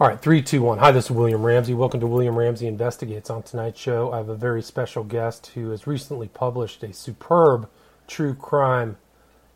All 0.00 0.06
right, 0.06 0.22
three, 0.22 0.42
two, 0.42 0.62
one. 0.62 0.78
Hi, 0.78 0.92
this 0.92 1.06
is 1.06 1.10
William 1.10 1.42
Ramsey. 1.42 1.74
Welcome 1.74 1.98
to 1.98 2.06
William 2.06 2.38
Ramsey 2.38 2.68
Investigates. 2.68 3.30
On 3.30 3.42
tonight's 3.42 3.80
show, 3.80 4.12
I 4.12 4.18
have 4.18 4.28
a 4.28 4.36
very 4.36 4.62
special 4.62 5.02
guest 5.02 5.48
who 5.54 5.70
has 5.70 5.88
recently 5.88 6.28
published 6.28 6.84
a 6.84 6.92
superb 6.92 7.68
true 8.06 8.32
crime 8.32 8.96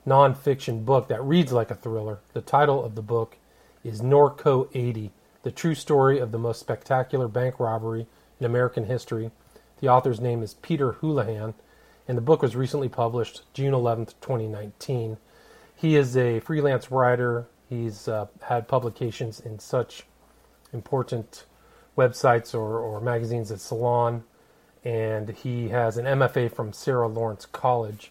nonfiction 0.05 0.85
book 0.85 1.07
that 1.07 1.23
reads 1.23 1.53
like 1.53 1.71
a 1.71 1.77
thriller. 1.77 2.19
The 2.33 2.41
title 2.41 2.85
of 2.85 2.97
the 2.97 3.03
book 3.03 3.37
is 3.85 4.01
Norco 4.01 4.69
80 4.74 5.13
The 5.44 5.53
True 5.53 5.76
Story 5.76 6.19
of 6.19 6.33
the 6.33 6.40
Most 6.40 6.59
Spectacular 6.59 7.29
Bank 7.29 7.61
Robbery 7.61 8.09
in 8.40 8.45
American 8.45 8.87
History. 8.87 9.31
The 9.79 9.90
author's 9.90 10.21
name 10.21 10.43
is 10.43 10.54
Peter 10.54 10.95
Houlahan, 10.95 11.54
and 12.09 12.19
the 12.19 12.21
book 12.21 12.43
was 12.43 12.56
recently 12.56 12.88
published 12.88 13.43
June 13.54 13.74
11th, 13.74 14.15
2019. 14.21 15.19
He 15.77 15.95
is 15.95 16.16
a 16.16 16.41
freelance 16.41 16.91
writer. 16.91 17.47
He's 17.69 18.09
uh, 18.09 18.27
had 18.41 18.66
publications 18.66 19.38
in 19.38 19.61
such 19.61 20.02
important 20.73 21.45
websites 21.97 22.55
or, 22.55 22.79
or 22.79 23.01
magazines 23.01 23.51
at 23.51 23.61
Salon, 23.61 24.25
and 24.85 25.29
he 25.30 25.69
has 25.69 25.97
an 25.97 26.07
MFA 26.07 26.53
from 26.53 26.73
Sarah 26.73 27.09
Lawrence 27.09 27.47
College. 27.47 28.11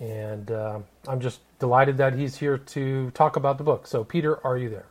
And 0.00 0.50
uh, 0.50 0.80
I'm 1.06 1.20
just 1.20 1.40
delighted 1.58 1.96
that 1.98 2.14
he's 2.14 2.36
here 2.36 2.58
to 2.58 3.10
talk 3.10 3.36
about 3.36 3.58
the 3.58 3.64
book. 3.64 3.86
So, 3.86 4.04
Peter, 4.04 4.44
are 4.46 4.56
you 4.56 4.68
there? 4.68 4.86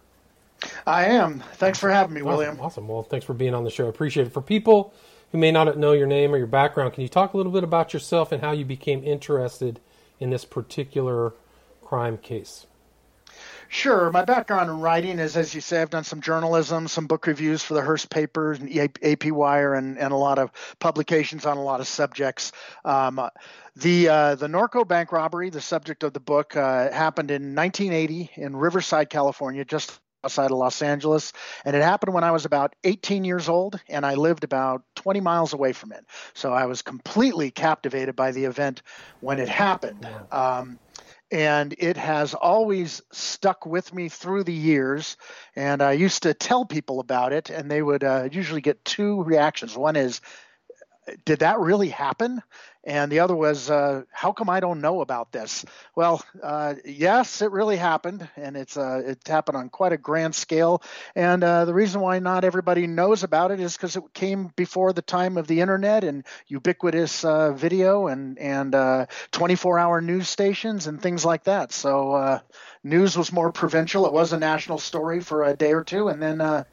I 0.85 1.05
am. 1.05 1.43
Thanks 1.53 1.79
for 1.79 1.89
having 1.89 2.13
me, 2.13 2.21
William. 2.21 2.53
Awesome. 2.53 2.65
awesome. 2.65 2.87
Well, 2.87 3.03
thanks 3.03 3.25
for 3.25 3.33
being 3.33 3.53
on 3.53 3.63
the 3.63 3.69
show. 3.69 3.87
Appreciate 3.87 4.27
it. 4.27 4.33
For 4.33 4.41
people 4.41 4.93
who 5.31 5.37
may 5.37 5.51
not 5.51 5.77
know 5.77 5.93
your 5.93 6.07
name 6.07 6.33
or 6.33 6.37
your 6.37 6.47
background, 6.47 6.93
can 6.93 7.03
you 7.03 7.09
talk 7.09 7.33
a 7.33 7.37
little 7.37 7.51
bit 7.51 7.63
about 7.63 7.93
yourself 7.93 8.31
and 8.31 8.41
how 8.41 8.51
you 8.51 8.65
became 8.65 9.03
interested 9.03 9.79
in 10.19 10.29
this 10.29 10.45
particular 10.45 11.33
crime 11.81 12.17
case? 12.17 12.65
Sure. 13.69 14.11
My 14.11 14.23
background 14.23 14.69
in 14.69 14.79
writing 14.79 15.19
is, 15.19 15.35
as 15.35 15.53
you 15.53 15.61
say, 15.61 15.81
I've 15.81 15.89
done 15.89 16.03
some 16.03 16.21
journalism, 16.21 16.87
some 16.87 17.07
book 17.07 17.27
reviews 17.27 17.61
for 17.61 17.73
the 17.73 17.81
Hearst 17.81 18.09
papers 18.09 18.59
and 18.59 18.75
AP 19.03 19.25
Wire, 19.25 19.73
and, 19.73 19.97
and 19.97 20.13
a 20.13 20.15
lot 20.17 20.39
of 20.39 20.51
publications 20.79 21.45
on 21.45 21.57
a 21.57 21.63
lot 21.63 21.79
of 21.79 21.87
subjects. 21.87 22.51
Um, 22.85 23.29
the 23.75 24.09
uh, 24.09 24.35
the 24.35 24.47
Norco 24.47 24.87
bank 24.87 25.11
robbery, 25.11 25.49
the 25.49 25.61
subject 25.61 26.03
of 26.03 26.13
the 26.13 26.19
book, 26.19 26.55
uh, 26.55 26.91
happened 26.91 27.29
in 27.29 27.55
1980 27.55 28.31
in 28.35 28.55
Riverside, 28.55 29.09
California, 29.09 29.65
just 29.65 29.99
outside 30.23 30.51
of 30.51 30.57
Los 30.57 30.81
Angeles. 30.81 31.31
And 31.63 31.75
it 31.75 31.81
happened 31.81 32.13
when 32.13 32.23
I 32.23 32.31
was 32.31 32.45
about 32.45 32.75
18 32.83 33.23
years 33.23 33.47
old, 33.47 33.79
and 33.87 34.05
I 34.05 34.15
lived 34.15 34.43
about 34.43 34.83
20 34.95 35.21
miles 35.21 35.53
away 35.53 35.73
from 35.73 35.91
it. 35.91 36.05
So 36.33 36.51
I 36.53 36.65
was 36.65 36.81
completely 36.81 37.51
captivated 37.51 38.15
by 38.15 38.31
the 38.31 38.45
event 38.45 38.81
when 39.19 39.39
it 39.39 39.47
happened. 39.47 40.07
Um, 40.31 40.79
and 41.31 41.75
it 41.77 41.97
has 41.97 42.33
always 42.33 43.01
stuck 43.11 43.65
with 43.65 43.93
me 43.93 44.09
through 44.09 44.43
the 44.43 44.53
years. 44.53 45.17
And 45.55 45.81
I 45.81 45.93
used 45.93 46.23
to 46.23 46.33
tell 46.33 46.65
people 46.65 46.99
about 46.99 47.33
it, 47.33 47.49
and 47.49 47.69
they 47.69 47.81
would 47.81 48.03
uh, 48.03 48.29
usually 48.31 48.61
get 48.61 48.85
two 48.85 49.23
reactions. 49.23 49.75
One 49.75 49.95
is, 49.95 50.21
did 51.25 51.39
that 51.39 51.59
really 51.59 51.89
happen? 51.89 52.41
And 52.87 53.11
the 53.11 53.19
other 53.19 53.35
was, 53.35 53.69
uh, 53.69 54.03
how 54.11 54.31
come 54.31 54.49
I 54.49 54.61
don't 54.61 54.79
know 54.79 55.01
about 55.01 55.33
this? 55.33 55.65
Well, 55.93 56.23
uh, 56.41 56.75
yes, 56.85 57.41
it 57.41 57.51
really 57.51 57.75
happened, 57.75 58.25
and 58.37 58.55
it's 58.55 58.77
uh, 58.77 59.01
it 59.05 59.27
happened 59.27 59.57
on 59.57 59.67
quite 59.67 59.91
a 59.91 59.97
grand 59.97 60.33
scale. 60.33 60.81
And 61.13 61.43
uh, 61.43 61.65
the 61.65 61.73
reason 61.73 61.99
why 61.99 62.19
not 62.19 62.45
everybody 62.45 62.87
knows 62.87 63.23
about 63.23 63.51
it 63.51 63.59
is 63.59 63.75
because 63.75 63.97
it 63.97 64.03
came 64.13 64.53
before 64.55 64.93
the 64.93 65.01
time 65.01 65.35
of 65.35 65.47
the 65.47 65.59
internet 65.59 66.05
and 66.05 66.23
ubiquitous 66.47 67.25
uh, 67.25 67.51
video 67.51 68.07
and 68.07 68.39
and 68.39 68.71
24-hour 68.71 69.97
uh, 69.97 70.01
news 70.01 70.29
stations 70.29 70.87
and 70.87 71.01
things 71.01 71.25
like 71.25 71.43
that. 71.43 71.73
So 71.73 72.39
news 72.85 73.17
was 73.17 73.33
more 73.33 73.51
provincial. 73.51 74.05
It 74.05 74.13
was 74.13 74.31
a 74.31 74.39
national 74.39 74.77
story 74.77 75.19
for 75.19 75.43
a 75.43 75.57
day 75.57 75.73
or 75.73 75.83
two, 75.83 76.07
and 76.07 76.21
then 76.23 76.65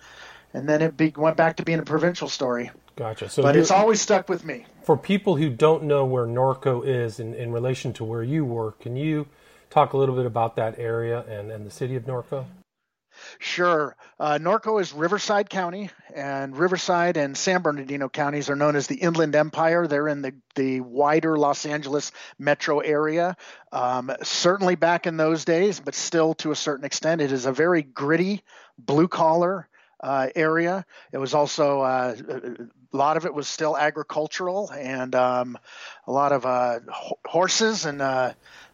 and 0.55 0.69
then 0.69 0.80
it 0.80 0.97
be, 0.97 1.12
went 1.16 1.36
back 1.36 1.56
to 1.56 1.64
being 1.64 1.80
a 1.80 1.84
provincial 1.84 2.28
story. 2.28 2.70
Gotcha. 2.97 3.28
So 3.28 3.42
but 3.42 3.56
it's 3.56 3.72
always 3.72 4.00
stuck 4.00 4.28
with 4.28 4.44
me. 4.44 4.64
For 4.84 4.96
people 4.96 5.36
who 5.36 5.50
don't 5.50 5.83
know 5.83 6.05
where 6.05 6.27
Norco 6.27 6.86
is 6.86 7.18
in, 7.18 7.34
in 7.34 7.52
relation 7.52 7.92
to 7.95 8.05
where 8.05 8.23
you 8.23 8.45
work, 8.45 8.80
can 8.80 8.96
you 8.96 9.27
talk 9.68 9.92
a 9.92 9.96
little 9.96 10.14
bit 10.14 10.27
about 10.27 10.56
that 10.56 10.79
area 10.79 11.24
and, 11.29 11.51
and 11.51 11.67
the 11.67 11.70
city 11.70 11.96
of 11.96 12.05
Norco? 12.05 12.46
Sure. 13.39 13.96
Uh, 14.18 14.39
Norco 14.40 14.80
is 14.80 14.92
Riverside 14.92 15.48
County, 15.48 15.90
and 16.14 16.56
Riverside 16.56 17.17
and 17.17 17.36
San 17.36 17.62
Bernardino 17.62 18.08
counties 18.08 18.50
are 18.50 18.56
known 18.56 18.74
as 18.74 18.89
the 18.89 18.96
Inland 18.96 19.36
Empire. 19.36 19.86
They're 19.86 20.08
in 20.08 20.23
the, 20.23 20.34
the 20.56 20.80
wider 20.80 21.36
Los 21.36 21.64
Angeles 21.64 22.11
metro 22.39 22.80
area. 22.80 23.36
Um, 23.70 24.11
certainly 24.23 24.74
back 24.74 25.06
in 25.06 25.17
those 25.17 25.45
days, 25.45 25.79
but 25.80 25.95
still 25.95 26.34
to 26.34 26.50
a 26.50 26.56
certain 26.56 26.84
extent, 26.84 27.20
it 27.20 27.30
is 27.30 27.46
a 27.46 27.52
very 27.52 27.83
gritty, 27.83 28.42
blue 28.79 29.08
collar, 29.08 29.68
uh, 30.00 30.28
area. 30.34 30.84
It 31.12 31.18
was 31.18 31.34
also 31.34 31.80
uh, 31.80 32.16
a 32.92 32.96
lot 32.96 33.16
of 33.16 33.27
it 33.27 33.34
was 33.34 33.48
still 33.48 33.77
agricultural 33.77 34.70
and 34.70 35.14
um, 35.14 35.58
a 36.06 36.12
lot 36.12 36.32
of 36.32 36.46
uh, 36.46 36.80
horses 37.27 37.84
and 37.84 38.00
uh, 38.00 38.32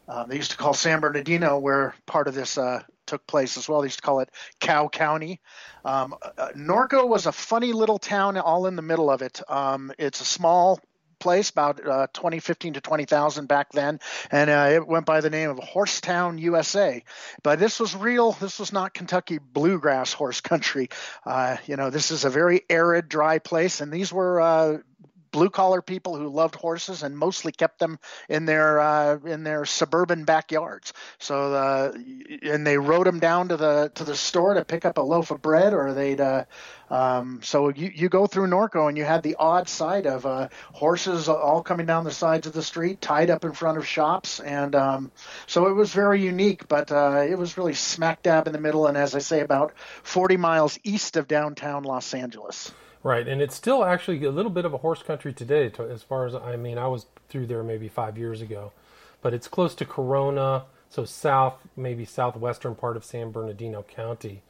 uh, 0.09 0.25
they 0.25 0.37
used 0.37 0.51
to 0.51 0.57
call 0.57 0.75
San 0.75 1.01
Bernardino 1.01 1.59
where 1.59 1.95
part 2.07 2.29
of 2.29 2.35
this 2.35 2.59
uh, 2.59 2.83
took 3.07 3.27
place 3.27 3.57
as 3.57 3.69
well. 3.69 3.81
They 3.81 3.87
used 3.87 3.99
to 3.99 4.03
call 4.03 4.21
it 4.21 4.31
Cow 4.59 4.89
County. 4.89 5.41
Um, 5.85 6.15
Norco 6.57 7.09
was 7.09 7.27
a 7.27 7.33
funny 7.33 7.73
little 7.73 7.99
town 7.99 8.37
all 8.37 8.67
in 8.67 8.77
the 8.77 8.83
middle 8.83 9.11
of 9.11 9.23
it. 9.23 9.41
Um, 9.49 9.93
it's 9.99 10.21
a 10.21 10.25
small 10.25 10.81
place, 11.21 11.51
about 11.51 11.87
uh, 11.87 12.07
2015 12.13 12.75
to 12.75 12.81
20,000 12.81 13.47
back 13.47 13.71
then, 13.73 14.01
and 14.31 14.51
uh, 14.51 14.71
it 14.73 14.87
went 14.87 15.07
by 15.07 15.21
the 15.21 15.31
name 15.31 15.51
of 15.51 15.59
Horsetown, 15.59 16.41
USA. 16.41 17.05
But 17.43 17.59
this 17.59 17.79
was 17.79 17.95
real. 17.95 18.33
This 18.33 18.59
was 18.59 18.73
not 18.73 18.95
Kentucky 18.95 19.39
bluegrass 19.39 20.13
horse 20.13 20.41
country. 20.41 20.89
Uh, 21.25 21.59
you 21.67 21.77
know, 21.77 21.91
this 21.91 22.11
is 22.11 22.25
a 22.25 22.31
very 22.31 22.63
arid, 22.69 23.09
dry 23.09 23.39
place, 23.39 23.81
and 23.81 23.93
these 23.93 24.13
were 24.13 24.41
uh, 24.41 24.79
blue 25.31 25.51
collar 25.51 25.83
people 25.83 26.17
who 26.17 26.29
loved 26.29 26.55
horses 26.55 27.03
and 27.03 27.17
mostly 27.17 27.53
kept 27.53 27.79
them 27.79 27.99
in 28.29 28.45
their 28.45 28.81
uh, 28.81 29.19
in 29.25 29.45
their 29.45 29.65
suburban 29.65 30.25
backyards. 30.25 30.93
So 31.19 31.55
uh, 31.55 31.93
and 32.43 32.67
they 32.67 32.79
rode 32.79 33.07
them 33.07 33.21
down 33.21 33.49
to 33.49 33.57
the 33.57 33.91
to 33.95 34.05
the 34.05 34.17
store 34.17 34.55
to 34.55 34.65
pick 34.65 34.85
up 34.85 34.99
a 34.99 35.03
loaf 35.03 35.31
of 35.31 35.43
bread, 35.43 35.75
or 35.75 35.93
they'd. 35.95 36.21
Uh, 36.21 36.45
um, 36.91 37.41
so 37.43 37.69
you 37.69 37.91
you 37.95 38.09
go 38.09 38.27
through 38.27 38.49
Norco 38.49 38.89
and 38.89 38.99
you 38.99 39.05
had 39.05 39.23
the 39.23 39.37
odd 39.39 39.69
sight 39.69 40.07
of 40.07 40.27
uh, 40.27 40.49
horses 40.73 41.29
all 41.29 41.63
coming 41.63 41.87
down 41.87 42.03
the 42.03 42.11
sides 42.11 42.49
of 42.49 42.53
the 42.53 42.63
street, 42.63 43.01
tied 43.01 43.31
up 43.31 43.45
in 43.45 43.53
front 43.53 43.79
of 43.79 43.87
shops, 43.87 44.41
and 44.41 44.75
um, 44.75 45.13
so 45.47 45.69
it 45.69 45.73
was 45.73 45.93
very 45.93 46.21
unique. 46.21 46.67
But 46.67 46.91
uh, 46.91 47.25
it 47.29 47.39
was 47.39 47.57
really 47.57 47.75
smack 47.75 48.23
dab 48.23 48.49
in 48.49 48.53
the 48.53 48.61
middle, 48.61 48.89
and 48.89 48.97
as 48.97 49.15
I 49.15 49.21
say, 49.21 49.41
about 49.41 49.73
40 50.03 50.37
miles 50.37 50.79
east 50.83 51.17
of 51.17 51.29
downtown 51.29 51.85
Los 51.85 52.13
Angeles. 52.13 52.73
Right, 53.03 53.27
and 53.27 53.41
it's 53.41 53.55
still 53.55 53.83
actually 53.83 54.23
a 54.25 54.31
little 54.31 54.51
bit 54.51 54.67
of 54.67 54.75
a 54.75 54.79
horse 54.79 55.03
country 55.03 55.33
today, 55.33 55.73
as 55.91 56.03
far 56.03 56.27
as 56.27 56.35
I 56.35 56.57
mean. 56.57 56.77
I 56.77 56.87
was 56.87 57.07
through 57.31 57.47
there 57.47 57.63
maybe 57.63 57.89
five 57.89 58.19
years 58.19 58.43
ago, 58.43 58.73
but 59.23 59.33
it's 59.33 59.49
close 59.49 59.75
to 59.77 59.87
Corona, 59.87 60.65
so 60.91 61.07
south, 61.07 61.55
maybe 61.77 62.05
southwestern 62.05 62.75
part 62.75 62.99
of 62.99 63.05
San 63.05 63.31
Bernardino 63.31 63.83
County. 63.83 64.43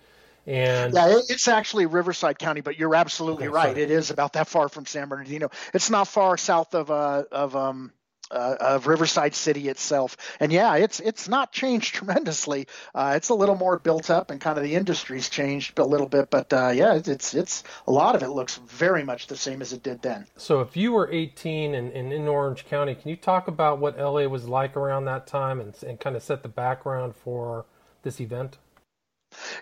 And 0.46 0.94
yeah, 0.94 1.20
it's 1.28 1.46
actually 1.46 1.86
Riverside 1.86 2.40
County, 2.40 2.60
but 2.60 2.76
you're 2.76 2.96
absolutely 2.96 3.46
okay, 3.46 3.54
right. 3.54 3.70
Sorry. 3.72 3.82
It 3.82 3.90
is 3.92 4.10
about 4.10 4.32
that 4.32 4.48
far 4.48 4.68
from 4.68 4.84
San 4.84 5.08
Bernardino. 5.08 5.50
It's 5.72 5.90
not 5.90 6.08
far 6.08 6.36
south 6.36 6.74
of 6.74 6.90
uh, 6.90 7.24
of 7.30 7.54
um, 7.54 7.92
uh, 8.30 8.56
of 8.60 8.86
Riverside 8.86 9.34
City 9.34 9.68
itself. 9.68 10.16
And 10.38 10.52
yeah, 10.52 10.76
it's 10.76 11.00
it's 11.00 11.28
not 11.28 11.52
changed 11.52 11.94
tremendously. 11.94 12.66
Uh, 12.94 13.14
it's 13.16 13.28
a 13.28 13.34
little 13.34 13.56
more 13.56 13.78
built 13.78 14.10
up, 14.10 14.30
and 14.30 14.40
kind 14.40 14.58
of 14.58 14.64
the 14.64 14.74
industry's 14.74 15.28
changed 15.28 15.78
a 15.78 15.84
little 15.84 16.08
bit. 16.08 16.30
But 16.30 16.52
uh, 16.52 16.70
yeah, 16.74 17.00
it's 17.04 17.34
it's 17.34 17.64
a 17.86 17.92
lot 17.92 18.14
of 18.14 18.22
it 18.22 18.30
looks 18.30 18.56
very 18.56 19.04
much 19.04 19.26
the 19.26 19.36
same 19.36 19.60
as 19.60 19.72
it 19.72 19.82
did 19.82 20.02
then. 20.02 20.26
So 20.36 20.60
if 20.60 20.76
you 20.76 20.92
were 20.92 21.10
18 21.10 21.74
and, 21.74 21.92
and 21.92 22.12
in 22.12 22.28
Orange 22.28 22.66
County, 22.66 22.94
can 22.94 23.08
you 23.10 23.16
talk 23.16 23.48
about 23.48 23.78
what 23.78 23.98
LA 23.98 24.26
was 24.26 24.46
like 24.46 24.76
around 24.76 25.04
that 25.06 25.26
time 25.26 25.60
and, 25.60 25.74
and 25.86 25.98
kind 25.98 26.16
of 26.16 26.22
set 26.22 26.42
the 26.42 26.48
background 26.48 27.14
for 27.16 27.66
this 28.02 28.20
event? 28.20 28.58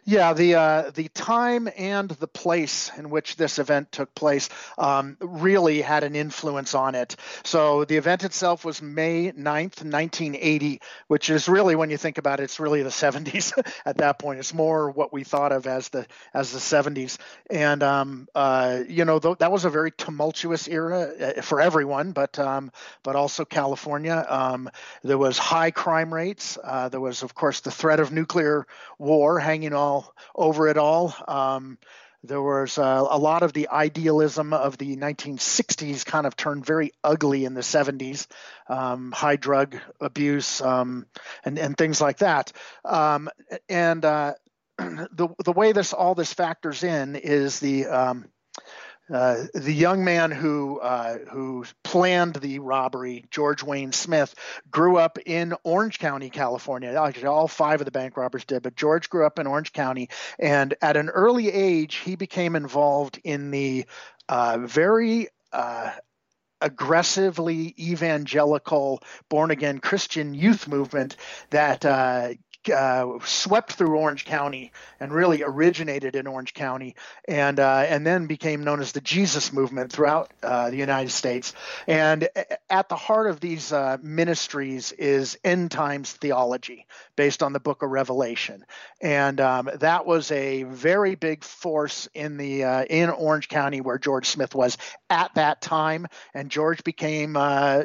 Yeah, 0.05 0.33
the 0.33 0.55
uh, 0.55 0.91
the 0.95 1.09
time 1.09 1.69
and 1.76 2.09
the 2.11 2.26
place 2.26 2.91
in 2.97 3.11
which 3.11 3.37
this 3.37 3.59
event 3.59 3.93
took 3.93 4.15
place 4.15 4.49
um, 4.79 5.17
really 5.20 5.81
had 5.82 6.05
an 6.05 6.17
influence 6.17 6.75
on 6.75 6.94
it. 6.94 7.17
So 7.44 7.85
the 7.85 7.97
event 7.97 8.25
itself 8.25 8.65
was 8.65 8.81
May 8.81 9.32
9th, 9.32 9.85
1980, 9.85 10.81
which 11.09 11.31
is 11.31 11.49
really, 11.49 11.76
when 11.76 11.91
you 11.91 11.97
think 11.97 12.19
about 12.19 12.41
it, 12.41 12.44
it's 12.44 12.61
really 12.61 12.82
the 12.82 12.91
70s 12.91 13.53
at 13.85 13.99
that 13.99 14.19
point. 14.19 14.38
It's 14.38 14.55
more 14.55 14.91
what 14.91 15.12
we 15.12 15.25
thought 15.25 15.53
of 15.53 15.67
as 15.67 15.88
the 15.91 16.06
as 16.32 16.53
the 16.53 16.61
70s, 16.61 17.19
and 17.50 17.82
um, 17.82 18.29
uh, 18.35 18.81
you 18.88 19.05
know 19.05 19.19
th- 19.19 19.38
that 19.38 19.53
was 19.53 19.64
a 19.64 19.71
very 19.71 19.91
tumultuous 19.91 20.69
era 20.69 21.35
uh, 21.37 21.43
for 21.43 21.61
everyone, 21.61 22.12
but 22.12 22.38
um, 22.38 22.73
but 23.03 23.17
also 23.17 23.44
California. 23.44 24.25
Um, 24.29 24.71
there 25.03 25.19
was 25.19 25.38
high 25.38 25.71
crime 25.71 26.12
rates. 26.12 26.59
Uh, 26.62 26.88
there 26.88 27.00
was, 27.00 27.23
of 27.23 27.35
course, 27.35 27.61
the 27.61 27.71
threat 27.71 28.00
of 28.00 28.12
nuclear 28.12 28.67
war 28.99 29.38
hanging 29.38 29.57
hanging 29.58 29.75
all 29.75 30.14
over 30.37 30.69
it 30.69 30.76
all. 30.76 31.12
Um, 31.26 31.78
there 32.22 32.43
was 32.43 32.78
uh, 32.78 33.06
a 33.10 33.19
lot 33.19 33.43
of 33.43 33.52
the 33.52 33.69
idealism 33.69 34.52
of 34.52 34.78
the 34.78 34.96
1960s 34.96 36.05
kind 36.05 36.26
of 36.26 36.37
turned 36.37 36.64
very 36.64 36.93
ugly 37.02 37.44
in 37.44 37.55
the 37.55 37.60
70s, 37.60 38.26
um, 38.69 39.12
high 39.12 39.37
drug 39.37 39.76
abuse 40.00 40.60
um, 40.60 41.06
and, 41.44 41.58
and 41.58 41.76
things 41.76 42.00
like 42.00 42.19
that. 42.19 42.52
Um, 42.84 43.28
and 43.69 44.05
uh, 44.05 44.34
the 44.78 45.28
the 45.44 45.52
way 45.52 45.72
this 45.72 45.93
all 45.93 46.14
this 46.14 46.32
factors 46.32 46.84
in 46.84 47.16
is 47.16 47.58
the 47.58 47.87
um, 47.87 48.26
uh, 49.12 49.44
the 49.55 49.72
young 49.72 50.05
man 50.05 50.31
who 50.31 50.78
uh, 50.81 51.19
who 51.31 51.64
planned 51.82 52.34
the 52.37 52.58
robbery, 52.58 53.25
George 53.31 53.62
Wayne 53.62 53.93
Smith, 53.93 54.34
grew 54.70 54.96
up 54.99 55.19
in 55.25 55.55
Orange 55.64 55.99
County, 55.99 56.31
California. 56.31 56.90
Actually, 56.90 57.26
all 57.26 57.49
five 57.49 57.81
of 57.81 57.84
the 57.84 57.90
bank 57.90 58.16
robbers 58.16 58.44
did, 58.44 58.62
but 58.62 58.76
George 58.76 59.08
grew 59.08 59.25
up 59.25 59.38
in 59.38 59.46
Orange 59.46 59.72
County, 59.72 60.08
and 60.38 60.75
at 60.82 60.96
an 60.96 61.08
early 61.08 61.50
age, 61.50 61.96
he 61.96 62.16
became 62.16 62.56
involved 62.56 63.20
in 63.25 63.50
the 63.50 63.87
uh, 64.28 64.58
very 64.60 65.28
uh, 65.52 65.90
aggressively 66.61 67.75
evangelical 67.78 69.02
born 69.28 69.50
again 69.50 69.78
Christian 69.78 70.34
youth 70.34 70.69
movement 70.69 71.16
that 71.50 71.84
uh, 71.84 72.31
uh, 72.69 73.19
swept 73.25 73.72
through 73.72 73.96
Orange 73.96 74.25
County 74.25 74.72
and 75.00 75.12
really 75.12 75.43
originated 75.43 76.16
in 76.16 76.26
Orange 76.26 76.55
County, 76.55 76.96
and 77.26 77.60
uh, 77.60 77.84
and 77.88 78.06
then 78.06 78.26
became 78.26 78.64
known 78.64 78.81
as 78.81 78.93
the 78.93 79.00
Jesus 79.00 79.52
Movement 79.52 79.93
throughout 79.93 80.32
uh, 80.43 80.70
the 80.70 80.76
United 80.76 81.10
States. 81.10 81.55
And 81.87 82.28
at 82.69 82.88
the 82.88 82.96
heart 82.96 83.31
of 83.31 83.40
these 83.40 83.72
uh, 83.72 83.99
ministries 84.02 84.93
is 84.93 85.38
end 85.44 85.70
times 85.70 86.12
theology, 86.12 86.87
based 87.16 87.43
on 87.43 87.52
the 87.52 87.60
Book 87.60 87.82
of 87.82 87.90
Revelation, 87.90 88.64
and 89.00 89.40
um, 89.40 89.70
that 89.81 90.04
was 90.04 90.31
a 90.31 90.64
very 90.64 91.14
big 91.14 91.44
force 91.44 92.08
in 92.14 92.37
the 92.37 92.64
uh, 92.64 92.84
in 92.84 93.11
Orange 93.11 93.49
County 93.49 93.81
where 93.81 93.99
George 93.99 94.26
Smith 94.26 94.54
was 94.54 94.76
at 95.08 95.34
that 95.34 95.61
time. 95.61 96.06
And 96.34 96.50
George 96.50 96.84
became 96.84 97.34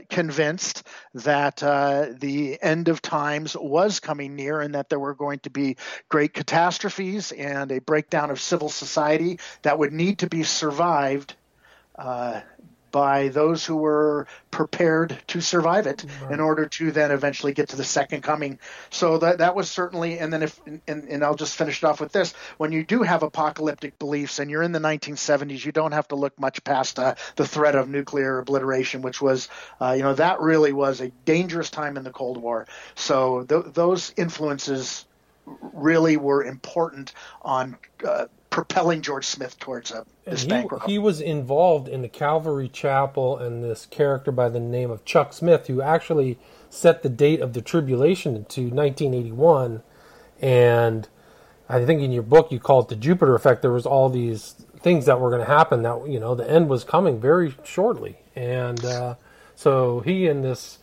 convinced 0.09 0.87
that 1.13 1.57
the 1.57 2.57
end 2.61 2.87
of 2.87 3.01
times 3.01 3.55
was 3.55 3.99
coming 3.99 4.35
near, 4.35 4.61
that 4.71 4.89
there 4.89 4.99
were 4.99 5.13
going 5.13 5.39
to 5.39 5.49
be 5.49 5.77
great 6.09 6.33
catastrophes 6.33 7.31
and 7.31 7.71
a 7.71 7.79
breakdown 7.79 8.31
of 8.31 8.39
civil 8.39 8.69
society 8.69 9.39
that 9.61 9.77
would 9.77 9.93
need 9.93 10.19
to 10.19 10.27
be 10.27 10.43
survived 10.43 11.35
uh, 11.95 12.41
by 12.93 13.27
those 13.29 13.65
who 13.65 13.75
were 13.75 14.27
prepared 14.51 15.17
to 15.27 15.41
survive 15.41 15.87
it 15.87 16.05
right. 16.21 16.31
in 16.31 16.39
order 16.39 16.67
to 16.67 16.91
then 16.91 17.11
eventually 17.11 17.51
get 17.51 17.69
to 17.69 17.75
the 17.75 17.83
second 17.83 18.21
coming. 18.21 18.59
So 18.91 19.17
that 19.17 19.39
that 19.39 19.55
was 19.55 19.69
certainly, 19.69 20.19
and 20.19 20.31
then 20.31 20.43
if 20.43 20.61
and, 20.65 20.81
and 20.87 21.23
I'll 21.23 21.35
just 21.35 21.57
finish 21.57 21.83
it 21.83 21.85
off 21.85 21.99
with 21.99 22.13
this: 22.13 22.33
when 22.57 22.71
you 22.71 22.85
do 22.85 23.01
have 23.01 23.23
apocalyptic 23.23 23.99
beliefs 23.99 24.39
and 24.39 24.49
you're 24.49 24.61
in 24.61 24.71
the 24.71 24.79
1970s, 24.79 25.65
you 25.65 25.73
don't 25.73 25.91
have 25.91 26.07
to 26.09 26.15
look 26.15 26.39
much 26.39 26.63
past 26.63 26.99
uh, 26.99 27.15
the 27.35 27.47
threat 27.47 27.75
of 27.75 27.89
nuclear 27.89 28.37
obliteration, 28.37 29.01
which 29.01 29.19
was, 29.21 29.49
uh, 29.81 29.93
you 29.97 30.03
know, 30.03 30.13
that 30.13 30.39
really 30.39 30.71
was 30.71 31.01
a 31.01 31.09
dangerous 31.25 31.71
time 31.71 31.97
in 31.97 32.03
the 32.03 32.11
Cold 32.11 32.37
War. 32.37 32.67
So 32.93 33.43
th- 33.43 33.73
those 33.73 34.13
influences 34.15 35.05
really 35.45 36.15
were 36.15 36.43
important 36.43 37.13
on. 37.41 37.75
Uh, 38.07 38.27
propelling 38.53 39.01
George 39.01 39.25
Smith 39.25 39.57
towards 39.57 39.89
a 39.89 40.05
this 40.25 40.43
he, 40.43 40.67
He 40.85 40.99
was 40.99 41.19
involved 41.19 41.87
in 41.87 42.03
the 42.03 42.07
Calvary 42.07 42.69
Chapel 42.69 43.35
and 43.35 43.63
this 43.63 43.87
character 43.87 44.31
by 44.31 44.47
the 44.47 44.59
name 44.59 44.91
of 44.91 45.03
Chuck 45.05 45.33
Smith, 45.33 45.65
who 45.65 45.81
actually 45.81 46.37
set 46.69 47.01
the 47.01 47.09
date 47.09 47.41
of 47.41 47.53
the 47.53 47.63
tribulation 47.63 48.45
to 48.45 48.69
1981. 48.69 49.81
And 50.39 51.09
I 51.67 51.83
think 51.83 52.03
in 52.03 52.11
your 52.11 52.21
book 52.21 52.51
you 52.51 52.59
call 52.59 52.81
it 52.81 52.89
the 52.89 52.95
Jupiter 52.95 53.33
effect. 53.33 53.63
There 53.63 53.71
was 53.71 53.87
all 53.87 54.07
these 54.07 54.51
things 54.77 55.07
that 55.07 55.19
were 55.19 55.31
going 55.31 55.41
to 55.41 55.51
happen. 55.51 55.81
That 55.81 56.07
you 56.07 56.19
know 56.19 56.35
the 56.35 56.47
end 56.47 56.69
was 56.69 56.83
coming 56.83 57.19
very 57.19 57.55
shortly, 57.63 58.17
and 58.35 58.85
uh, 58.85 59.15
so 59.55 60.01
he 60.01 60.27
and 60.27 60.43
this 60.43 60.77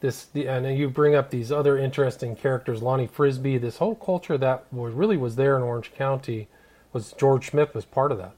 this 0.00 0.26
and 0.34 0.76
you 0.76 0.90
bring 0.90 1.14
up 1.14 1.30
these 1.30 1.52
other 1.52 1.78
interesting 1.78 2.34
characters, 2.34 2.82
Lonnie 2.82 3.06
Frisbee. 3.06 3.56
This 3.56 3.76
whole 3.76 3.94
culture 3.94 4.36
that 4.36 4.64
really 4.72 5.16
was 5.16 5.36
there 5.36 5.56
in 5.56 5.62
Orange 5.62 5.92
County 5.94 6.48
was 6.94 7.12
George 7.12 7.50
Smith 7.50 7.74
was 7.74 7.84
part 7.84 8.12
of 8.12 8.18
that. 8.18 8.34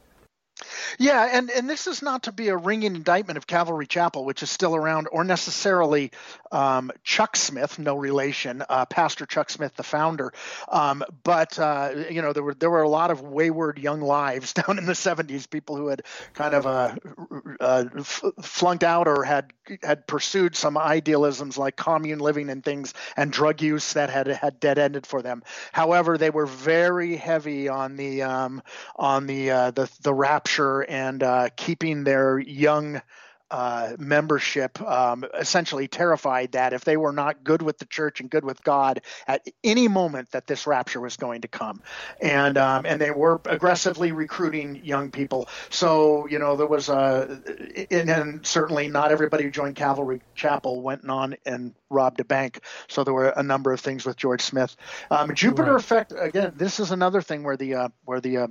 Yeah, 0.98 1.28
and, 1.32 1.50
and 1.50 1.68
this 1.68 1.86
is 1.86 2.02
not 2.02 2.24
to 2.24 2.32
be 2.32 2.48
a 2.48 2.56
ringing 2.56 2.96
indictment 2.96 3.36
of 3.36 3.46
Calvary 3.46 3.86
Chapel, 3.86 4.24
which 4.24 4.42
is 4.42 4.50
still 4.50 4.74
around, 4.74 5.08
or 5.10 5.24
necessarily 5.24 6.10
um, 6.52 6.90
Chuck 7.04 7.36
Smith, 7.36 7.78
no 7.78 7.96
relation, 7.96 8.62
uh, 8.68 8.86
Pastor 8.86 9.26
Chuck 9.26 9.50
Smith, 9.50 9.74
the 9.76 9.82
founder. 9.82 10.32
Um, 10.68 11.04
but 11.22 11.58
uh, 11.58 11.90
you 12.10 12.22
know, 12.22 12.32
there 12.32 12.42
were 12.42 12.54
there 12.54 12.70
were 12.70 12.82
a 12.82 12.88
lot 12.88 13.10
of 13.10 13.22
wayward 13.22 13.78
young 13.78 14.00
lives 14.00 14.52
down 14.54 14.78
in 14.78 14.86
the 14.86 14.92
'70s, 14.92 15.48
people 15.48 15.76
who 15.76 15.88
had 15.88 16.02
kind 16.34 16.54
of 16.54 16.66
uh, 16.66 16.94
uh 17.60 17.84
flunked 18.02 18.84
out 18.84 19.08
or 19.08 19.24
had 19.24 19.52
had 19.82 20.06
pursued 20.06 20.56
some 20.56 20.76
idealisms 20.76 21.58
like 21.58 21.76
commune 21.76 22.18
living 22.18 22.50
and 22.50 22.64
things, 22.64 22.94
and 23.16 23.32
drug 23.32 23.62
use 23.62 23.94
that 23.94 24.10
had 24.10 24.26
had 24.28 24.60
dead 24.60 24.78
ended 24.78 25.06
for 25.06 25.22
them. 25.22 25.42
However, 25.72 26.18
they 26.18 26.30
were 26.30 26.46
very 26.46 27.16
heavy 27.16 27.68
on 27.68 27.96
the 27.96 28.22
um, 28.22 28.62
on 28.96 29.26
the 29.26 29.50
uh, 29.50 29.70
the 29.72 29.90
the 30.02 30.14
rapture 30.14 30.75
and 30.82 31.22
uh, 31.22 31.48
keeping 31.56 32.04
their 32.04 32.38
young 32.38 33.00
uh, 33.50 33.92
membership 33.98 34.80
um, 34.82 35.24
essentially 35.38 35.86
terrified 35.86 36.52
that 36.52 36.72
if 36.72 36.84
they 36.84 36.96
were 36.96 37.12
not 37.12 37.44
good 37.44 37.62
with 37.62 37.78
the 37.78 37.86
church 37.86 38.20
and 38.20 38.28
good 38.28 38.44
with 38.44 38.62
God 38.64 39.00
at 39.28 39.46
any 39.62 39.86
moment 39.86 40.30
that 40.32 40.46
this 40.46 40.66
rapture 40.66 41.00
was 41.00 41.16
going 41.16 41.42
to 41.42 41.48
come, 41.48 41.80
and 42.20 42.58
um, 42.58 42.84
and 42.86 43.00
they 43.00 43.12
were 43.12 43.40
aggressively 43.46 44.10
recruiting 44.10 44.80
young 44.84 45.10
people. 45.10 45.48
So 45.70 46.26
you 46.26 46.38
know 46.38 46.56
there 46.56 46.66
was 46.66 46.88
a 46.88 47.40
and, 47.90 48.10
and 48.10 48.46
certainly 48.46 48.88
not 48.88 49.12
everybody 49.12 49.44
who 49.44 49.50
joined 49.50 49.76
Calvary 49.76 50.22
Chapel 50.34 50.80
went 50.82 51.08
on 51.08 51.36
and 51.46 51.72
robbed 51.88 52.18
a 52.20 52.24
bank. 52.24 52.60
So 52.88 53.04
there 53.04 53.14
were 53.14 53.28
a 53.28 53.42
number 53.42 53.72
of 53.72 53.80
things 53.80 54.04
with 54.04 54.16
George 54.16 54.42
Smith. 54.42 54.74
Um, 55.10 55.34
Jupiter 55.34 55.72
right. 55.72 55.80
effect 55.80 56.12
again. 56.18 56.52
This 56.56 56.80
is 56.80 56.90
another 56.90 57.22
thing 57.22 57.44
where 57.44 57.56
the 57.56 57.74
uh, 57.74 57.88
where 58.04 58.20
the, 58.20 58.38
uh, 58.38 58.46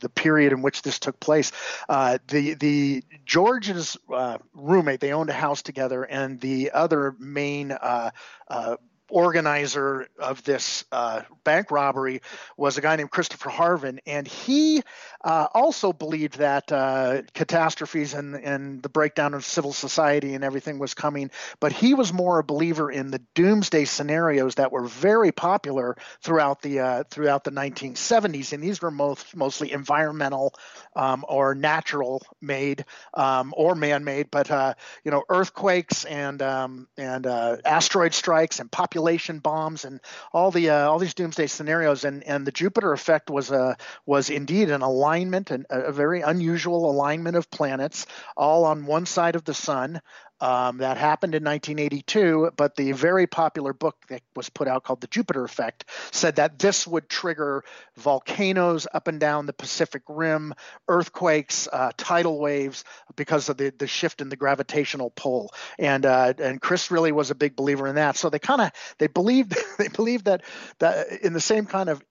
the, 0.00 0.08
period 0.08 0.52
in 0.52 0.62
which 0.62 0.82
this 0.82 0.98
took 0.98 1.18
place. 1.20 1.52
Uh, 1.88 2.18
the 2.28 2.54
the 2.54 3.02
George's 3.24 3.96
uh, 4.12 4.38
roommate. 4.54 5.00
They 5.00 5.12
owned 5.12 5.30
a 5.30 5.34
house 5.34 5.62
together, 5.62 6.04
and 6.04 6.40
the 6.40 6.72
other 6.72 7.14
main 7.18 7.72
uh, 7.72 8.10
uh, 8.48 8.76
organizer 9.10 10.08
of 10.18 10.42
this 10.44 10.84
uh, 10.92 11.22
bank 11.44 11.70
robbery 11.70 12.22
was 12.56 12.78
a 12.78 12.80
guy 12.80 12.96
named 12.96 13.10
Christopher 13.10 13.50
Harven, 13.50 14.00
and 14.06 14.26
he 14.26 14.82
uh, 15.22 15.48
also 15.52 15.92
believed 15.92 16.38
that 16.38 16.70
uh, 16.72 17.22
catastrophes 17.34 18.14
and, 18.14 18.34
and 18.36 18.82
the 18.82 18.88
breakdown 18.88 19.34
of 19.34 19.44
civil 19.44 19.72
society 19.72 20.34
and 20.34 20.44
everything 20.44 20.78
was 20.78 20.94
coming. 20.94 21.30
But 21.58 21.72
he 21.72 21.94
was 21.94 22.12
more 22.12 22.38
a 22.38 22.44
believer 22.44 22.90
in 22.90 23.10
the 23.10 23.20
doomsday 23.34 23.84
scenarios 23.84 24.54
that 24.54 24.72
were 24.72 24.86
very 24.86 25.32
popular 25.32 25.96
throughout 26.22 26.62
the 26.62 26.80
uh, 26.80 27.04
throughout 27.10 27.44
the 27.44 27.50
1970s, 27.50 28.52
and 28.52 28.62
these 28.62 28.80
were 28.80 28.90
most 28.90 29.36
mostly 29.36 29.72
environmental 29.72 30.54
um, 30.94 31.24
or 31.28 31.54
natural 31.54 32.22
made 32.40 32.84
um, 33.14 33.52
or 33.56 33.74
man 33.74 34.04
made, 34.04 34.30
but 34.30 34.50
uh, 34.50 34.74
you 35.04 35.10
know 35.10 35.24
earthquakes 35.28 36.04
and 36.04 36.40
um, 36.42 36.88
and 36.96 37.26
uh, 37.26 37.56
asteroid 37.64 38.14
strikes 38.14 38.60
and 38.60 38.70
population 38.70 38.99
population 39.00 39.38
bombs 39.38 39.86
and 39.86 39.98
all 40.30 40.50
the 40.50 40.68
uh, 40.68 40.86
all 40.86 40.98
these 40.98 41.14
doomsday 41.14 41.46
scenarios. 41.46 42.04
And 42.04 42.22
and 42.24 42.46
the 42.46 42.52
Jupiter 42.52 42.92
effect 42.92 43.30
was 43.30 43.50
a 43.50 43.76
was 44.04 44.28
indeed 44.28 44.70
an 44.70 44.82
alignment, 44.82 45.50
and 45.50 45.64
a 45.70 45.90
very 45.92 46.20
unusual 46.20 46.90
alignment 46.90 47.36
of 47.36 47.50
planets, 47.50 48.06
all 48.36 48.64
on 48.66 48.84
one 48.86 49.06
side 49.06 49.36
of 49.36 49.44
the 49.44 49.54
sun. 49.54 50.00
Um, 50.40 50.78
that 50.78 50.96
happened 50.96 51.34
in 51.34 51.44
1982, 51.44 52.52
but 52.56 52.74
the 52.74 52.92
very 52.92 53.26
popular 53.26 53.72
book 53.72 53.96
that 54.08 54.22
was 54.34 54.48
put 54.48 54.68
out 54.68 54.84
called 54.84 55.00
The 55.00 55.06
Jupiter 55.06 55.44
Effect 55.44 55.84
said 56.12 56.36
that 56.36 56.58
this 56.58 56.86
would 56.86 57.08
trigger 57.08 57.62
volcanoes 57.96 58.86
up 58.92 59.08
and 59.08 59.20
down 59.20 59.46
the 59.46 59.52
Pacific 59.52 60.02
Rim, 60.08 60.54
earthquakes, 60.88 61.68
uh, 61.72 61.92
tidal 61.96 62.38
waves 62.38 62.84
because 63.16 63.48
of 63.48 63.56
the, 63.56 63.72
the 63.78 63.86
shift 63.86 64.20
in 64.20 64.28
the 64.30 64.36
gravitational 64.36 65.10
pull. 65.10 65.52
And 65.78 66.06
uh, 66.06 66.34
and 66.38 66.60
Chris 66.60 66.90
really 66.90 67.12
was 67.12 67.30
a 67.30 67.34
big 67.34 67.56
believer 67.56 67.86
in 67.86 67.96
that. 67.96 68.16
So 68.16 68.30
they 68.30 68.38
kind 68.38 68.60
of 68.60 68.70
they 68.98 69.06
believed 69.08 69.56
they 69.78 69.88
believed 69.88 70.24
that 70.24 70.42
that 70.78 71.20
in 71.22 71.32
the 71.32 71.40
same 71.40 71.66
kind 71.66 71.88
of 71.88 72.02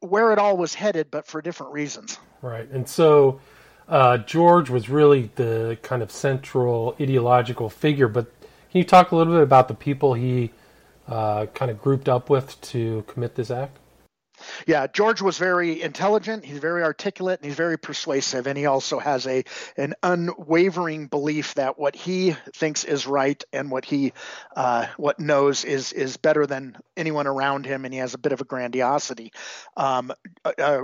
where 0.00 0.32
it 0.32 0.38
all 0.38 0.56
was 0.56 0.74
headed, 0.74 1.10
but 1.10 1.26
for 1.26 1.40
different 1.40 1.72
reasons. 1.72 2.18
Right, 2.42 2.68
and 2.70 2.88
so 2.88 3.40
uh, 3.88 4.18
George 4.18 4.70
was 4.70 4.88
really 4.88 5.30
the 5.36 5.78
kind 5.82 6.02
of 6.02 6.10
central 6.10 6.94
ideological 7.00 7.70
figure. 7.70 8.08
But 8.08 8.26
can 8.70 8.78
you 8.78 8.84
talk 8.84 9.12
a 9.12 9.16
little 9.16 9.32
bit 9.34 9.42
about 9.42 9.68
the 9.68 9.74
people 9.74 10.14
he 10.14 10.50
uh, 11.06 11.46
kind 11.46 11.70
of 11.70 11.80
grouped 11.80 12.08
up 12.08 12.28
with 12.28 12.60
to 12.60 13.02
commit 13.06 13.34
this 13.34 13.50
act? 13.50 13.78
Yeah, 14.66 14.86
George 14.86 15.22
was 15.22 15.38
very 15.38 15.82
intelligent. 15.82 16.44
He's 16.44 16.58
very 16.58 16.82
articulate 16.82 17.40
and 17.40 17.46
he's 17.46 17.56
very 17.56 17.78
persuasive. 17.78 18.46
And 18.46 18.56
he 18.56 18.66
also 18.66 18.98
has 18.98 19.26
a 19.26 19.44
an 19.76 19.94
unwavering 20.02 21.06
belief 21.06 21.54
that 21.54 21.78
what 21.78 21.96
he 21.96 22.36
thinks 22.54 22.84
is 22.84 23.06
right 23.06 23.42
and 23.52 23.70
what 23.70 23.84
he 23.84 24.12
uh, 24.56 24.86
what 24.96 25.18
knows 25.18 25.64
is 25.64 25.92
is 25.92 26.16
better 26.16 26.46
than 26.46 26.76
anyone 26.96 27.26
around 27.26 27.66
him. 27.66 27.84
And 27.84 27.92
he 27.92 28.00
has 28.00 28.14
a 28.14 28.18
bit 28.18 28.32
of 28.32 28.40
a 28.40 28.44
grandiosity. 28.44 29.32
Um, 29.76 30.12
uh, 30.44 30.52
uh 30.58 30.82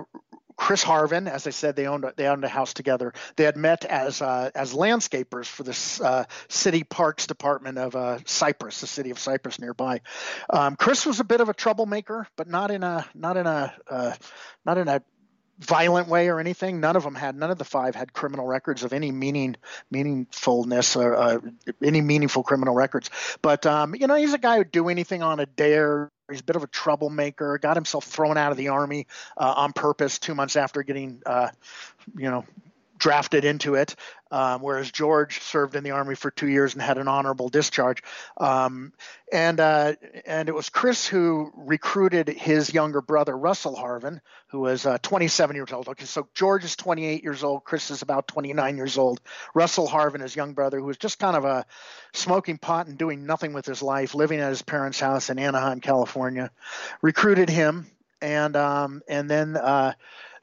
Chris 0.56 0.82
Harven, 0.82 1.28
as 1.28 1.46
I 1.46 1.50
said, 1.50 1.76
they 1.76 1.86
owned 1.86 2.04
they 2.16 2.26
owned 2.26 2.44
a 2.44 2.48
house 2.48 2.74
together. 2.74 3.12
They 3.36 3.44
had 3.44 3.56
met 3.56 3.84
as 3.84 4.22
uh, 4.22 4.50
as 4.54 4.72
landscapers 4.72 5.46
for 5.46 5.62
the 5.62 6.04
uh, 6.04 6.24
city 6.48 6.84
parks 6.84 7.26
department 7.26 7.78
of 7.78 7.96
uh, 7.96 8.18
Cypress, 8.24 8.80
the 8.80 8.86
city 8.86 9.10
of 9.10 9.18
Cypress 9.18 9.58
nearby. 9.58 10.00
Um, 10.48 10.76
Chris 10.76 11.06
was 11.06 11.20
a 11.20 11.24
bit 11.24 11.40
of 11.40 11.48
a 11.48 11.54
troublemaker, 11.54 12.28
but 12.36 12.48
not 12.48 12.70
in 12.70 12.82
a 12.82 13.06
not 13.14 13.36
in 13.36 13.46
a 13.46 13.74
uh, 13.90 14.12
not 14.64 14.78
in 14.78 14.88
a 14.88 15.02
violent 15.58 16.08
way 16.08 16.28
or 16.28 16.40
anything. 16.40 16.80
None 16.80 16.96
of 16.96 17.02
them 17.02 17.14
had. 17.14 17.36
None 17.36 17.50
of 17.50 17.58
the 17.58 17.64
five 17.64 17.94
had 17.94 18.12
criminal 18.12 18.46
records 18.46 18.84
of 18.84 18.92
any 18.92 19.12
meaning 19.12 19.56
meaningfulness 19.92 20.96
or 20.96 21.16
uh, 21.16 21.38
any 21.82 22.00
meaningful 22.00 22.42
criminal 22.42 22.74
records. 22.74 23.10
But 23.42 23.66
um, 23.66 23.94
you 23.94 24.06
know, 24.06 24.14
he's 24.14 24.34
a 24.34 24.38
guy 24.38 24.58
who'd 24.58 24.70
do 24.70 24.88
anything 24.88 25.22
on 25.22 25.40
a 25.40 25.46
dare. 25.46 26.10
He's 26.30 26.40
a 26.40 26.44
bit 26.44 26.56
of 26.56 26.62
a 26.62 26.66
troublemaker. 26.66 27.58
Got 27.58 27.76
himself 27.76 28.04
thrown 28.04 28.38
out 28.38 28.50
of 28.50 28.56
the 28.56 28.68
army 28.68 29.06
uh, 29.36 29.54
on 29.56 29.72
purpose 29.72 30.18
two 30.18 30.34
months 30.34 30.56
after 30.56 30.82
getting, 30.82 31.22
uh, 31.26 31.50
you 32.16 32.30
know, 32.30 32.44
drafted 33.04 33.44
into 33.44 33.74
it, 33.74 33.94
um, 34.30 34.62
whereas 34.62 34.90
George 34.90 35.38
served 35.40 35.76
in 35.76 35.84
the 35.84 35.90
army 35.90 36.14
for 36.14 36.30
two 36.30 36.48
years 36.48 36.72
and 36.72 36.80
had 36.80 36.96
an 36.96 37.06
honorable 37.06 37.50
discharge. 37.50 38.02
Um, 38.38 38.94
and 39.30 39.60
uh, 39.60 39.92
and 40.24 40.48
it 40.48 40.54
was 40.54 40.70
Chris 40.70 41.06
who 41.06 41.52
recruited 41.54 42.28
his 42.28 42.72
younger 42.72 43.02
brother 43.02 43.36
Russell 43.36 43.76
Harven, 43.76 44.22
who 44.46 44.60
was 44.60 44.86
uh, 44.86 44.96
27 45.02 45.54
years 45.54 45.70
old. 45.70 45.86
Okay, 45.88 46.06
so 46.06 46.26
George 46.32 46.64
is 46.64 46.76
28 46.76 47.22
years 47.22 47.44
old. 47.44 47.62
Chris 47.64 47.90
is 47.90 48.00
about 48.00 48.26
29 48.26 48.78
years 48.78 48.96
old. 48.96 49.20
Russell 49.52 49.86
Harven, 49.86 50.22
his 50.22 50.34
young 50.34 50.54
brother, 50.54 50.78
who 50.78 50.86
was 50.86 50.96
just 50.96 51.18
kind 51.18 51.36
of 51.36 51.44
a 51.44 51.66
smoking 52.14 52.56
pot 52.56 52.86
and 52.86 52.96
doing 52.96 53.26
nothing 53.26 53.52
with 53.52 53.66
his 53.66 53.82
life, 53.82 54.14
living 54.14 54.40
at 54.40 54.48
his 54.48 54.62
parents' 54.62 54.98
house 54.98 55.28
in 55.28 55.38
Anaheim, 55.38 55.80
California, 55.80 56.50
recruited 57.02 57.50
him, 57.50 57.86
and 58.22 58.56
um, 58.56 59.02
and 59.06 59.28
then. 59.28 59.58
Uh, 59.58 59.92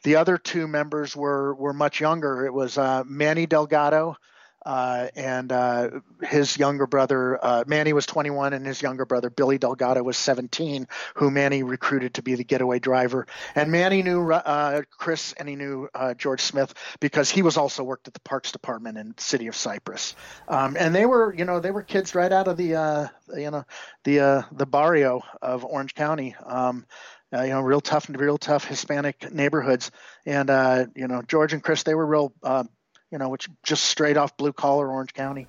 the 0.04 0.16
other 0.16 0.38
two 0.38 0.68
members 0.68 1.16
were 1.16 1.54
were 1.56 1.74
much 1.74 2.00
younger. 2.00 2.46
It 2.46 2.54
was 2.54 2.78
uh, 2.78 3.04
Manny 3.06 3.46
Delgado 3.46 4.18
uh, 4.66 5.08
and 5.16 5.52
uh, 5.52 5.90
his 6.22 6.58
younger 6.58 6.86
brother. 6.86 7.44
Uh, 7.44 7.64
Manny 7.66 7.94
was 7.94 8.06
21, 8.06 8.54
and 8.54 8.66
his 8.66 8.82
younger 8.82 9.06
brother 9.06 9.30
Billy 9.30 9.58
Delgado 9.58 10.04
was 10.04 10.18
17, 10.18 10.88
who 11.16 11.32
Manny 11.32 11.64
recruited 11.64 12.16
to 12.16 12.22
be 12.22 12.36
the 12.36 12.44
getaway 12.44 12.80
driver. 12.80 13.26
And 13.56 13.72
Manny 13.72 14.04
knew 14.04 14.32
uh, 14.32 14.84
Chris 14.92 15.34
and 15.34 15.50
he 15.50 15.56
knew 15.56 15.90
uh, 15.96 16.14
George 16.14 16.42
Smith 16.42 16.74
because 17.00 17.30
he 17.30 17.42
was 17.42 17.58
also 17.58 17.84
worked 17.84 18.08
at 18.08 18.14
the 18.14 18.20
Parks 18.20 18.52
Department 18.52 18.98
in 18.98 19.14
the 19.16 19.22
city 19.22 19.48
of 19.48 19.56
Cypress. 19.56 20.16
Um, 20.48 20.78
and 20.80 20.94
they 20.94 21.06
were, 21.06 21.34
you 21.34 21.46
know, 21.46 21.60
they 21.60 21.72
were 21.72 21.84
kids 21.84 22.14
right 22.14 22.32
out 22.32 22.48
of 22.48 22.58
the, 22.58 23.10
you 23.36 23.52
know, 23.52 23.66
the 24.04 24.46
the 24.52 24.66
barrio 24.66 25.24
of 25.42 25.66
Orange 25.66 25.96
County. 25.96 26.36
Um, 26.46 26.86
uh, 27.34 27.44
you 27.44 27.50
know, 27.50 27.62
real 27.62 27.82
tough, 27.82 28.10
and 28.10 28.20
real 28.20 28.38
tough 28.38 28.66
Hispanic 28.66 29.32
neighborhoods. 29.32 29.92
And 30.26 30.50
uh, 30.50 30.86
you 30.96 31.08
know, 31.08 31.22
George 31.22 31.54
and 31.54 31.64
Chris, 31.64 31.84
they 31.84 31.96
were 31.96 32.06
real, 32.06 32.34
uh, 32.44 32.64
you 33.12 33.18
know, 33.18 33.30
which 33.30 33.50
just 33.64 33.84
straight 33.84 34.18
off 34.18 34.38
blue 34.38 34.54
collar 34.54 34.90
Orange 34.90 35.14
County. 35.14 35.48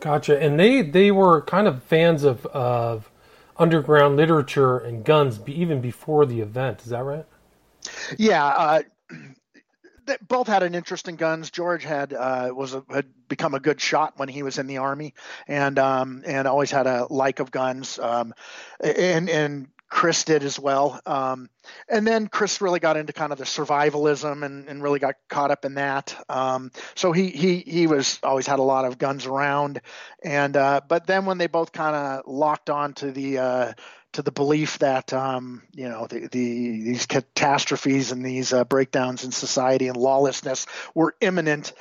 Gotcha. 0.00 0.40
And 0.40 0.58
they 0.58 0.82
they 0.82 1.10
were 1.10 1.42
kind 1.42 1.66
of 1.66 1.82
fans 1.84 2.24
of 2.24 2.46
of 2.46 3.10
underground 3.56 4.16
literature 4.16 4.78
and 4.78 5.04
guns, 5.04 5.40
even 5.46 5.80
before 5.80 6.26
the 6.26 6.40
event. 6.40 6.82
Is 6.82 6.90
that 6.90 7.02
right? 7.04 7.26
Yeah. 8.18 8.44
Uh, 8.44 8.82
they 10.06 10.16
both 10.26 10.46
had 10.46 10.62
an 10.62 10.74
interest 10.74 11.08
in 11.08 11.16
guns. 11.16 11.50
George 11.50 11.84
had 11.84 12.12
uh, 12.12 12.50
was 12.52 12.74
a, 12.74 12.84
had 12.90 13.06
become 13.28 13.54
a 13.54 13.60
good 13.60 13.80
shot 13.80 14.14
when 14.16 14.28
he 14.28 14.42
was 14.42 14.58
in 14.58 14.66
the 14.66 14.78
army, 14.78 15.14
and 15.48 15.78
um, 15.78 16.22
and 16.26 16.46
always 16.46 16.70
had 16.70 16.86
a 16.86 17.06
like 17.10 17.40
of 17.40 17.50
guns. 17.50 17.98
Um, 17.98 18.34
and 18.80 19.30
and 19.30 19.68
Chris 19.94 20.24
did 20.24 20.42
as 20.42 20.58
well. 20.58 21.00
Um, 21.06 21.48
and 21.88 22.04
then 22.04 22.26
Chris 22.26 22.60
really 22.60 22.80
got 22.80 22.96
into 22.96 23.12
kind 23.12 23.30
of 23.30 23.38
the 23.38 23.44
survivalism 23.44 24.44
and, 24.44 24.68
and 24.68 24.82
really 24.82 24.98
got 24.98 25.14
caught 25.28 25.52
up 25.52 25.64
in 25.64 25.74
that. 25.74 26.20
Um, 26.28 26.72
so 26.96 27.12
he 27.12 27.30
he 27.30 27.58
he 27.60 27.86
was 27.86 28.18
always 28.24 28.44
had 28.44 28.58
a 28.58 28.62
lot 28.62 28.86
of 28.86 28.98
guns 28.98 29.24
around, 29.24 29.80
and 30.24 30.56
uh, 30.56 30.80
but 30.88 31.06
then 31.06 31.26
when 31.26 31.38
they 31.38 31.46
both 31.46 31.70
kind 31.70 31.94
of 31.94 32.22
locked 32.26 32.70
on 32.70 32.94
to 32.94 33.12
the 33.12 33.38
uh, 33.38 33.72
to 34.14 34.22
the 34.22 34.32
belief 34.32 34.80
that 34.80 35.12
um, 35.12 35.62
you 35.72 35.88
know 35.88 36.08
the, 36.08 36.26
the, 36.26 36.28
these 36.28 37.06
catastrophes 37.06 38.10
and 38.10 38.26
these 38.26 38.52
uh, 38.52 38.64
breakdowns 38.64 39.22
in 39.22 39.30
society 39.30 39.86
and 39.86 39.96
lawlessness 39.96 40.66
were 40.96 41.14
imminent, 41.20 41.72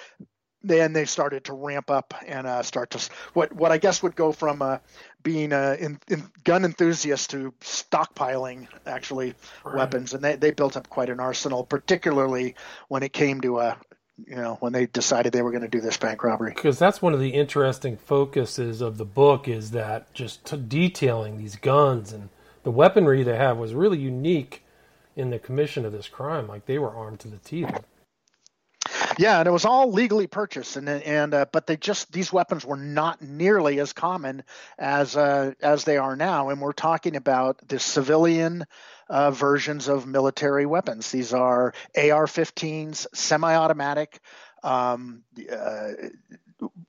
then 0.63 0.93
they 0.93 1.05
started 1.05 1.45
to 1.45 1.53
ramp 1.53 1.91
up 1.91 2.13
and 2.25 2.47
uh, 2.47 2.63
start 2.63 2.91
to 2.91 3.09
what 3.33 3.53
what 3.53 3.71
I 3.71 3.77
guess 3.77 4.01
would 4.01 4.15
go 4.15 4.31
from 4.31 4.61
uh, 4.61 4.77
being 5.21 5.51
a 5.51 5.73
in, 5.73 5.99
in 6.07 6.23
gun 6.43 6.65
enthusiast 6.65 7.31
to 7.31 7.53
stockpiling 7.61 8.67
actually 8.85 9.35
right. 9.63 9.75
weapons, 9.75 10.13
and 10.13 10.23
they, 10.23 10.35
they 10.35 10.51
built 10.51 10.77
up 10.77 10.89
quite 10.89 11.09
an 11.09 11.19
arsenal, 11.19 11.63
particularly 11.63 12.55
when 12.87 13.03
it 13.03 13.13
came 13.13 13.41
to 13.41 13.59
a 13.59 13.67
uh, 13.67 13.75
you 14.27 14.35
know 14.35 14.57
when 14.59 14.73
they 14.73 14.85
decided 14.85 15.33
they 15.33 15.41
were 15.41 15.51
going 15.51 15.63
to 15.63 15.67
do 15.67 15.81
this 15.81 15.97
bank 15.97 16.23
robbery. 16.23 16.53
Because 16.53 16.79
that's 16.79 17.01
one 17.01 17.13
of 17.13 17.19
the 17.19 17.29
interesting 17.29 17.97
focuses 17.97 18.81
of 18.81 18.97
the 18.97 19.05
book 19.05 19.47
is 19.47 19.71
that 19.71 20.13
just 20.13 20.69
detailing 20.69 21.37
these 21.37 21.55
guns 21.55 22.13
and 22.13 22.29
the 22.63 22.71
weaponry 22.71 23.23
they 23.23 23.35
have 23.35 23.57
was 23.57 23.73
really 23.73 23.99
unique 23.99 24.63
in 25.15 25.29
the 25.29 25.39
commission 25.39 25.85
of 25.85 25.91
this 25.91 26.07
crime. 26.07 26.47
Like 26.47 26.65
they 26.65 26.79
were 26.79 26.93
armed 26.93 27.19
to 27.21 27.27
the 27.27 27.37
teeth. 27.37 27.83
Yeah, 29.17 29.39
and 29.39 29.47
it 29.47 29.51
was 29.51 29.65
all 29.65 29.91
legally 29.91 30.27
purchased, 30.27 30.75
and 30.75 30.89
and 30.89 31.33
uh, 31.33 31.45
but 31.51 31.67
they 31.67 31.77
just 31.77 32.11
these 32.11 32.33
weapons 32.33 32.65
were 32.65 32.77
not 32.77 33.21
nearly 33.21 33.79
as 33.79 33.93
common 33.93 34.43
as 34.79 35.15
uh, 35.15 35.53
as 35.61 35.83
they 35.83 35.97
are 35.97 36.15
now, 36.15 36.49
and 36.49 36.61
we're 36.61 36.71
talking 36.73 37.15
about 37.15 37.67
the 37.67 37.79
civilian 37.79 38.65
uh, 39.09 39.31
versions 39.31 39.87
of 39.87 40.07
military 40.07 40.65
weapons. 40.65 41.11
These 41.11 41.33
are 41.33 41.73
AR-15s, 41.95 43.07
semi-automatic. 43.13 44.19
Um, 44.63 45.23
uh, 45.51 45.91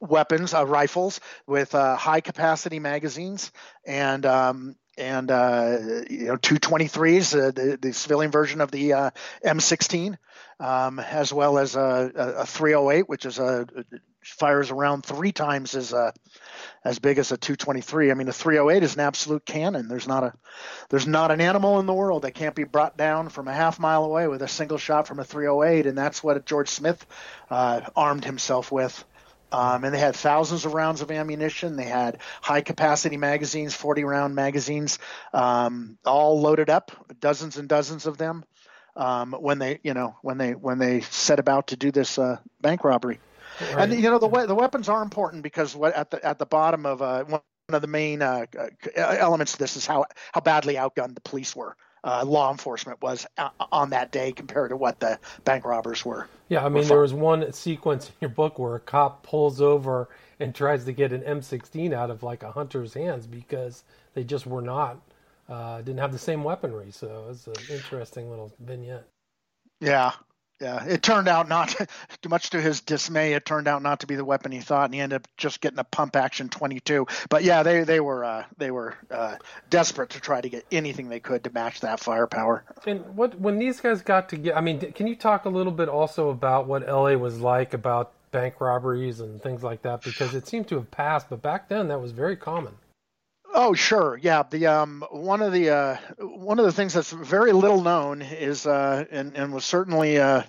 weapons, 0.00 0.54
uh, 0.54 0.66
rifles 0.66 1.20
with 1.46 1.74
uh, 1.74 1.96
high 1.96 2.20
capacity 2.20 2.78
magazines, 2.78 3.50
and 3.84 4.24
um, 4.26 4.76
and 4.96 5.30
uh, 5.30 5.78
you 6.08 6.26
know 6.26 6.36
223s, 6.36 7.34
uh, 7.34 7.50
the, 7.50 7.78
the, 7.80 7.92
civilian 7.92 8.30
version 8.30 8.60
of 8.60 8.70
the 8.70 8.92
uh, 8.92 9.10
M16, 9.44 10.16
um, 10.60 11.00
as 11.00 11.32
well 11.32 11.58
as 11.58 11.76
a, 11.76 12.12
a, 12.14 12.46
308, 12.46 13.08
which 13.08 13.26
is 13.26 13.38
a 13.38 13.66
fires 14.24 14.70
around 14.70 15.04
three 15.04 15.32
times 15.32 15.74
as 15.74 15.92
uh, 15.92 16.12
as 16.84 16.98
big 16.98 17.18
as 17.18 17.32
a 17.32 17.36
223. 17.36 18.10
I 18.10 18.14
mean, 18.14 18.28
a 18.28 18.32
308 18.32 18.82
is 18.82 18.94
an 18.94 19.00
absolute 19.00 19.44
cannon. 19.44 19.88
There's 19.88 20.08
not 20.08 20.24
a 20.24 20.32
there's 20.88 21.06
not 21.06 21.30
an 21.30 21.40
animal 21.40 21.80
in 21.80 21.86
the 21.86 21.94
world 21.94 22.22
that 22.22 22.32
can't 22.32 22.54
be 22.54 22.64
brought 22.64 22.96
down 22.96 23.28
from 23.28 23.48
a 23.48 23.52
half 23.52 23.78
mile 23.78 24.04
away 24.04 24.28
with 24.28 24.42
a 24.42 24.48
single 24.48 24.78
shot 24.78 25.06
from 25.06 25.18
a 25.18 25.24
308, 25.24 25.86
and 25.86 25.96
that's 25.96 26.22
what 26.22 26.44
George 26.46 26.68
Smith 26.68 27.04
uh, 27.50 27.82
armed 27.96 28.24
himself 28.24 28.72
with. 28.72 29.04
Um, 29.54 29.84
and 29.84 29.94
they 29.94 30.00
had 30.00 30.16
thousands 30.16 30.64
of 30.64 30.74
rounds 30.74 31.00
of 31.00 31.12
ammunition. 31.12 31.76
They 31.76 31.84
had 31.84 32.18
high 32.42 32.60
capacity 32.60 33.16
magazines, 33.16 33.72
40 33.72 34.02
round 34.02 34.34
magazines, 34.34 34.98
um, 35.32 35.96
all 36.04 36.40
loaded 36.40 36.70
up, 36.70 36.90
dozens 37.20 37.56
and 37.56 37.68
dozens 37.68 38.06
of 38.06 38.18
them. 38.18 38.44
Um, 38.96 39.32
when 39.32 39.60
they, 39.60 39.78
you 39.84 39.94
know, 39.94 40.16
when 40.22 40.38
they 40.38 40.52
when 40.52 40.78
they 40.78 41.00
set 41.02 41.38
about 41.38 41.68
to 41.68 41.76
do 41.76 41.92
this 41.92 42.18
uh, 42.18 42.38
bank 42.60 42.82
robbery, 42.84 43.20
right. 43.60 43.90
and 43.90 43.92
you 43.92 44.10
know 44.10 44.18
the 44.18 44.46
the 44.46 44.54
weapons 44.54 44.88
are 44.88 45.02
important 45.02 45.42
because 45.42 45.74
what 45.74 45.94
at 45.94 46.10
the 46.10 46.24
at 46.24 46.38
the 46.38 46.46
bottom 46.46 46.86
of 46.86 47.02
uh, 47.02 47.24
one 47.24 47.42
of 47.70 47.82
the 47.82 47.88
main 47.88 48.22
uh, 48.22 48.46
uh 48.56 48.66
elements 48.96 49.54
of 49.54 49.58
this 49.58 49.76
is 49.76 49.84
how 49.84 50.04
how 50.32 50.40
badly 50.40 50.74
outgunned 50.74 51.16
the 51.16 51.20
police 51.20 51.56
were 51.56 51.76
uh, 52.04 52.24
law 52.24 52.50
enforcement 52.50 53.00
was 53.02 53.26
uh, 53.38 53.48
on 53.72 53.90
that 53.90 54.12
day 54.12 54.30
compared 54.30 54.70
to 54.70 54.76
what 54.76 55.00
the 55.00 55.18
bank 55.44 55.64
robbers 55.64 56.04
were. 56.04 56.28
Yeah, 56.48 56.64
I 56.64 56.68
mean, 56.68 56.86
there 56.86 57.00
was 57.00 57.14
one 57.14 57.50
sequence 57.52 58.08
in 58.08 58.14
your 58.20 58.30
book 58.30 58.58
where 58.58 58.74
a 58.76 58.80
cop 58.80 59.22
pulls 59.22 59.60
over 59.60 60.08
and 60.38 60.54
tries 60.54 60.84
to 60.84 60.92
get 60.92 61.12
an 61.12 61.22
M16 61.22 61.92
out 61.92 62.10
of 62.10 62.22
like 62.22 62.42
a 62.42 62.52
hunter's 62.52 62.94
hands 62.94 63.26
because 63.26 63.84
they 64.12 64.24
just 64.24 64.46
were 64.46 64.60
not, 64.60 65.00
uh, 65.48 65.78
didn't 65.78 66.00
have 66.00 66.12
the 66.12 66.18
same 66.18 66.44
weaponry. 66.44 66.90
So 66.90 67.26
it's 67.30 67.46
an 67.46 67.54
interesting 67.70 68.28
little 68.28 68.52
vignette. 68.60 69.08
Yeah, 69.80 70.12
yeah, 70.60 70.84
it 70.84 71.02
turned 71.02 71.28
out 71.28 71.48
not 71.48 71.74
much 72.28 72.50
to 72.50 72.60
his 72.60 72.80
dismay. 72.80 73.32
It 73.32 73.44
turned 73.44 73.66
out 73.66 73.82
not 73.82 74.00
to 74.00 74.06
be 74.06 74.14
the 74.14 74.24
weapon 74.24 74.52
he 74.52 74.60
thought, 74.60 74.84
and 74.86 74.94
he 74.94 75.00
ended 75.00 75.16
up 75.16 75.28
just 75.36 75.60
getting 75.60 75.78
a 75.78 75.84
pump 75.84 76.16
action 76.16 76.48
22. 76.48 77.06
But 77.28 77.42
yeah, 77.42 77.62
they 77.62 77.84
they 77.84 78.00
were 78.00 78.24
uh, 78.24 78.44
they 78.56 78.70
were 78.70 78.96
uh, 79.10 79.36
desperate 79.68 80.10
to 80.10 80.20
try 80.20 80.40
to 80.40 80.48
get 80.48 80.64
anything 80.70 81.08
they 81.08 81.20
could 81.20 81.44
to 81.44 81.50
match 81.50 81.80
that 81.80 82.00
firepower. 82.00 82.64
And 82.86 83.16
what 83.16 83.38
when 83.38 83.58
these 83.58 83.80
guys 83.80 84.02
got 84.02 84.28
to 84.30 84.36
get, 84.36 84.56
I 84.56 84.60
mean, 84.60 84.80
can 84.92 85.06
you 85.06 85.16
talk 85.16 85.44
a 85.44 85.50
little 85.50 85.72
bit 85.72 85.88
also 85.88 86.30
about 86.30 86.66
what 86.66 86.86
LA 86.86 87.14
was 87.14 87.40
like 87.40 87.74
about 87.74 88.12
bank 88.30 88.60
robberies 88.60 89.20
and 89.20 89.42
things 89.42 89.62
like 89.62 89.82
that? 89.82 90.02
Because 90.02 90.34
it 90.34 90.46
seemed 90.46 90.68
to 90.68 90.76
have 90.76 90.90
passed, 90.90 91.28
but 91.30 91.42
back 91.42 91.68
then 91.68 91.88
that 91.88 92.00
was 92.00 92.12
very 92.12 92.36
common. 92.36 92.74
Oh, 93.56 93.72
sure. 93.72 94.18
Yeah. 94.20 94.42
The 94.50 94.66
um, 94.66 95.04
one 95.10 95.40
of 95.40 95.52
the 95.52 95.70
uh, 95.70 95.96
one 96.18 96.58
of 96.58 96.64
the 96.64 96.72
things 96.72 96.92
that's 96.92 97.12
very 97.12 97.52
little 97.52 97.82
known 97.82 98.20
is 98.20 98.66
uh, 98.66 99.04
and, 99.12 99.36
and 99.36 99.52
was 99.52 99.64
certainly 99.64 100.18
uh, 100.18 100.42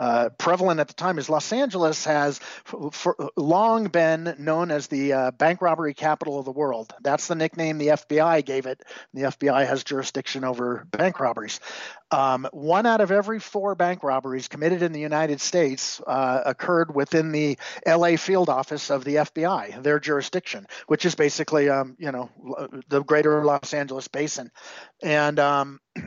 uh, 0.00 0.30
prevalent 0.38 0.80
at 0.80 0.88
the 0.88 0.94
time 0.94 1.18
is 1.18 1.28
Los 1.28 1.52
Angeles 1.52 2.06
has 2.06 2.40
for 2.64 3.30
long 3.36 3.88
been 3.88 4.34
known 4.38 4.70
as 4.70 4.86
the 4.86 5.12
uh, 5.12 5.30
bank 5.32 5.60
robbery 5.60 5.92
capital 5.92 6.38
of 6.38 6.46
the 6.46 6.52
world. 6.52 6.94
That's 7.02 7.26
the 7.26 7.34
nickname 7.34 7.76
the 7.76 7.88
FBI 7.88 8.42
gave 8.46 8.64
it. 8.64 8.82
The 9.12 9.24
FBI 9.24 9.66
has 9.66 9.84
jurisdiction 9.84 10.42
over 10.42 10.86
bank 10.90 11.20
robberies. 11.20 11.60
Um, 12.10 12.48
one 12.52 12.86
out 12.86 13.02
of 13.02 13.10
every 13.12 13.40
four 13.40 13.74
bank 13.74 14.02
robberies 14.02 14.48
committed 14.48 14.82
in 14.82 14.92
the 14.92 15.00
United 15.00 15.40
States 15.40 16.00
uh, 16.06 16.40
occurred 16.46 16.94
within 16.94 17.30
the 17.30 17.58
LA 17.86 18.16
field 18.16 18.48
office 18.48 18.90
of 18.90 19.04
the 19.04 19.16
FBI, 19.16 19.82
their 19.82 20.00
jurisdiction, 20.00 20.66
which 20.86 21.04
is 21.04 21.14
basically, 21.14 21.68
um, 21.68 21.94
you 21.98 22.10
know, 22.10 22.30
the 22.88 23.02
greater 23.04 23.44
Los 23.44 23.74
Angeles 23.74 24.08
basin. 24.08 24.50
And 25.02 25.38
um, 25.38 25.80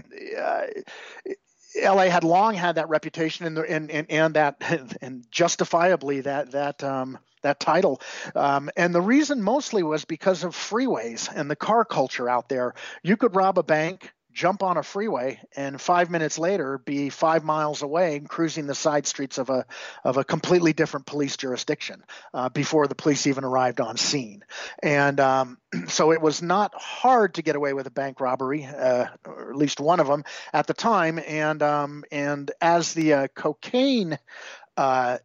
LA 1.75 2.03
had 2.03 2.24
long 2.24 2.53
had 2.53 2.75
that 2.75 2.89
reputation 2.89 3.46
and 3.46 3.58
and, 3.58 3.92
and, 3.92 4.12
and 4.12 4.34
that 4.36 4.98
and 5.01 5.25
justifiably 5.32 6.22
that 6.22 6.51
that 6.51 6.84
um, 6.84 7.18
that 7.42 7.60
title. 7.60 8.01
Um, 8.36 8.70
and 8.75 8.96
the 8.96 9.01
reason 9.01 9.44
mostly 9.44 9.84
was 9.84 10.06
because 10.06 10.44
of 10.44 10.56
freeways 10.56 11.30
and 11.34 11.50
the 11.50 11.56
car 11.56 11.86
culture 11.86 12.27
out 12.30 12.50
there. 12.50 12.74
You 13.03 13.18
could 13.18 13.36
rob 13.36 13.60
a 13.60 13.63
bank 13.63 14.12
jump 14.33 14.63
on 14.63 14.77
a 14.77 14.83
freeway 14.83 15.39
and 15.55 15.79
five 15.79 16.09
minutes 16.09 16.39
later 16.39 16.77
be 16.79 17.09
five 17.09 17.43
miles 17.43 17.81
away 17.81 18.17
and 18.17 18.27
cruising 18.27 18.67
the 18.67 18.75
side 18.75 19.05
streets 19.05 19.37
of 19.37 19.49
a 19.49 19.65
of 20.03 20.17
a 20.17 20.23
completely 20.23 20.73
different 20.73 21.05
police 21.05 21.37
jurisdiction 21.37 22.03
uh, 22.33 22.49
before 22.49 22.87
the 22.87 22.95
police 22.95 23.27
even 23.27 23.43
arrived 23.43 23.79
on 23.79 23.97
scene. 23.97 24.43
And 24.81 25.19
um, 25.19 25.57
so 25.87 26.11
it 26.11 26.21
was 26.21 26.41
not 26.41 26.73
hard 26.75 27.35
to 27.35 27.41
get 27.41 27.55
away 27.55 27.73
with 27.73 27.87
a 27.87 27.91
bank 27.91 28.19
robbery, 28.19 28.65
uh, 28.65 29.07
or 29.25 29.51
at 29.51 29.55
least 29.55 29.79
one 29.79 29.99
of 29.99 30.07
them 30.07 30.23
at 30.51 30.67
the 30.67 30.73
time. 30.73 31.19
And 31.25 31.61
um, 31.61 32.03
and 32.11 32.51
as 32.59 32.93
the 32.93 33.13
uh, 33.13 33.27
cocaine 33.35 34.17
uh, 34.77 35.19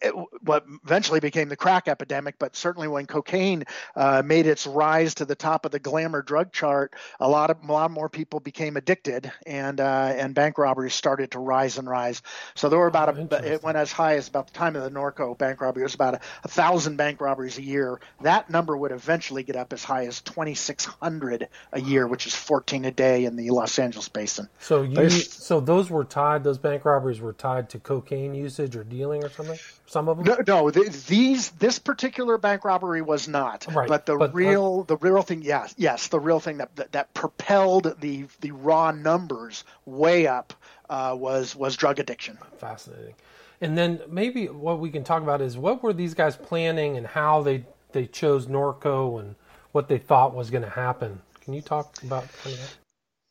it, 0.00 0.14
what 0.42 0.64
eventually 0.84 1.20
became 1.20 1.48
the 1.48 1.56
crack 1.56 1.88
epidemic, 1.88 2.36
but 2.38 2.56
certainly 2.56 2.88
when 2.88 3.06
cocaine 3.06 3.64
uh, 3.94 4.22
made 4.24 4.46
its 4.46 4.66
rise 4.66 5.14
to 5.16 5.24
the 5.24 5.34
top 5.34 5.64
of 5.64 5.72
the 5.72 5.78
glamour 5.78 6.22
drug 6.22 6.52
chart, 6.52 6.94
a 7.18 7.28
lot 7.28 7.50
of 7.50 7.58
a 7.62 7.72
lot 7.72 7.90
more 7.90 8.08
people 8.08 8.40
became 8.40 8.76
addicted, 8.76 9.30
and 9.46 9.80
uh, 9.80 10.12
and 10.16 10.34
bank 10.34 10.58
robberies 10.58 10.94
started 10.94 11.32
to 11.32 11.38
rise 11.38 11.78
and 11.78 11.88
rise. 11.88 12.22
So 12.54 12.68
there 12.68 12.78
were 12.78 12.86
about 12.86 13.16
oh, 13.16 13.28
a, 13.30 13.54
it 13.54 13.62
went 13.62 13.76
as 13.76 13.92
high 13.92 14.16
as 14.16 14.28
about 14.28 14.46
the 14.46 14.52
time 14.54 14.76
of 14.76 14.82
the 14.82 14.90
Norco 14.90 15.36
bank 15.36 15.60
robbery. 15.60 15.82
It 15.82 15.84
was 15.84 15.94
about 15.94 16.14
a, 16.14 16.20
a 16.44 16.48
thousand 16.48 16.96
bank 16.96 17.20
robberies 17.20 17.58
a 17.58 17.62
year. 17.62 18.00
That 18.22 18.48
number 18.48 18.76
would 18.76 18.92
eventually 18.92 19.42
get 19.42 19.56
up 19.56 19.72
as 19.72 19.84
high 19.84 20.06
as 20.06 20.20
2,600 20.22 21.48
a 21.72 21.80
year, 21.80 22.06
which 22.06 22.26
is 22.26 22.34
14 22.34 22.84
a 22.86 22.90
day 22.90 23.24
in 23.24 23.36
the 23.36 23.50
Los 23.50 23.78
Angeles 23.78 24.08
basin. 24.08 24.48
So 24.60 24.82
you, 24.82 25.10
so 25.10 25.60
those 25.60 25.90
were 25.90 26.04
tied. 26.04 26.44
Those 26.44 26.58
bank 26.58 26.84
robberies 26.84 27.20
were 27.20 27.32
tied 27.32 27.68
to 27.70 27.78
cocaine 27.78 28.34
usage 28.34 28.76
or 28.76 28.84
dealing 28.84 29.22
or 29.24 29.28
something 29.28 29.58
some 29.90 30.08
of 30.08 30.24
them? 30.24 30.36
No, 30.46 30.62
no 30.62 30.70
these 30.70 31.50
this 31.50 31.80
particular 31.80 32.38
bank 32.38 32.64
robbery 32.64 33.02
was 33.02 33.26
not. 33.26 33.66
Right, 33.74 33.88
but 33.88 34.06
the 34.06 34.16
but, 34.16 34.30
uh, 34.30 34.32
real 34.32 34.80
uh, 34.82 34.94
the 34.94 34.96
real 34.96 35.22
thing, 35.22 35.42
yes, 35.42 35.74
yes, 35.76 36.08
the 36.08 36.20
real 36.20 36.38
thing 36.38 36.58
that 36.58 36.76
that, 36.76 36.92
that 36.92 37.12
propelled 37.12 38.00
the 38.00 38.26
the 38.40 38.52
raw 38.52 38.92
numbers 38.92 39.64
way 39.84 40.28
up 40.28 40.54
uh, 40.88 41.16
was 41.18 41.56
was 41.56 41.76
drug 41.76 41.98
addiction. 41.98 42.38
Fascinating. 42.58 43.14
And 43.60 43.76
then 43.76 44.00
maybe 44.08 44.46
what 44.46 44.78
we 44.78 44.90
can 44.90 45.02
talk 45.02 45.22
about 45.22 45.40
is 45.40 45.58
what 45.58 45.82
were 45.82 45.92
these 45.92 46.14
guys 46.14 46.36
planning 46.36 46.96
and 46.96 47.06
how 47.06 47.42
they 47.42 47.64
they 47.92 48.06
chose 48.06 48.46
Norco 48.46 49.18
and 49.18 49.34
what 49.72 49.88
they 49.88 49.98
thought 49.98 50.34
was 50.34 50.50
going 50.50 50.62
to 50.62 50.70
happen. 50.70 51.20
Can 51.40 51.54
you 51.54 51.62
talk 51.62 52.00
about 52.04 52.28
kind 52.44 52.54
of 52.54 52.60
that? 52.60 52.76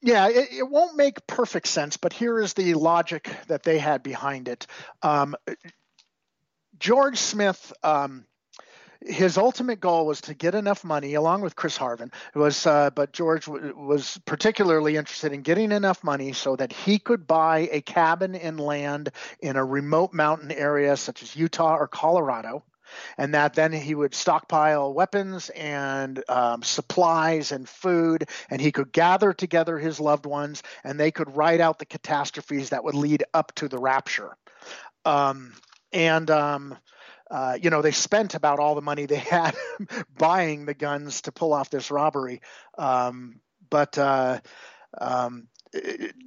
Yeah, 0.01 0.29
it, 0.29 0.47
it, 0.53 0.69
won't 0.69 0.95
make 0.95 1.27
perfect 1.27 1.67
sense, 1.67 1.97
but 1.97 2.13
here 2.13 2.39
is 2.39 2.53
the 2.53 2.73
logic 2.75 3.29
that 3.47 3.63
they 3.63 3.77
had 3.79 4.01
behind 4.01 4.47
it. 4.47 4.65
Um, 5.03 5.35
George 6.79 7.17
Smith, 7.17 7.74
um, 7.83 8.25
his 9.01 9.38
ultimate 9.38 9.79
goal 9.79 10.05
was 10.05 10.21
to 10.21 10.33
get 10.33 10.55
enough 10.55 10.83
money, 10.83 11.13
along 11.13 11.41
with 11.41 11.55
Chris 11.55 11.77
Harven. 11.77 12.12
Was 12.36 12.65
uh, 12.65 12.89
but 12.89 13.13
George 13.13 13.45
w- 13.45 13.74
was 13.77 14.19
particularly 14.25 14.98
interested 14.98 15.31
in 15.31 15.41
getting 15.41 15.71
enough 15.71 16.03
money 16.03 16.33
so 16.33 16.55
that 16.55 16.74
he 16.74 17.00
could 17.00 17.25
buy 17.25 17.69
a 17.71 17.81
cabin 17.81 18.36
and 18.36 18.59
land 18.59 19.12
in 19.39 19.55
a 19.55 19.63
remote 19.63 20.13
mountain 20.13 20.51
area 20.51 20.98
such 20.98 21.24
as 21.24 21.36
Utah 21.36 21.75
or 21.75 21.88
Colorado 21.88 22.63
and 23.17 23.33
that 23.33 23.53
then 23.53 23.71
he 23.71 23.95
would 23.95 24.15
stockpile 24.15 24.93
weapons 24.93 25.50
and 25.50 26.24
um, 26.29 26.63
supplies 26.63 27.51
and 27.51 27.67
food, 27.67 28.27
and 28.50 28.59
he 28.59 28.71
could 28.71 28.91
gather 28.91 29.33
together 29.33 29.77
his 29.77 30.00
loved 30.00 30.25
ones, 30.25 30.63
and 30.83 31.00
they 31.00 31.12
could 31.12 31.36
write 31.36 31.62
out 31.62 31.79
the 31.79 31.86
catastrophes 31.86 32.69
that 32.69 32.83
would 32.83 32.95
lead 32.95 33.24
up 33.33 33.53
to 33.55 33.67
the 33.67 33.77
rapture. 33.77 34.36
Um, 35.05 35.53
and 35.91 36.29
um, 36.29 36.77
uh, 37.29 37.58
you 37.62 37.69
know 37.69 37.81
they 37.81 37.92
spent 37.92 38.35
about 38.35 38.59
all 38.59 38.75
the 38.75 38.81
money 38.81 39.05
they 39.05 39.16
had 39.18 39.55
buying 40.18 40.66
the 40.66 40.74
guns 40.74 41.22
to 41.22 41.31
pull 41.31 41.53
off 41.53 41.70
this 41.70 41.92
robbery. 41.92 42.42
Um, 42.77 43.40
but 43.70 43.98
uh, 43.98 44.40
um, 45.00 45.48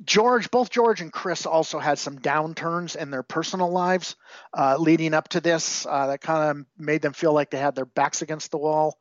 George, 0.04 0.50
both 0.50 0.70
George 0.70 1.00
and 1.00 1.12
Chris 1.12 1.46
also 1.46 1.78
had 1.78 1.98
some 1.98 2.18
downturns 2.18 2.94
in 2.94 3.10
their 3.10 3.24
personal 3.24 3.70
lives 3.70 4.14
uh, 4.56 4.76
leading 4.78 5.14
up 5.14 5.28
to 5.30 5.40
this 5.40 5.84
uh, 5.86 6.08
that 6.08 6.20
kind 6.20 6.58
of 6.58 6.66
made 6.78 7.02
them 7.02 7.12
feel 7.12 7.32
like 7.32 7.50
they 7.50 7.58
had 7.58 7.74
their 7.74 7.86
backs 7.86 8.22
against 8.22 8.52
the 8.52 8.58
wall. 8.58 8.98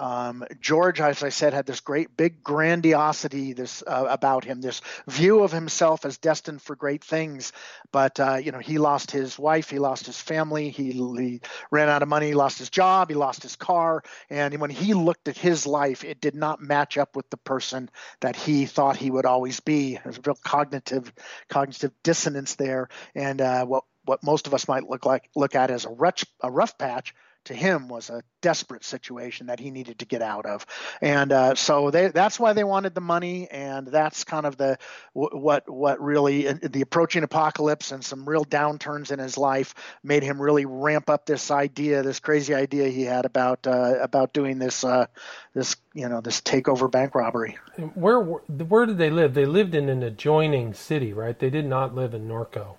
Um, 0.00 0.44
George, 0.60 0.98
as 0.98 1.22
I 1.22 1.28
said, 1.28 1.52
had 1.52 1.66
this 1.66 1.80
great 1.80 2.16
big 2.16 2.42
grandiosity 2.42 3.52
this 3.52 3.84
uh, 3.86 4.06
about 4.08 4.44
him, 4.44 4.62
this 4.62 4.80
view 5.06 5.42
of 5.42 5.52
himself 5.52 6.06
as 6.06 6.16
destined 6.16 6.62
for 6.62 6.74
great 6.74 7.04
things. 7.04 7.52
But 7.92 8.18
uh, 8.18 8.36
you 8.36 8.50
know, 8.50 8.58
he 8.58 8.78
lost 8.78 9.10
his 9.10 9.38
wife, 9.38 9.68
he 9.68 9.78
lost 9.78 10.06
his 10.06 10.18
family, 10.18 10.70
he, 10.70 10.92
he, 10.92 11.40
ran 11.70 11.90
out 11.90 12.02
of 12.02 12.08
money, 12.08 12.28
he 12.28 12.34
lost 12.34 12.58
his 12.58 12.70
job, 12.70 13.10
he 13.10 13.14
lost 13.14 13.42
his 13.42 13.56
car, 13.56 14.02
and 14.30 14.58
when 14.58 14.70
he 14.70 14.94
looked 14.94 15.28
at 15.28 15.36
his 15.36 15.66
life, 15.66 16.02
it 16.02 16.20
did 16.20 16.34
not 16.34 16.62
match 16.62 16.96
up 16.96 17.14
with 17.14 17.28
the 17.28 17.36
person 17.36 17.90
that 18.20 18.36
he 18.36 18.64
thought 18.64 18.96
he 18.96 19.10
would 19.10 19.26
always 19.26 19.60
be. 19.60 19.98
There's 20.02 20.16
a 20.16 20.22
real 20.24 20.38
cognitive 20.42 21.12
cognitive 21.50 21.92
dissonance 22.02 22.54
there, 22.54 22.88
and 23.14 23.40
uh, 23.42 23.66
what 23.66 23.84
what 24.06 24.24
most 24.24 24.46
of 24.46 24.54
us 24.54 24.66
might 24.66 24.88
look 24.88 25.04
like 25.04 25.28
look 25.36 25.54
at 25.54 25.70
as 25.70 25.84
a, 25.84 25.90
rough 25.90 26.24
a 26.42 26.50
rough 26.50 26.78
patch 26.78 27.14
to 27.44 27.54
him 27.54 27.88
was 27.88 28.10
a 28.10 28.22
desperate 28.42 28.84
situation 28.84 29.46
that 29.46 29.60
he 29.60 29.70
needed 29.70 29.98
to 29.98 30.06
get 30.06 30.22
out 30.22 30.46
of, 30.46 30.66
and 31.00 31.32
uh, 31.32 31.54
so 31.54 31.90
they, 31.90 32.08
that's 32.08 32.38
why 32.38 32.52
they 32.52 32.64
wanted 32.64 32.94
the 32.94 33.00
money, 33.00 33.48
and 33.50 33.86
that's 33.86 34.24
kind 34.24 34.46
of 34.46 34.56
the 34.56 34.78
what 35.12 35.68
what 35.68 36.00
really 36.00 36.48
uh, 36.48 36.54
the 36.62 36.80
approaching 36.80 37.22
apocalypse 37.22 37.92
and 37.92 38.04
some 38.04 38.28
real 38.28 38.44
downturns 38.44 39.10
in 39.10 39.18
his 39.18 39.36
life 39.38 39.74
made 40.02 40.22
him 40.22 40.40
really 40.40 40.66
ramp 40.66 41.10
up 41.10 41.26
this 41.26 41.50
idea, 41.50 42.02
this 42.02 42.20
crazy 42.20 42.54
idea 42.54 42.88
he 42.88 43.02
had 43.02 43.24
about 43.24 43.66
uh, 43.66 43.96
about 44.00 44.32
doing 44.32 44.58
this 44.58 44.84
uh, 44.84 45.06
this 45.54 45.76
you 45.94 46.08
know 46.08 46.20
this 46.20 46.40
takeover 46.40 46.90
bank 46.90 47.14
robbery. 47.14 47.58
Where 47.94 48.20
where 48.20 48.86
did 48.86 48.98
they 48.98 49.10
live? 49.10 49.34
They 49.34 49.46
lived 49.46 49.74
in 49.74 49.88
an 49.88 50.02
adjoining 50.02 50.74
city, 50.74 51.12
right? 51.12 51.38
They 51.38 51.50
did 51.50 51.66
not 51.66 51.94
live 51.94 52.14
in 52.14 52.28
Norco. 52.28 52.76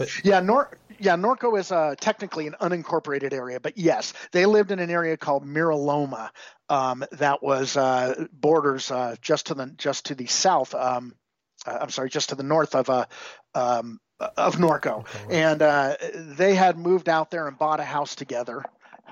But 0.00 0.24
yeah, 0.24 0.40
Nor 0.40 0.78
yeah, 0.98 1.16
Norco 1.16 1.58
is 1.58 1.70
uh, 1.70 1.94
technically 2.00 2.46
an 2.46 2.54
unincorporated 2.58 3.34
area, 3.34 3.60
but 3.60 3.76
yes, 3.76 4.14
they 4.32 4.46
lived 4.46 4.70
in 4.70 4.78
an 4.78 4.88
area 4.88 5.18
called 5.18 5.44
Mira 5.44 5.76
Loma 5.76 6.32
um, 6.70 7.04
that 7.12 7.42
was 7.42 7.76
uh, 7.76 8.26
borders 8.32 8.90
uh, 8.90 9.16
just 9.20 9.48
to 9.48 9.54
the 9.54 9.66
just 9.76 10.06
to 10.06 10.14
the 10.14 10.24
south. 10.24 10.74
Um, 10.74 11.14
uh, 11.66 11.80
I'm 11.82 11.90
sorry, 11.90 12.08
just 12.08 12.30
to 12.30 12.34
the 12.34 12.42
north 12.42 12.74
of 12.74 12.88
uh, 12.88 13.04
um, 13.54 14.00
of 14.38 14.56
Norco, 14.56 15.00
okay. 15.00 15.42
and 15.42 15.60
uh, 15.60 15.96
they 16.14 16.54
had 16.54 16.78
moved 16.78 17.10
out 17.10 17.30
there 17.30 17.46
and 17.46 17.58
bought 17.58 17.80
a 17.80 17.84
house 17.84 18.14
together. 18.14 18.64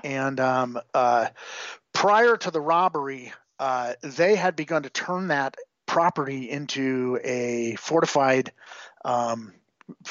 And 0.03 0.39
um, 0.39 0.79
prior 1.93 2.35
to 2.35 2.49
the 2.49 2.61
robbery, 2.61 3.31
they 4.01 4.35
had 4.35 4.55
begun 4.55 4.83
to 4.83 4.89
turn 4.89 5.27
that 5.27 5.55
property 5.85 6.49
into 6.49 7.19
a 7.23 7.75
fortified 7.75 8.53
um, 9.05 9.53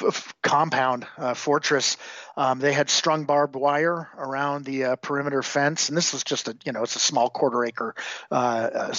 f- 0.01 0.33
compound 0.41 1.07
uh, 1.17 1.33
fortress. 1.33 1.97
Um, 2.37 2.59
they 2.59 2.73
had 2.73 2.89
strung 2.89 3.25
barbed 3.25 3.55
wire 3.55 4.09
around 4.17 4.65
the 4.65 4.83
uh, 4.85 4.95
perimeter 4.97 5.43
fence, 5.43 5.89
and 5.89 5.97
this 5.97 6.13
was 6.13 6.23
just 6.23 6.47
a 6.47 6.55
you 6.65 6.71
know 6.71 6.83
it's 6.83 6.95
a 6.95 6.99
small 6.99 7.29
quarter 7.29 7.63
acre 7.65 7.95
uh, 8.31 8.69
uh 8.73 8.93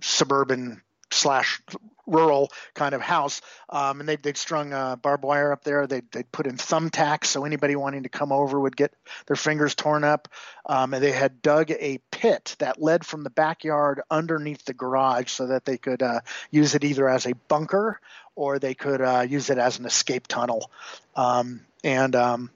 suburban 0.00 0.82
slash 1.10 1.60
rural 2.08 2.50
kind 2.74 2.94
of 2.94 3.00
house. 3.00 3.40
Um, 3.68 4.00
and 4.00 4.08
they'd, 4.08 4.22
they'd 4.22 4.36
strung 4.36 4.72
uh, 4.72 4.96
barbed 4.96 5.24
wire 5.24 5.52
up 5.52 5.64
there. 5.64 5.86
They'd, 5.86 6.10
they'd 6.10 6.30
put 6.32 6.46
in 6.46 6.56
thumbtacks 6.56 7.26
so 7.26 7.44
anybody 7.44 7.76
wanting 7.76 8.02
to 8.04 8.08
come 8.08 8.32
over 8.32 8.58
would 8.58 8.76
get 8.76 8.92
their 9.26 9.36
fingers 9.36 9.74
torn 9.74 10.04
up. 10.04 10.28
Um, 10.66 10.94
and 10.94 11.02
they 11.02 11.12
had 11.12 11.42
dug 11.42 11.70
a 11.70 12.00
pit 12.10 12.56
that 12.58 12.80
led 12.80 13.04
from 13.04 13.22
the 13.22 13.30
backyard 13.30 14.00
underneath 14.10 14.64
the 14.64 14.74
garage 14.74 15.30
so 15.30 15.46
that 15.46 15.64
they 15.64 15.76
could 15.78 16.02
uh, 16.02 16.20
use 16.50 16.74
it 16.74 16.84
either 16.84 17.08
as 17.08 17.26
a 17.26 17.34
bunker 17.48 18.00
or 18.34 18.58
they 18.58 18.74
could 18.74 19.00
uh, 19.00 19.26
use 19.28 19.50
it 19.50 19.58
as 19.58 19.78
an 19.78 19.86
escape 19.86 20.26
tunnel. 20.26 20.70
Um, 21.16 21.60
and 21.82 22.14
um, 22.14 22.50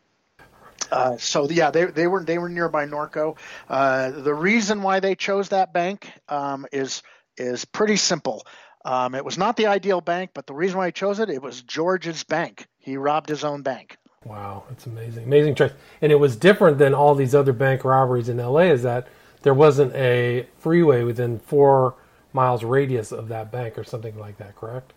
uh, 0.91 1.17
so 1.17 1.49
yeah, 1.49 1.71
they, 1.71 1.87
they 1.87 2.07
were 2.07 2.23
they 2.23 2.38
were 2.38 2.49
nearby 2.49 2.87
Norco. 2.87 3.37
Uh, 3.69 4.11
the 4.11 4.35
reason 4.35 4.83
why 4.83 5.01
they 5.01 5.15
chose 5.15 5.49
that 5.49 5.73
bank 5.73 6.12
um, 6.29 6.67
is 6.71 7.03
is 7.37 7.65
pretty 7.65 7.97
simple. 7.97 8.47
Um, 8.85 9.14
it 9.14 9.25
was 9.25 9.38
not 9.38 9.57
the 9.57 9.66
ideal 9.66 10.01
bank, 10.01 10.31
but 10.35 10.47
the 10.47 10.55
reason 10.55 10.79
why 10.79 10.87
he 10.87 10.92
chose 10.92 11.21
it, 11.21 11.31
it 11.31 11.42
was 11.42 11.62
George's 11.62 12.25
bank. 12.25 12.66
He 12.79 12.97
robbed 12.97 13.29
his 13.29 13.45
own 13.45 13.62
bank. 13.62 13.97
Wow, 14.25 14.64
it's 14.71 14.87
amazing, 14.87 15.25
amazing 15.25 15.55
trace. 15.55 15.73
And 16.01 16.12
it 16.12 16.16
was 16.16 16.37
different 16.37 16.79
than 16.79 16.95
all 16.95 17.14
these 17.14 17.35
other 17.35 17.53
bank 17.53 17.85
robberies 17.85 18.29
in 18.29 18.38
L.A. 18.38 18.71
Is 18.71 18.83
that 18.83 19.09
there 19.42 19.55
wasn't 19.55 19.95
a 19.95 20.47
freeway 20.59 21.03
within 21.03 21.38
four 21.38 21.95
miles 22.33 22.64
radius 22.64 23.12
of 23.12 23.29
that 23.29 23.51
bank 23.51 23.77
or 23.79 23.85
something 23.85 24.18
like 24.18 24.38
that, 24.38 24.57
correct? 24.57 24.92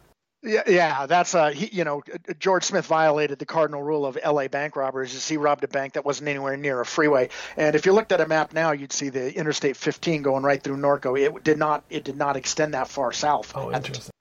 Yeah, 0.45 0.62
yeah, 0.67 1.05
that's 1.08 1.34
uh, 1.34 1.49
he, 1.49 1.67
you 1.75 1.84
know, 1.84 2.03
George 2.39 2.63
Smith 2.63 2.86
violated 2.86 3.39
the 3.39 3.45
cardinal 3.45 3.81
rule 3.81 4.05
of 4.05 4.17
L.A. 4.21 4.47
bank 4.47 4.75
robbers 4.75 5.13
Is 5.15 5.27
he 5.27 5.38
robbed 5.38 5.63
a 5.63 5.67
bank 5.67 5.93
that 5.93 6.05
wasn't 6.05 6.29
anywhere 6.29 6.55
near 6.55 6.79
a 6.79 6.86
freeway? 6.86 7.29
And 7.58 7.75
if 7.75 7.86
you 7.86 7.93
looked 7.93 8.12
at 8.12 8.21
a 8.21 8.27
map 8.27 8.53
now, 8.53 8.71
you'd 8.71 8.93
see 8.93 9.10
the 9.10 9.36
Interstate 9.36 9.75
15 9.75 10.21
going 10.21 10.43
right 10.43 10.62
through 10.62 10.77
Norco. 10.77 11.19
It 11.19 11.43
did 11.43 11.58
not, 11.58 11.84
it 11.89 12.03
did 12.03 12.15
not 12.15 12.38
extend 12.38 12.75
that 12.75 12.88
far 12.88 13.12
south. 13.12 13.53
Oh, 13.55 13.71
interesting. 13.71 14.14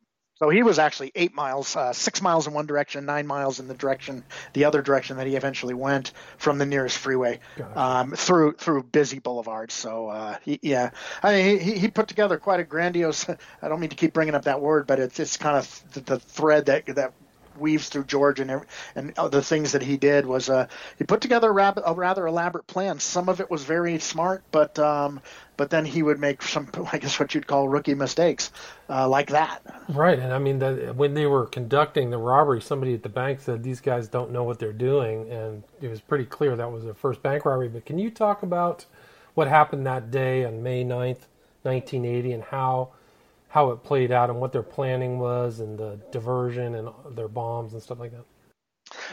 So 0.44 0.50
he 0.50 0.62
was 0.62 0.78
actually 0.78 1.10
eight 1.14 1.34
miles, 1.34 1.74
uh, 1.74 1.94
six 1.94 2.20
miles 2.20 2.46
in 2.46 2.52
one 2.52 2.66
direction, 2.66 3.06
nine 3.06 3.26
miles 3.26 3.60
in 3.60 3.66
the 3.66 3.72
direction, 3.72 4.24
the 4.52 4.66
other 4.66 4.82
direction 4.82 5.16
that 5.16 5.26
he 5.26 5.36
eventually 5.36 5.72
went 5.72 6.12
from 6.36 6.58
the 6.58 6.66
nearest 6.66 6.98
freeway 6.98 7.40
um, 7.74 8.10
through 8.10 8.52
through 8.56 8.82
busy 8.82 9.20
boulevards. 9.20 9.72
So 9.72 10.08
uh, 10.08 10.36
he, 10.44 10.58
yeah, 10.60 10.90
I 11.22 11.32
mean, 11.32 11.60
he, 11.60 11.78
he 11.78 11.88
put 11.88 12.08
together 12.08 12.36
quite 12.36 12.60
a 12.60 12.64
grandiose. 12.64 13.26
I 13.26 13.68
don't 13.68 13.80
mean 13.80 13.88
to 13.88 13.96
keep 13.96 14.12
bringing 14.12 14.34
up 14.34 14.44
that 14.44 14.60
word, 14.60 14.86
but 14.86 15.00
it's 15.00 15.18
it's 15.18 15.38
kind 15.38 15.56
of 15.56 15.82
the, 15.94 16.00
the 16.00 16.18
thread 16.18 16.66
that 16.66 16.84
that 16.94 17.14
weaves 17.58 17.88
through 17.88 18.04
George 18.04 18.40
and 18.40 18.62
and 18.94 19.14
the 19.30 19.42
things 19.42 19.72
that 19.72 19.82
he 19.82 19.96
did 19.96 20.26
was 20.26 20.48
uh, 20.48 20.66
he 20.98 21.04
put 21.04 21.20
together 21.20 21.48
a, 21.50 21.52
rab- 21.52 21.82
a, 21.84 21.94
rather 21.94 22.26
elaborate 22.26 22.66
plan. 22.66 22.98
Some 23.00 23.28
of 23.28 23.40
it 23.40 23.50
was 23.50 23.64
very 23.64 23.98
smart, 23.98 24.42
but 24.50 24.78
um, 24.78 25.20
but 25.56 25.70
then 25.70 25.84
he 25.84 26.02
would 26.02 26.18
make 26.18 26.42
some, 26.42 26.68
I 26.92 26.98
guess, 26.98 27.18
what 27.18 27.34
you'd 27.34 27.46
call 27.46 27.68
rookie 27.68 27.94
mistakes 27.94 28.50
uh, 28.88 29.08
like 29.08 29.30
that. 29.30 29.62
Right, 29.88 30.18
and 30.18 30.32
I 30.32 30.38
mean, 30.38 30.58
the, 30.58 30.92
when 30.96 31.14
they 31.14 31.26
were 31.26 31.46
conducting 31.46 32.10
the 32.10 32.18
robbery, 32.18 32.60
somebody 32.60 32.94
at 32.94 33.02
the 33.02 33.08
bank 33.08 33.40
said 33.40 33.62
these 33.62 33.80
guys 33.80 34.08
don't 34.08 34.30
know 34.30 34.44
what 34.44 34.58
they're 34.58 34.72
doing, 34.72 35.30
and 35.30 35.62
it 35.80 35.88
was 35.88 36.00
pretty 36.00 36.24
clear 36.24 36.56
that 36.56 36.70
was 36.70 36.84
their 36.84 36.94
first 36.94 37.22
bank 37.22 37.44
robbery. 37.44 37.68
But 37.68 37.86
can 37.86 37.98
you 37.98 38.10
talk 38.10 38.42
about 38.42 38.84
what 39.34 39.48
happened 39.48 39.86
that 39.86 40.10
day 40.10 40.44
on 40.44 40.62
May 40.62 40.84
9th, 40.84 41.26
1980, 41.62 42.32
and 42.32 42.42
how 42.42 42.90
how 43.54 43.70
it 43.70 43.84
played 43.84 44.10
out 44.10 44.30
and 44.30 44.40
what 44.40 44.50
their 44.50 44.64
planning 44.64 45.20
was 45.20 45.60
and 45.60 45.78
the 45.78 46.00
diversion 46.10 46.74
and 46.74 46.88
their 47.12 47.28
bombs 47.28 47.72
and 47.72 47.80
stuff 47.80 48.00
like 48.00 48.10
that? 48.10 48.24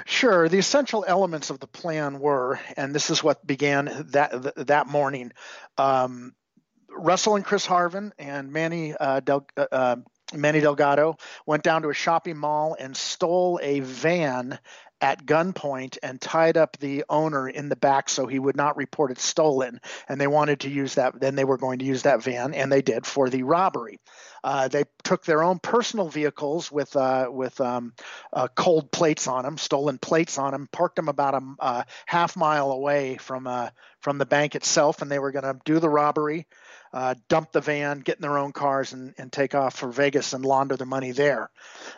Sure. 0.06 0.50
The 0.50 0.58
essential 0.58 1.06
elements 1.08 1.52
of 1.52 1.60
the 1.60 1.68
plan 1.68 2.20
were, 2.20 2.60
and 2.76 2.92
this 2.94 3.12
is 3.12 3.24
what 3.24 3.46
began 3.46 4.08
that 4.10 4.56
that 4.68 4.88
morning. 4.88 5.32
Um, 5.78 6.34
Russell 6.90 7.36
and 7.36 7.46
Chris 7.46 7.68
Harven 7.68 8.14
and 8.18 8.52
Manny 8.52 8.96
uh, 9.00 9.20
Del, 9.20 9.46
uh, 9.56 9.68
uh, 9.72 9.96
Manny 10.34 10.60
Delgado 10.60 11.18
went 11.46 11.62
down 11.62 11.84
to 11.84 11.90
a 11.90 11.94
shopping 11.94 12.38
mall 12.38 12.76
and 12.80 12.98
stole 12.98 13.60
a 13.62 13.82
van 13.82 14.58
at 15.02 15.26
gunpoint 15.26 15.98
and 16.04 16.22
tied 16.22 16.58
up 16.58 16.78
the 16.78 17.04
owner 17.10 17.50
in 17.50 17.70
the 17.70 17.76
back 17.76 18.08
so 18.08 18.28
he 18.28 18.40
would 18.40 18.56
not 18.56 18.78
report 18.78 19.12
it 19.12 19.20
stolen. 19.20 19.82
And 20.08 20.22
they 20.22 20.28
wanted 20.28 20.62
to 20.62 20.70
use 20.70 20.96
that, 20.96 21.20
then 21.20 21.36
they 21.36 21.44
were 21.44 21.58
going 21.58 21.80
to 21.80 21.86
use 21.86 22.04
that 22.04 22.24
van, 22.24 22.54
and 22.54 22.72
they 22.72 22.82
did 22.82 23.06
for 23.06 23.30
the 23.30 23.44
robbery. 23.44 24.00
Uh, 24.44 24.68
they 24.68 24.86
took 25.04 25.24
their 25.24 25.44
own 25.44 25.60
personal 25.60 26.10
vehicles 26.10 26.72
with 26.72 26.96
uh, 26.96 27.28
with 27.30 27.62
um, 27.62 27.94
uh, 28.34 28.48
cold 28.56 28.92
plates 28.92 29.28
on 29.28 29.44
them, 29.44 29.58
stolen 29.58 30.00
plates 30.00 30.40
on 30.40 30.52
them, 30.52 30.68
parked 30.72 30.96
them 30.96 31.10
about 31.10 31.36
a 31.36 31.42
uh, 31.60 31.84
half 32.08 32.36
mile 32.36 32.72
away 32.72 33.18
from 33.18 33.46
uh, 33.46 33.70
from 34.00 34.18
the 34.18 34.26
bank 34.26 34.56
itself, 34.56 35.02
and 35.02 35.12
they 35.12 35.20
were 35.20 35.32
going 35.32 35.44
to 35.44 35.60
do 35.64 35.80
the 35.80 35.90
robbery 35.90 36.48
uh, 36.94 37.16
dump 37.30 37.52
the 37.52 37.62
van, 37.62 38.00
get 38.00 38.18
in 38.18 38.22
their 38.22 38.38
own 38.38 38.52
cars, 38.52 38.94
and, 38.94 39.14
and 39.18 39.32
take 39.32 39.56
off 39.56 39.76
for 39.76 39.90
Vegas 39.90 40.34
and 40.34 40.46
launder 40.46 40.76
the 40.78 40.86
money 40.86 41.12
there. 41.12 41.50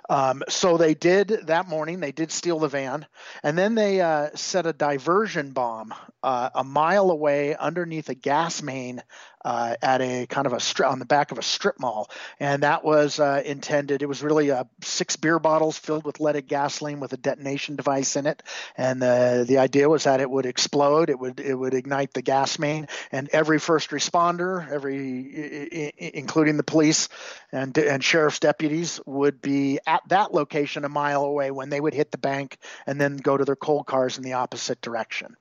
Um, 0.10 0.44
so 0.50 0.78
they 0.78 0.94
did 0.94 1.30
that 1.48 1.68
morning. 1.68 2.00
They 2.00 2.12
did 2.12 2.32
steal 2.32 2.60
the 2.60 2.68
van, 2.68 3.06
and 3.44 3.58
then 3.58 3.76
they 3.76 4.02
uh, 4.02 4.30
set 4.36 4.66
a 4.66 4.74
diversion 4.74 5.52
bomb 5.52 5.94
uh, 6.24 6.50
a 6.56 6.64
mile 6.64 7.12
away 7.12 7.56
underneath 7.56 8.10
a 8.10 8.16
gas 8.16 8.62
main 8.62 9.04
uh, 9.44 9.76
at 9.82 10.02
a 10.02 10.26
kind 10.28 10.48
of 10.48 10.54
a 10.54 10.58
stri- 10.58 10.90
on 10.90 11.00
the 11.00 11.06
back 11.06 11.32
of 11.32 11.38
a 11.38 11.42
strip 11.42 11.80
mall, 11.80 12.10
and 12.40 12.64
that 12.64 12.84
was 12.84 13.20
uh, 13.20 13.42
intended. 13.46 14.02
It 14.02 14.08
was 14.08 14.24
really 14.24 14.52
uh, 14.52 14.64
six 14.82 15.16
beer 15.16 15.40
bottles 15.40 15.78
filled 15.78 16.06
with 16.06 16.20
leaded 16.20 16.48
gasoline 16.48 17.00
with 17.00 17.14
a 17.14 17.18
detonation 17.18 17.76
device 17.76 18.16
in 18.16 18.26
it, 18.26 18.42
and 18.78 19.02
the 19.02 19.46
the 19.48 19.58
idea 19.58 19.90
was 19.90 20.04
that 20.04 20.22
it 20.22 20.30
would 20.30 20.46
explode. 20.46 21.10
It 21.10 21.20
would 21.20 21.40
it 21.40 21.56
would 21.56 21.74
ignite 21.74 22.14
the 22.14 22.22
gas 22.22 22.60
main, 22.60 22.88
and 23.12 23.30
every 23.30 23.60
first 23.60 23.90
responder, 23.90 24.70
every 24.70 25.92
including 25.98 26.58
the 26.58 26.64
police 26.64 27.10
and 27.52 27.78
and 27.78 28.04
sheriff's 28.04 28.40
deputies, 28.40 29.00
would 29.06 29.42
be 29.42 29.80
at 29.86 30.02
that 30.10 30.34
location 30.34 30.86
a 30.86 30.90
mile 30.90 31.24
away 31.24 31.52
when 31.52 31.70
they 31.70 31.80
would 31.80 31.94
hit 31.94 32.12
the 32.12 32.18
bank 32.18 32.58
and 32.86 33.00
then 33.00 33.18
go 33.18 33.38
to 33.38 33.46
their 33.46 33.56
cold 33.56 33.86
cars 33.86 34.18
in 34.18 34.24
the 34.24 34.34
opposite 34.34 34.82
direction. 34.82 35.36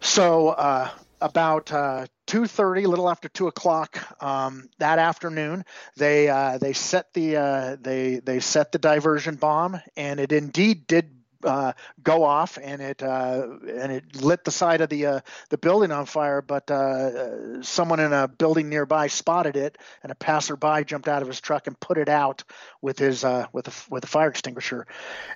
So 0.00 0.48
uh, 0.48 0.90
about 1.20 1.72
uh, 1.72 2.06
2:30, 2.26 2.84
a 2.84 2.88
little 2.88 3.08
after 3.08 3.28
two 3.28 3.46
o'clock 3.46 4.22
um, 4.22 4.68
that 4.78 4.98
afternoon, 4.98 5.64
they 5.96 6.28
uh, 6.28 6.58
they 6.58 6.72
set 6.72 7.12
the 7.14 7.36
uh, 7.36 7.76
they 7.80 8.20
they 8.20 8.40
set 8.40 8.72
the 8.72 8.78
diversion 8.78 9.36
bomb, 9.36 9.80
and 9.96 10.20
it 10.20 10.32
indeed 10.32 10.86
did 10.86 11.15
uh, 11.46 11.72
go 12.02 12.24
off 12.24 12.58
and 12.60 12.82
it 12.82 13.02
uh, 13.02 13.46
and 13.68 13.92
it 13.92 14.20
lit 14.20 14.44
the 14.44 14.50
side 14.50 14.80
of 14.80 14.88
the 14.88 15.06
uh, 15.06 15.20
the 15.50 15.58
building 15.58 15.92
on 15.92 16.06
fire. 16.06 16.42
But 16.42 16.70
uh, 16.70 17.62
someone 17.62 18.00
in 18.00 18.12
a 18.12 18.28
building 18.28 18.68
nearby 18.68 19.06
spotted 19.06 19.56
it, 19.56 19.78
and 20.02 20.10
a 20.10 20.14
passerby 20.14 20.84
jumped 20.84 21.08
out 21.08 21.22
of 21.22 21.28
his 21.28 21.40
truck 21.40 21.66
and 21.66 21.78
put 21.78 21.98
it 21.98 22.08
out 22.08 22.44
with 22.82 22.98
his 22.98 23.24
uh, 23.24 23.46
with 23.52 23.68
a 23.68 23.72
with 23.90 24.04
a 24.04 24.08
fire 24.08 24.28
extinguisher. 24.28 24.86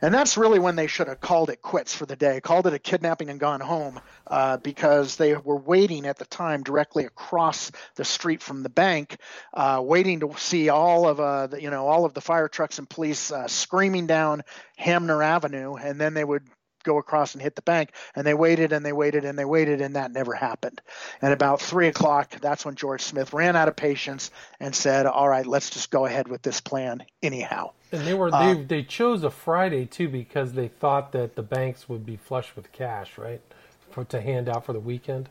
And 0.03 0.13
that's 0.13 0.37
really 0.37 0.59
when 0.59 0.77
they 0.77 0.89
should 0.89 1.09
have 1.09 1.21
called 1.21 1.51
it 1.51 1.63
quits 1.63 1.95
for 1.95 2.07
the 2.07 2.17
day, 2.17 2.41
called 2.41 2.67
it 2.67 2.75
a 2.75 2.79
kidnapping 2.79 3.31
and 3.31 3.39
gone 3.39 3.61
home, 3.61 4.01
uh, 4.27 4.57
because 4.59 5.17
they 5.17 5.35
were 5.35 5.57
waiting 5.57 6.07
at 6.07 6.19
the 6.19 6.27
time 6.27 6.63
directly 6.63 7.05
across 7.05 7.71
the 7.95 8.05
street 8.05 8.43
from 8.43 8.63
the 8.63 8.69
bank, 8.69 9.17
waiting 9.57 10.21
to 10.21 10.35
see 10.37 10.69
all 10.69 11.07
of 11.07 11.51
the, 11.51 11.61
you 11.63 11.71
know 11.71 11.87
all 11.87 12.05
of 12.05 12.15
the 12.15 12.21
fire 12.21 12.49
trucks 12.49 12.79
and 12.79 12.89
police 12.89 13.33
screaming 13.47 14.07
down 14.07 14.43
Hamner 14.81 15.23
Avenue 15.23 15.75
and 15.75 16.00
then 16.01 16.15
they 16.15 16.25
would 16.25 16.49
go 16.83 16.99
across 16.99 17.35
and 17.35 17.43
hit 17.43 17.55
the 17.55 17.63
bank. 17.63 17.91
And 18.15 18.27
they 18.27 18.35
waited 18.35 18.73
and 18.73 18.85
they 18.85 18.93
waited 18.93 19.25
and 19.25 19.39
they 19.39 19.45
waited, 19.45 19.81
and 19.81 19.97
that 19.97 20.13
never 20.13 20.35
happened. 20.35 20.81
And 21.23 21.33
about 21.33 21.61
three 21.61 21.89
o'clock, 21.89 22.31
that's 22.41 22.65
when 22.65 22.75
George 22.75 23.03
Smith 23.03 23.33
ran 23.33 23.57
out 23.57 23.69
of 23.69 23.77
patience 23.77 24.31
and 24.59 24.75
said, 24.75 25.07
"All 25.07 25.29
right, 25.29 25.47
let's 25.47 25.71
just 25.71 25.91
go 25.91 26.07
ahead 26.07 26.29
with 26.29 26.43
this 26.43 26.61
plan 26.61 27.05
anyhow." 27.23 27.73
And 27.93 28.07
they 28.07 28.15
were 28.15 28.31
uh, 28.33 28.55
they 28.55 28.63
they 28.63 28.83
chose 28.83 29.25
a 29.25 29.31
Friday 29.31 29.85
too 29.87 30.09
because 30.09 30.53
they 30.53 30.69
thought 30.69 31.13
that 31.13 31.37
the 31.37 31.43
banks 31.43 31.89
would 31.89 32.07
be 32.07 32.17
flush 32.17 32.55
with 32.57 32.73
cash, 32.73 33.19
right, 33.19 33.43
for 33.91 34.05
to 34.07 34.21
hand 34.21 34.49
out 34.49 34.65
for 34.65 34.73
the 34.73 34.81
weekend. 34.81 35.29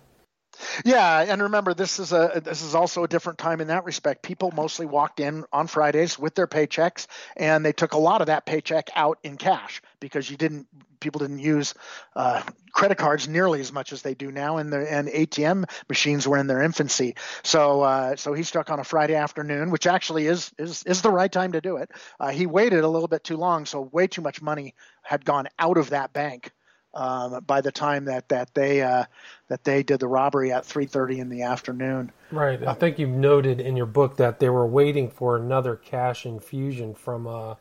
Yeah, 0.84 1.22
and 1.22 1.41
remember 1.41 1.74
this 1.74 2.00
is 2.00 2.12
a 2.12 2.41
this 2.43 2.62
is 2.62 2.76
also 2.76 3.04
a 3.04 3.08
different 3.08 3.39
time 3.39 3.62
in 3.62 3.67
that 3.67 3.86
respect. 3.86 4.24
People 4.24 4.52
mostly 4.52 4.86
walked 4.86 5.19
in 5.19 5.45
on 5.54 5.67
Fridays 5.67 6.17
with 6.19 6.36
their 6.36 6.48
paychecks, 6.48 7.08
and 7.38 7.65
they 7.65 7.74
took 7.74 7.93
a 7.93 7.98
lot 7.98 8.22
of 8.22 8.28
that 8.28 8.45
paycheck 8.45 8.89
out 8.95 9.19
in 9.24 9.38
cash 9.38 9.82
because 10.00 10.30
you 10.30 10.38
didn't 10.38 10.67
people 11.00 11.19
didn't 11.19 11.39
use 11.39 11.74
uh, 12.15 12.41
credit 12.74 12.98
cards 12.98 13.28
nearly 13.28 13.62
as 13.62 13.72
much 13.72 13.93
as 13.93 14.02
they 14.02 14.13
do 14.13 14.32
now, 14.32 14.58
and 14.58 14.72
the 14.72 14.91
and 14.91 15.08
ATM 15.08 15.65
machines 15.88 16.28
were 16.28 16.38
in 16.38 16.48
their 16.48 16.62
infancy. 16.62 17.15
So 17.43 17.82
uh, 17.82 18.15
so 18.15 18.34
he 18.34 18.43
struck 18.43 18.69
on 18.69 18.80
a 18.80 18.84
Friday 18.84 19.15
afternoon, 19.15 19.72
which 19.72 19.88
actually 19.88 20.28
is 20.28 20.52
is 20.58 20.84
is 20.84 21.02
the 21.02 21.12
right 21.12 21.32
time 21.32 21.54
to 21.54 21.62
do 21.62 21.78
it. 21.78 21.91
Uh, 22.19 22.30
he 22.30 22.45
waited 22.45 22.84
a 22.84 22.88
little 22.88 23.08
bit 23.08 23.24
too 23.24 23.38
long, 23.38 23.65
so 23.65 23.82
way 23.91 24.08
too 24.08 24.22
much 24.22 24.41
money 24.41 24.76
had 25.04 25.24
gone 25.26 25.48
out 25.58 25.78
of 25.78 25.91
that 25.91 26.13
bank 26.13 26.52
um, 26.93 27.43
by 27.45 27.62
the 27.62 27.71
time 27.71 28.06
that 28.06 28.30
that 28.30 28.54
they 28.54 28.82
uh, 28.82 29.06
that 29.47 29.63
they 29.63 29.84
did 29.84 29.99
the 29.99 30.08
robbery 30.08 30.52
at 30.52 30.63
3:30 30.63 31.19
in 31.19 31.30
the 31.30 31.43
afternoon. 31.43 32.12
Right. 32.32 32.63
I 32.65 32.73
think 32.73 32.99
you've 32.99 33.10
noted 33.10 33.60
in 33.60 33.75
your 33.75 33.86
book 33.86 34.17
that 34.17 34.39
they 34.39 34.49
were 34.49 34.67
waiting 34.67 35.10
for 35.10 35.36
another 35.36 35.75
cash 35.75 36.25
infusion 36.25 36.93
from 36.93 37.28
uh, 37.28 37.56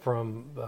from 0.00 0.50
uh, 0.56 0.62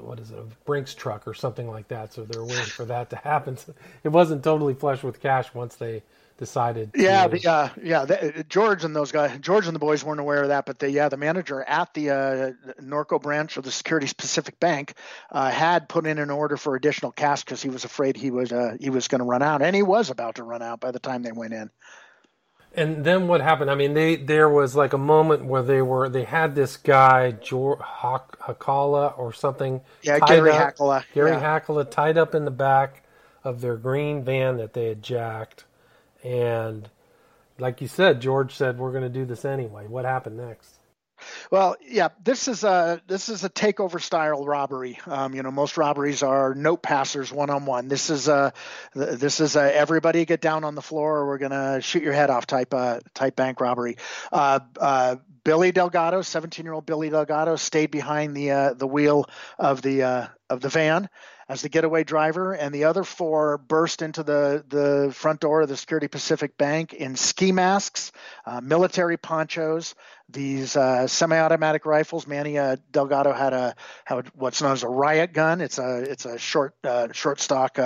what 0.00 0.18
is 0.18 0.30
it, 0.30 0.38
a 0.38 0.44
Brinks 0.64 0.94
truck 0.94 1.26
or 1.26 1.34
something 1.34 1.68
like 1.68 1.88
that. 1.88 2.12
So 2.12 2.24
they're 2.24 2.44
waiting 2.44 2.64
for 2.64 2.84
that 2.86 3.10
to 3.10 3.16
happen. 3.24 3.56
So 3.56 3.74
it 4.02 4.08
wasn't 4.08 4.42
totally 4.44 4.74
flush 4.74 5.02
with 5.02 5.20
cash 5.20 5.54
once 5.54 5.76
they 5.76 6.02
decided. 6.38 6.92
Yeah, 6.94 7.26
to... 7.26 7.36
the, 7.36 7.50
uh, 7.50 7.68
yeah. 7.82 8.04
The, 8.06 8.44
George 8.48 8.84
and 8.84 8.96
those 8.96 9.12
guys, 9.12 9.38
George 9.40 9.66
and 9.66 9.74
the 9.74 9.80
boys 9.80 10.02
weren't 10.02 10.20
aware 10.20 10.42
of 10.42 10.48
that, 10.48 10.64
but 10.64 10.78
the 10.78 10.90
yeah, 10.90 11.08
the 11.08 11.16
manager 11.16 11.62
at 11.62 11.92
the 11.92 12.10
uh, 12.10 12.52
Norco 12.80 13.20
branch 13.20 13.56
of 13.56 13.64
the 13.64 13.70
Securities 13.70 14.14
Pacific 14.14 14.58
Bank 14.58 14.94
uh, 15.30 15.50
had 15.50 15.88
put 15.88 16.06
in 16.06 16.18
an 16.18 16.30
order 16.30 16.56
for 16.56 16.76
additional 16.76 17.12
cash 17.12 17.44
because 17.44 17.60
he 17.60 17.68
was 17.68 17.84
afraid 17.84 18.16
he 18.16 18.30
was 18.30 18.50
uh, 18.52 18.76
he 18.80 18.88
was 18.88 19.08
going 19.08 19.18
to 19.18 19.24
run 19.24 19.42
out, 19.42 19.60
and 19.60 19.76
he 19.76 19.82
was 19.82 20.08
about 20.08 20.36
to 20.36 20.44
run 20.44 20.62
out 20.62 20.80
by 20.80 20.90
the 20.90 21.00
time 21.00 21.22
they 21.22 21.32
went 21.32 21.52
in. 21.52 21.70
And 22.74 23.04
then 23.04 23.26
what 23.26 23.40
happened? 23.40 23.70
I 23.70 23.74
mean, 23.74 23.94
they 23.94 24.16
there 24.16 24.48
was 24.48 24.76
like 24.76 24.92
a 24.92 24.98
moment 24.98 25.44
where 25.44 25.62
they 25.62 25.82
were 25.82 26.08
they 26.08 26.24
had 26.24 26.54
this 26.54 26.76
guy 26.76 27.32
George 27.32 27.80
Hakala 27.80 29.18
or 29.18 29.32
something. 29.32 29.80
Yeah, 30.02 30.20
Gary 30.20 30.52
up, 30.52 30.76
Hakala. 30.76 31.04
Gary 31.12 31.32
yeah. 31.32 31.60
Hakala 31.60 31.90
tied 31.90 32.16
up 32.16 32.34
in 32.34 32.44
the 32.44 32.52
back 32.52 33.02
of 33.42 33.60
their 33.60 33.76
green 33.76 34.22
van 34.22 34.58
that 34.58 34.74
they 34.74 34.86
had 34.86 35.02
jacked 35.02 35.64
and 36.22 36.88
like 37.58 37.80
you 37.80 37.88
said, 37.88 38.20
George 38.20 38.54
said, 38.54 38.78
we're 38.78 38.92
going 38.92 39.02
to 39.02 39.08
do 39.08 39.24
this 39.24 39.44
anyway. 39.44 39.86
What 39.86 40.04
happened 40.04 40.36
next? 40.36 40.78
Well, 41.50 41.76
yeah, 41.84 42.08
this 42.22 42.46
is 42.46 42.62
a 42.62 43.00
this 43.08 43.28
is 43.28 43.42
a 43.42 43.50
takeover 43.50 44.00
style 44.00 44.44
robbery. 44.44 45.00
Um, 45.06 45.34
you 45.34 45.42
know, 45.42 45.50
most 45.50 45.76
robberies 45.76 46.22
are 46.22 46.54
note 46.54 46.80
passers 46.82 47.32
one 47.32 47.50
on 47.50 47.66
one. 47.66 47.88
This 47.88 48.10
is 48.10 48.28
a 48.28 48.52
this 48.94 49.40
is 49.40 49.56
a 49.56 49.74
everybody 49.74 50.24
get 50.24 50.40
down 50.40 50.62
on 50.62 50.76
the 50.76 50.82
floor 50.82 51.18
or 51.18 51.26
we're 51.26 51.38
gonna 51.38 51.80
shoot 51.80 52.02
your 52.02 52.12
head 52.12 52.30
off 52.30 52.46
type 52.46 52.72
uh, 52.72 53.00
type 53.14 53.34
bank 53.34 53.60
robbery. 53.60 53.96
Uh, 54.30 54.60
uh, 54.78 55.16
Billy 55.48 55.72
Delgado, 55.72 56.20
17 56.20 56.62
year 56.66 56.74
old 56.74 56.84
Billy 56.84 57.08
Delgado, 57.08 57.56
stayed 57.56 57.90
behind 57.90 58.36
the 58.36 58.50
uh, 58.50 58.74
the 58.74 58.86
wheel 58.86 59.24
of 59.58 59.80
the 59.80 60.02
uh, 60.02 60.26
of 60.50 60.60
the 60.60 60.68
van 60.68 61.08
as 61.48 61.62
the 61.62 61.70
getaway 61.70 62.04
driver, 62.04 62.52
and 62.52 62.74
the 62.74 62.84
other 62.84 63.02
four 63.02 63.56
burst 63.56 64.02
into 64.02 64.22
the, 64.22 64.62
the 64.68 65.10
front 65.14 65.40
door 65.40 65.62
of 65.62 65.70
the 65.70 65.76
Security 65.78 66.06
Pacific 66.06 66.58
Bank 66.58 66.92
in 66.92 67.16
ski 67.16 67.50
masks, 67.50 68.12
uh, 68.44 68.60
military 68.60 69.16
ponchos, 69.16 69.94
these 70.28 70.76
uh, 70.76 71.06
semi-automatic 71.06 71.86
rifles. 71.86 72.26
Manny 72.26 72.58
uh, 72.58 72.76
Delgado 72.90 73.32
had 73.32 73.54
a 73.54 73.74
had 74.04 74.28
what's 74.34 74.60
known 74.60 74.72
as 74.72 74.82
a 74.82 74.88
riot 74.88 75.32
gun. 75.32 75.62
It's 75.62 75.78
a 75.78 76.02
it's 76.02 76.26
a 76.26 76.36
short 76.36 76.74
uh, 76.84 77.08
short 77.12 77.40
stock 77.40 77.78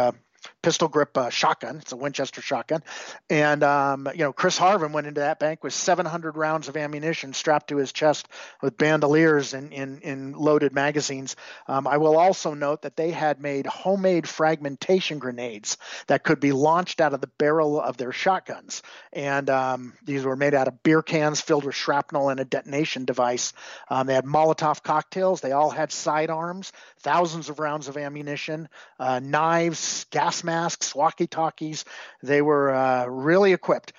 pistol 0.63 0.89
grip 0.89 1.17
uh, 1.19 1.29
shotgun. 1.29 1.79
It's 1.79 1.93
a 1.93 1.97
Winchester 1.97 2.41
shotgun. 2.41 2.83
And, 3.29 3.63
um, 3.65 4.09
you 4.13 4.21
know, 4.21 4.33
Chris 4.33 4.57
Harven 4.57 4.93
went 4.93 5.09
into 5.09 5.21
that 5.21 5.41
bank 5.41 5.65
with 5.65 5.75
700 5.75 6.37
rounds 6.37 6.69
of 6.69 6.77
ammunition 6.77 7.33
strapped 7.33 7.69
to 7.69 7.77
his 7.77 7.93
chest 7.93 8.29
with 8.63 8.79
bandoliers 8.79 9.55
in, 9.55 9.73
in, 9.73 10.01
in 10.01 10.33
loaded 10.33 10.73
magazines. 10.73 11.37
Um, 11.67 11.87
I 11.87 11.97
will 11.97 12.17
also 12.17 12.55
note 12.55 12.83
that 12.83 12.97
they 12.97 13.11
had 13.11 13.41
made 13.41 13.67
homemade 13.67 14.29
fragmentation 14.29 15.19
grenades 15.19 15.77
that 16.07 16.23
could 16.23 16.39
be 16.39 16.53
launched 16.53 17.01
out 17.01 17.13
of 17.13 17.21
the 17.21 17.31
barrel 17.39 17.81
of 17.81 17.97
their 17.97 18.13
shotguns. 18.13 18.83
And 19.13 19.51
um, 19.51 19.95
these 20.05 20.25
were 20.25 20.37
made 20.37 20.55
out 20.55 20.69
of 20.69 20.83
beer 20.83 21.03
cans 21.03 21.41
filled 21.41 21.65
with 21.65 21.75
shrapnel 21.75 22.29
and 22.29 22.39
a 22.39 22.45
detonation 22.45 23.05
device. 23.05 23.53
Um, 23.91 24.07
they 24.07 24.15
had 24.15 24.25
Molotov 24.25 24.83
cocktails. 24.83 25.41
They 25.41 25.53
all 25.53 25.71
had 25.71 25.91
sidearms, 25.91 26.73
thousands 27.01 27.49
of 27.49 27.59
rounds 27.59 27.89
of 27.89 27.97
ammunition, 27.97 28.69
uh, 29.01 29.19
knives, 29.19 30.07
gas 30.11 30.45
masks 30.45 30.52
masks, 30.53 30.95
walkie 30.95 31.27
talkies. 31.27 31.85
They 32.23 32.43
were 32.43 32.71
uh, 32.71 33.07
really 33.07 33.53
equipped. 33.55 33.93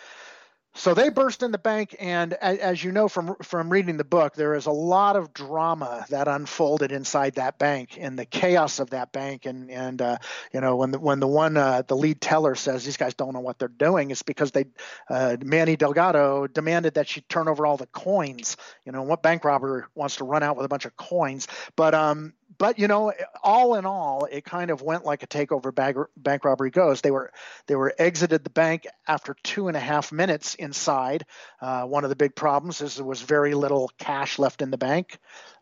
So 0.75 0.95
they 0.95 1.09
burst 1.09 1.43
in 1.43 1.51
the 1.51 1.59
bank, 1.59 1.95
and 1.99 2.33
as 2.33 2.83
you 2.83 2.91
know 2.91 3.07
from 3.07 3.35
from 3.43 3.69
reading 3.69 3.97
the 3.97 4.03
book, 4.03 4.33
there 4.33 4.55
is 4.55 4.65
a 4.65 4.71
lot 4.71 5.15
of 5.15 5.31
drama 5.31 6.03
that 6.09 6.27
unfolded 6.27 6.91
inside 6.91 7.35
that 7.35 7.59
bank 7.59 7.95
and 7.99 8.17
the 8.17 8.25
chaos 8.25 8.79
of 8.79 8.89
that 8.89 9.11
bank. 9.11 9.45
And 9.45 9.69
and 9.69 10.01
uh, 10.01 10.17
you 10.51 10.61
know 10.61 10.75
when 10.75 10.89
the 10.89 10.97
when 10.97 11.19
the 11.19 11.27
one 11.27 11.57
uh, 11.57 11.83
the 11.87 11.95
lead 11.95 12.19
teller 12.21 12.55
says 12.55 12.83
these 12.83 12.97
guys 12.97 13.13
don't 13.13 13.33
know 13.33 13.39
what 13.39 13.59
they're 13.59 13.67
doing, 13.67 14.09
it's 14.09 14.23
because 14.23 14.49
they 14.51 14.65
uh, 15.11 15.37
Manny 15.45 15.75
Delgado 15.75 16.47
demanded 16.47 16.95
that 16.95 17.07
she 17.07 17.21
turn 17.21 17.47
over 17.47 17.67
all 17.67 17.77
the 17.77 17.85
coins. 17.87 18.57
You 18.83 18.93
know 18.93 19.03
what 19.03 19.21
bank 19.21 19.45
robber 19.45 19.87
wants 19.93 20.15
to 20.15 20.23
run 20.23 20.41
out 20.41 20.57
with 20.57 20.65
a 20.65 20.69
bunch 20.69 20.85
of 20.85 20.97
coins, 20.97 21.47
but 21.75 21.93
um 21.93 22.33
but 22.57 22.79
you 22.79 22.87
know, 22.87 23.13
all 23.43 23.75
in 23.75 23.85
all, 23.85 24.25
it 24.25 24.43
kind 24.43 24.71
of 24.71 24.81
went 24.81 25.05
like 25.05 25.23
a 25.23 25.27
takeover 25.27 25.73
bank, 25.73 25.97
bank 26.17 26.45
robbery 26.45 26.71
goes. 26.71 27.01
They 27.01 27.11
were 27.11 27.31
they 27.67 27.75
were 27.75 27.93
exited 27.97 28.43
the 28.43 28.49
bank 28.49 28.87
after 29.07 29.35
two 29.43 29.67
and 29.67 29.77
a 29.77 29.79
half 29.79 30.11
minutes 30.11 30.55
inside. 30.55 31.25
Uh, 31.61 31.83
one 31.85 32.03
of 32.03 32.09
the 32.09 32.15
big 32.15 32.35
problems 32.35 32.81
is 32.81 32.95
there 32.95 33.05
was 33.05 33.21
very 33.21 33.53
little 33.53 33.89
cash 33.97 34.39
left 34.39 34.61
in 34.61 34.71
the 34.71 34.77
bank. 34.77 35.17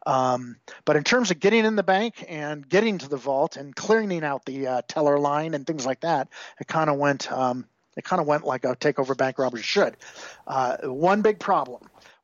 Um, 0.06 0.58
but 0.86 0.96
in 0.96 1.04
terms 1.04 1.32
of 1.32 1.40
getting 1.40 1.66
in 1.66 1.76
the 1.76 1.84
bank 1.84 2.26
and 2.28 2.68
getting 2.68 2.98
to 3.00 3.10
the 3.10 3.18
vault 3.18 3.56
and 3.56 3.76
clearing 3.76 4.24
out 4.24 4.46
the 4.46 4.68
uh, 4.68 4.82
teller 4.88 5.20
line 5.20 5.54
and 5.54 5.66
things 5.66 5.86
like 5.86 6.02
that, 6.02 6.30
it 6.60 6.68
kind 6.68 6.90
of 6.90 6.98
went. 6.98 7.32
Um, 7.32 7.66
it 7.98 8.06
kind 8.06 8.22
of 8.22 8.26
went 8.26 8.46
like 8.46 8.64
a 8.64 8.74
takeover 8.76 9.18
bank 9.18 9.38
robbery 9.38 9.62
should. 9.62 9.98
Uh, 10.48 10.78
one 10.84 11.22
big 11.22 11.40
problem 11.40 11.82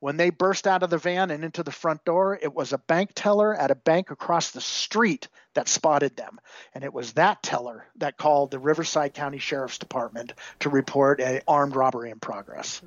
when 0.08 0.15
they 0.15 0.30
burst 0.30 0.67
out 0.67 0.84
of 0.84 0.89
the 0.89 0.98
van 0.98 1.32
and 1.32 1.43
into 1.43 1.63
the 1.63 1.72
front 1.74 2.06
door, 2.06 2.39
it 2.41 2.54
was 2.54 2.72
a 2.72 2.78
bank 2.78 3.12
teller 3.13 3.54
at 3.54 3.72
a 3.72 3.76
bank 3.76 4.10
across 4.10 4.52
the 4.52 4.62
street 4.62 5.28
that 5.54 5.67
spotted 5.67 6.15
them. 6.15 6.39
And 6.74 6.86
it 6.86 6.93
was 6.93 7.12
that 7.15 7.43
teller 7.43 7.86
that 7.98 8.15
called 8.15 8.52
the 8.52 8.58
Riverside 8.58 9.13
County 9.13 9.38
Sheriff's 9.38 9.80
Department 9.80 10.32
to 10.62 10.70
report 10.70 11.20
a 11.20 11.41
armed 11.46 11.76
robbery 11.76 12.10
in 12.10 12.22
progress. 12.22 12.82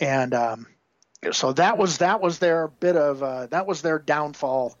And 0.00 0.32
um, 0.32 0.66
so 1.30 1.52
that 1.52 1.76
was 1.76 1.98
that 1.98 2.22
was 2.22 2.38
their 2.38 2.68
bit 2.68 2.96
of 2.96 3.22
uh, 3.22 3.48
that 3.48 3.66
was 3.66 3.82
their 3.82 3.98
downfall 3.98 4.74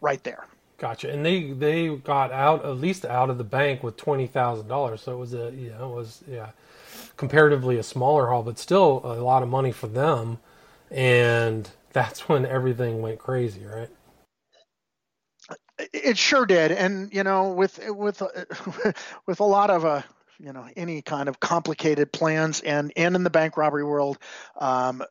right 0.00 0.24
there. 0.24 0.46
Gotcha. 0.78 1.12
And 1.12 1.26
they 1.26 1.52
they 1.52 1.94
got 1.94 2.32
out 2.32 2.64
at 2.64 2.78
least 2.78 3.04
out 3.04 3.28
of 3.28 3.36
the 3.36 3.44
bank 3.44 3.82
with 3.82 3.98
twenty 3.98 4.26
thousand 4.26 4.68
dollars. 4.68 5.02
So 5.02 5.12
it 5.12 5.18
was 5.18 5.34
a 5.34 5.50
know 5.50 5.92
it 5.92 5.94
was 5.94 6.24
yeah 6.26 6.52
comparatively 7.18 7.76
a 7.76 7.82
smaller 7.82 8.28
haul, 8.28 8.42
but 8.42 8.58
still 8.58 9.02
a 9.04 9.20
lot 9.20 9.42
of 9.42 9.50
money 9.50 9.72
for 9.72 9.88
them 9.88 10.38
and 10.94 11.68
that's 11.92 12.28
when 12.28 12.46
everything 12.46 13.02
went 13.02 13.18
crazy, 13.18 13.66
right? 13.66 13.90
It 15.92 16.16
sure 16.16 16.46
did, 16.46 16.70
and 16.70 17.12
you 17.12 17.24
know, 17.24 17.50
with 17.50 17.80
with 17.88 18.22
with 19.26 19.40
a 19.40 19.44
lot 19.44 19.70
of 19.70 19.84
uh, 19.84 20.02
you 20.38 20.52
know 20.52 20.68
any 20.76 21.02
kind 21.02 21.28
of 21.28 21.40
complicated 21.40 22.12
plans 22.12 22.60
and 22.60 22.92
and 22.96 23.16
in 23.16 23.24
the 23.24 23.30
bank 23.30 23.56
robbery 23.56 23.84
world 23.84 24.18
um, 24.60 25.02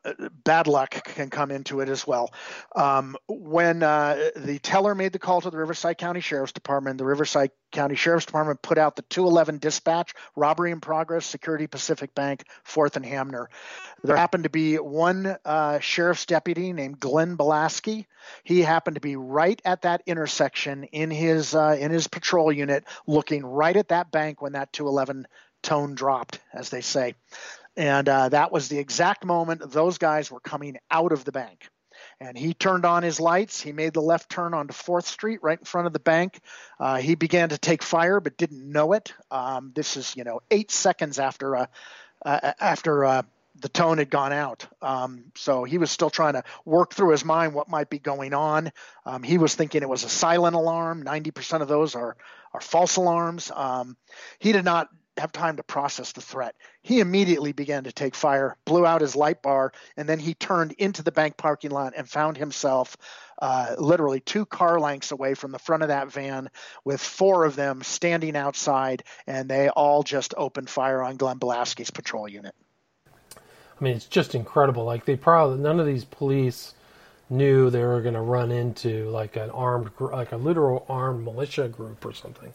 bad 0.44 0.66
luck 0.66 0.90
can 1.04 1.30
come 1.30 1.50
into 1.50 1.80
it 1.80 1.88
as 1.88 2.06
well 2.06 2.32
um, 2.76 3.16
when 3.28 3.82
uh, 3.82 4.30
the 4.36 4.58
teller 4.58 4.94
made 4.94 5.12
the 5.12 5.18
call 5.18 5.40
to 5.40 5.50
the 5.50 5.56
riverside 5.56 5.98
county 5.98 6.20
sheriff's 6.20 6.52
department 6.52 6.98
the 6.98 7.04
riverside 7.04 7.50
county 7.74 7.94
sheriff's 7.94 8.26
department 8.26 8.62
put 8.62 8.78
out 8.78 8.96
the 8.96 9.02
211 9.02 9.58
dispatch 9.58 10.14
robbery 10.34 10.70
in 10.70 10.80
progress 10.80 11.26
security 11.26 11.66
pacific 11.66 12.14
bank 12.14 12.44
fourth 12.62 12.96
and 12.96 13.04
hamner 13.04 13.50
there 14.02 14.16
happened 14.16 14.44
to 14.44 14.50
be 14.50 14.76
one 14.76 15.36
uh, 15.44 15.78
sheriff's 15.80 16.26
deputy 16.26 16.72
named 16.72 16.98
glenn 16.98 17.36
Bolasky. 17.36 18.06
he 18.44 18.62
happened 18.62 18.94
to 18.94 19.00
be 19.00 19.16
right 19.16 19.60
at 19.64 19.82
that 19.82 20.02
intersection 20.06 20.84
in 20.84 21.10
his 21.10 21.54
uh, 21.54 21.76
in 21.78 21.90
his 21.90 22.06
patrol 22.06 22.50
unit 22.50 22.84
looking 23.06 23.44
right 23.44 23.76
at 23.76 23.88
that 23.88 24.10
bank 24.10 24.40
when 24.40 24.52
that 24.52 24.72
211 24.72 25.26
tone 25.64 25.94
dropped, 25.94 26.38
as 26.52 26.70
they 26.70 26.82
say. 26.82 27.14
And 27.76 28.08
uh, 28.08 28.28
that 28.28 28.52
was 28.52 28.68
the 28.68 28.78
exact 28.78 29.24
moment 29.24 29.72
those 29.72 29.98
guys 29.98 30.30
were 30.30 30.38
coming 30.38 30.76
out 30.90 31.10
of 31.10 31.24
the 31.24 31.32
bank. 31.32 31.68
And 32.24 32.36
he 32.36 32.54
turned 32.54 32.84
on 32.84 33.02
his 33.02 33.20
lights. 33.20 33.60
He 33.60 33.72
made 33.72 33.92
the 33.92 34.00
left 34.00 34.30
turn 34.30 34.54
onto 34.54 34.72
Fourth 34.72 35.06
Street, 35.06 35.40
right 35.42 35.58
in 35.58 35.64
front 35.64 35.86
of 35.86 35.92
the 35.92 35.98
bank. 35.98 36.40
Uh, 36.80 36.96
he 36.96 37.14
began 37.14 37.50
to 37.50 37.58
take 37.58 37.82
fire, 37.82 38.20
but 38.20 38.36
didn't 38.36 38.70
know 38.70 38.92
it. 38.92 39.12
Um, 39.30 39.72
this 39.74 39.96
is, 39.96 40.16
you 40.16 40.24
know, 40.24 40.40
eight 40.50 40.70
seconds 40.70 41.18
after 41.18 41.56
uh, 41.56 41.66
uh 42.24 42.52
after 42.60 43.04
uh, 43.04 43.22
the 43.60 43.68
tone 43.68 43.98
had 43.98 44.10
gone 44.10 44.32
out. 44.32 44.66
Um, 44.82 45.24
so 45.36 45.64
he 45.64 45.78
was 45.78 45.90
still 45.90 46.10
trying 46.10 46.34
to 46.34 46.44
work 46.64 46.92
through 46.92 47.10
his 47.10 47.24
mind 47.24 47.54
what 47.54 47.68
might 47.68 47.88
be 47.88 47.98
going 47.98 48.34
on. 48.34 48.72
Um, 49.06 49.22
he 49.22 49.38
was 49.38 49.54
thinking 49.54 49.82
it 49.82 49.88
was 49.88 50.04
a 50.04 50.08
silent 50.08 50.56
alarm. 50.56 51.04
90% 51.04 51.62
of 51.62 51.68
those 51.68 51.94
are, 51.94 52.16
are 52.52 52.60
false 52.60 52.96
alarms. 52.96 53.52
Um, 53.54 53.96
he 54.38 54.52
did 54.52 54.64
not 54.64 54.88
have 55.18 55.32
time 55.32 55.56
to 55.56 55.62
process 55.62 56.12
the 56.12 56.20
threat. 56.20 56.54
He 56.82 57.00
immediately 57.00 57.52
began 57.52 57.84
to 57.84 57.92
take 57.92 58.14
fire, 58.14 58.56
blew 58.64 58.84
out 58.84 59.00
his 59.00 59.16
light 59.16 59.42
bar, 59.42 59.72
and 59.96 60.08
then 60.08 60.18
he 60.18 60.34
turned 60.34 60.72
into 60.72 61.02
the 61.02 61.12
bank 61.12 61.36
parking 61.36 61.70
lot 61.70 61.94
and 61.96 62.08
found 62.08 62.36
himself 62.36 62.96
uh, 63.40 63.74
literally 63.78 64.20
two 64.20 64.46
car 64.46 64.80
lengths 64.80 65.12
away 65.12 65.34
from 65.34 65.52
the 65.52 65.58
front 65.58 65.82
of 65.82 65.88
that 65.88 66.10
van 66.10 66.50
with 66.84 67.00
four 67.00 67.44
of 67.44 67.56
them 67.56 67.82
standing 67.82 68.36
outside, 68.36 69.02
and 69.26 69.48
they 69.48 69.68
all 69.68 70.02
just 70.02 70.34
opened 70.36 70.70
fire 70.70 71.02
on 71.02 71.16
Glenn 71.16 71.38
Bolasky's 71.38 71.90
patrol 71.90 72.28
unit. 72.28 72.54
I 73.36 73.84
mean, 73.84 73.96
it's 73.96 74.06
just 74.06 74.34
incredible. 74.34 74.84
Like 74.84 75.04
they 75.04 75.16
probably 75.16 75.58
none 75.58 75.80
of 75.80 75.86
these 75.86 76.04
police 76.04 76.74
knew 77.30 77.70
they 77.70 77.82
were 77.82 78.00
going 78.00 78.14
to 78.14 78.20
run 78.20 78.52
into 78.52 79.08
like 79.10 79.36
an 79.36 79.50
armed, 79.50 79.90
like 79.98 80.32
a 80.32 80.36
literal 80.36 80.86
armed 80.88 81.24
militia 81.24 81.68
group 81.68 82.04
or 82.04 82.12
something. 82.12 82.52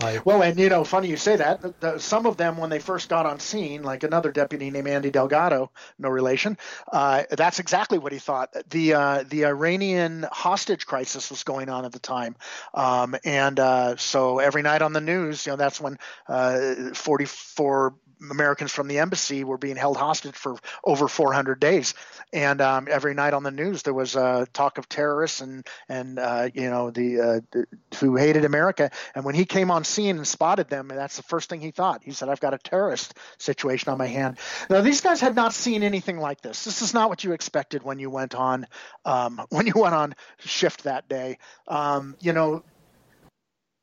Like, 0.00 0.24
well, 0.24 0.42
and 0.42 0.58
you 0.58 0.68
know, 0.68 0.84
funny 0.84 1.08
you 1.08 1.16
say 1.16 1.36
that. 1.36 1.60
The, 1.60 1.74
the, 1.80 1.98
some 1.98 2.26
of 2.26 2.36
them, 2.36 2.56
when 2.56 2.70
they 2.70 2.78
first 2.78 3.08
got 3.08 3.26
on 3.26 3.40
scene, 3.40 3.82
like 3.82 4.04
another 4.04 4.30
deputy 4.30 4.70
named 4.70 4.86
Andy 4.86 5.10
Delgado, 5.10 5.72
no 5.98 6.08
relation, 6.08 6.56
uh, 6.92 7.24
that's 7.30 7.58
exactly 7.58 7.98
what 7.98 8.12
he 8.12 8.18
thought. 8.18 8.54
The 8.70 8.94
uh, 8.94 9.24
the 9.28 9.46
Iranian 9.46 10.24
hostage 10.30 10.86
crisis 10.86 11.30
was 11.30 11.42
going 11.42 11.68
on 11.68 11.84
at 11.84 11.92
the 11.92 11.98
time, 11.98 12.36
um, 12.74 13.16
and 13.24 13.58
uh, 13.58 13.96
so 13.96 14.38
every 14.38 14.62
night 14.62 14.82
on 14.82 14.92
the 14.92 15.00
news, 15.00 15.44
you 15.46 15.52
know, 15.52 15.56
that's 15.56 15.80
when 15.80 15.98
uh, 16.28 16.94
44 16.94 17.94
Americans 18.30 18.72
from 18.72 18.88
the 18.88 18.98
embassy 18.98 19.44
were 19.44 19.58
being 19.58 19.76
held 19.76 19.96
hostage 19.96 20.34
for 20.34 20.56
over 20.84 21.08
400 21.08 21.60
days, 21.60 21.94
and 22.32 22.60
um, 22.60 22.88
every 22.90 23.14
night 23.14 23.34
on 23.34 23.42
the 23.42 23.50
news 23.50 23.82
there 23.82 23.94
was 23.94 24.16
uh, 24.16 24.44
talk 24.52 24.78
of 24.78 24.88
terrorists 24.88 25.40
and 25.40 25.66
and 25.88 26.18
uh, 26.18 26.48
you 26.52 26.68
know 26.70 26.90
the, 26.90 27.20
uh, 27.20 27.40
the, 27.52 27.66
who 27.98 28.16
hated 28.16 28.44
America. 28.44 28.90
And 29.14 29.24
when 29.24 29.34
he 29.34 29.44
came 29.44 29.70
on 29.70 29.84
scene 29.84 30.16
and 30.16 30.26
spotted 30.26 30.68
them, 30.68 30.88
that's 30.88 31.16
the 31.16 31.22
first 31.22 31.48
thing 31.48 31.60
he 31.60 31.70
thought. 31.70 32.02
He 32.04 32.12
said, 32.12 32.28
"I've 32.28 32.40
got 32.40 32.54
a 32.54 32.58
terrorist 32.58 33.14
situation 33.38 33.90
on 33.90 33.98
my 33.98 34.06
hand." 34.06 34.38
Now 34.68 34.80
these 34.80 35.00
guys 35.00 35.20
had 35.20 35.34
not 35.34 35.54
seen 35.54 35.82
anything 35.82 36.18
like 36.18 36.40
this. 36.40 36.64
This 36.64 36.82
is 36.82 36.94
not 36.94 37.08
what 37.08 37.24
you 37.24 37.32
expected 37.32 37.82
when 37.82 37.98
you 37.98 38.10
went 38.10 38.34
on 38.34 38.66
um, 39.04 39.40
when 39.50 39.66
you 39.66 39.74
went 39.76 39.94
on 39.94 40.14
shift 40.38 40.84
that 40.84 41.08
day. 41.08 41.38
Um, 41.66 42.16
you 42.20 42.32
know 42.32 42.62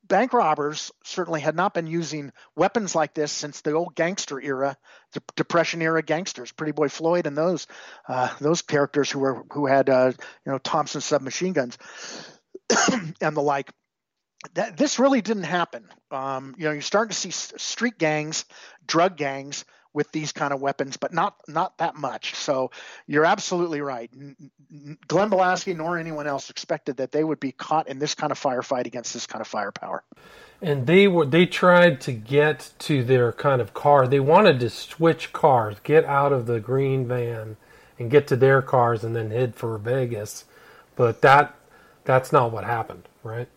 bank 0.08 0.34
robbers 0.34 0.92
certainly 1.04 1.42
had 1.42 1.56
not 1.56 1.74
been 1.74 1.88
using 1.88 2.32
weapons 2.56 2.96
like 2.96 3.14
this 3.14 3.32
since 3.32 3.62
the 3.62 3.74
old 3.74 3.96
gangster 3.96 4.40
era, 4.40 4.78
the 5.14 5.22
Depression 5.36 5.82
era 5.82 6.02
gangsters, 6.02 6.52
Pretty 6.52 6.72
Boy 6.72 6.90
Floyd, 6.90 7.28
and 7.28 7.38
those 7.38 7.68
uh, 8.08 8.34
those 8.40 8.62
characters 8.62 9.10
who 9.10 9.20
were 9.20 9.44
who 9.52 9.66
had 9.66 9.90
uh, 9.90 10.12
you 10.46 10.52
know 10.52 10.58
Thompson 10.58 11.02
submachine 11.02 11.54
guns 11.54 11.78
and 13.22 13.36
the 13.36 13.42
like. 13.42 13.72
That, 14.54 14.78
this 14.78 15.00
really 15.00 15.22
didn't 15.22 15.44
happen. 15.44 15.88
Um, 16.12 16.54
you 16.56 16.66
know, 16.66 16.72
you're 16.72 16.84
starting 16.84 17.10
to 17.10 17.16
see 17.16 17.32
street 17.32 17.98
gangs, 17.98 18.46
drug 18.86 19.18
gangs 19.18 19.66
with 19.96 20.12
these 20.12 20.34
kind 20.34 20.54
of 20.54 20.62
weapons, 20.62 20.98
but 20.98 21.14
not 21.14 21.36
not 21.48 21.78
that 21.78 21.96
much. 21.96 22.36
So 22.36 22.70
you're 23.08 23.26
absolutely 23.26 23.82
right. 23.82 24.12
Glenn 25.08 25.30
Bolasky 25.30 25.76
nor 25.76 25.98
anyone 25.98 26.28
else 26.28 26.50
expected 26.50 26.98
that 26.98 27.12
they 27.12 27.24
would 27.24 27.40
be 27.40 27.54
caught 27.54 27.88
in 27.88 27.98
this 27.98 28.14
kind 28.14 28.32
of 28.32 28.40
firefight 28.40 28.86
against 28.86 29.14
this 29.14 29.26
kind 29.26 29.42
of 29.42 29.48
firepower. 29.48 30.04
And 30.62 30.86
they 30.86 31.08
were 31.08 31.26
they 31.26 31.46
tried 31.46 32.02
to 32.02 32.12
get 32.12 32.72
to 32.80 33.04
their 33.04 33.32
kind 33.32 33.62
of 33.62 33.74
car. 33.74 34.06
They 34.08 34.20
wanted 34.20 34.60
to 34.60 34.70
switch 34.70 35.32
cars, 35.32 35.78
get 35.84 36.04
out 36.06 36.34
of 36.34 36.46
the 36.46 36.60
green 36.60 37.08
van 37.08 37.56
and 37.98 38.12
get 38.12 38.28
to 38.28 38.36
their 38.36 38.62
cars 38.62 39.04
and 39.04 39.16
then 39.16 39.32
head 39.32 39.56
for 39.56 39.78
Vegas. 39.78 40.44
But 40.98 41.22
that 41.22 41.56
that's 42.04 42.34
not 42.34 42.52
what 42.52 42.66
happened, 42.66 43.08
right? 43.24 43.48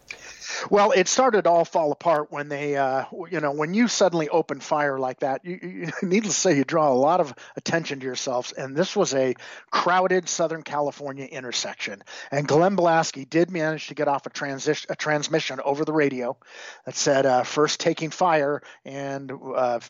Well, 0.71 0.93
it 0.93 1.09
started 1.09 1.43
to 1.43 1.51
all 1.51 1.65
fall 1.65 1.93
apart 1.93 2.31
when 2.31 2.49
they, 2.49 2.77
uh, 2.77 3.05
you 3.31 3.41
know, 3.41 3.53
when 3.53 3.75
you 3.75 3.89
suddenly 3.89 4.29
open 4.29 4.61
fire 4.61 4.99
like 4.99 5.21
that. 5.21 5.45
You, 5.45 5.59
you, 5.63 5.91
needless 6.07 6.35
to 6.35 6.41
say, 6.41 6.57
you 6.57 6.65
draw 6.65 6.93
a 6.93 6.95
lot 6.95 7.21
of 7.21 7.35
attention 7.57 8.01
to 8.01 8.07
yourselves. 8.07 8.53
And 8.53 8.77
this 8.77 8.95
was 8.95 9.15
a 9.15 9.35
crowded 9.71 10.29
Southern 10.29 10.63
California 10.63 11.25
intersection. 11.25 12.03
And 12.31 12.47
Glenn 12.47 12.77
Bolasky 12.77 13.29
did 13.29 13.51
manage 13.51 13.89
to 13.89 13.95
get 13.95 14.09
off 14.09 14.27
a, 14.27 14.31
transi- 14.31 14.87
a 14.91 14.97
transmission 14.97 15.61
over 15.65 15.85
the 15.85 15.93
radio 15.93 16.37
that 16.85 16.95
said 16.97 17.25
uh, 17.25 17.43
first 17.45 17.81
taking 17.81 18.11
fire 18.11 18.63
and 18.85 19.33
uh, 19.33 19.81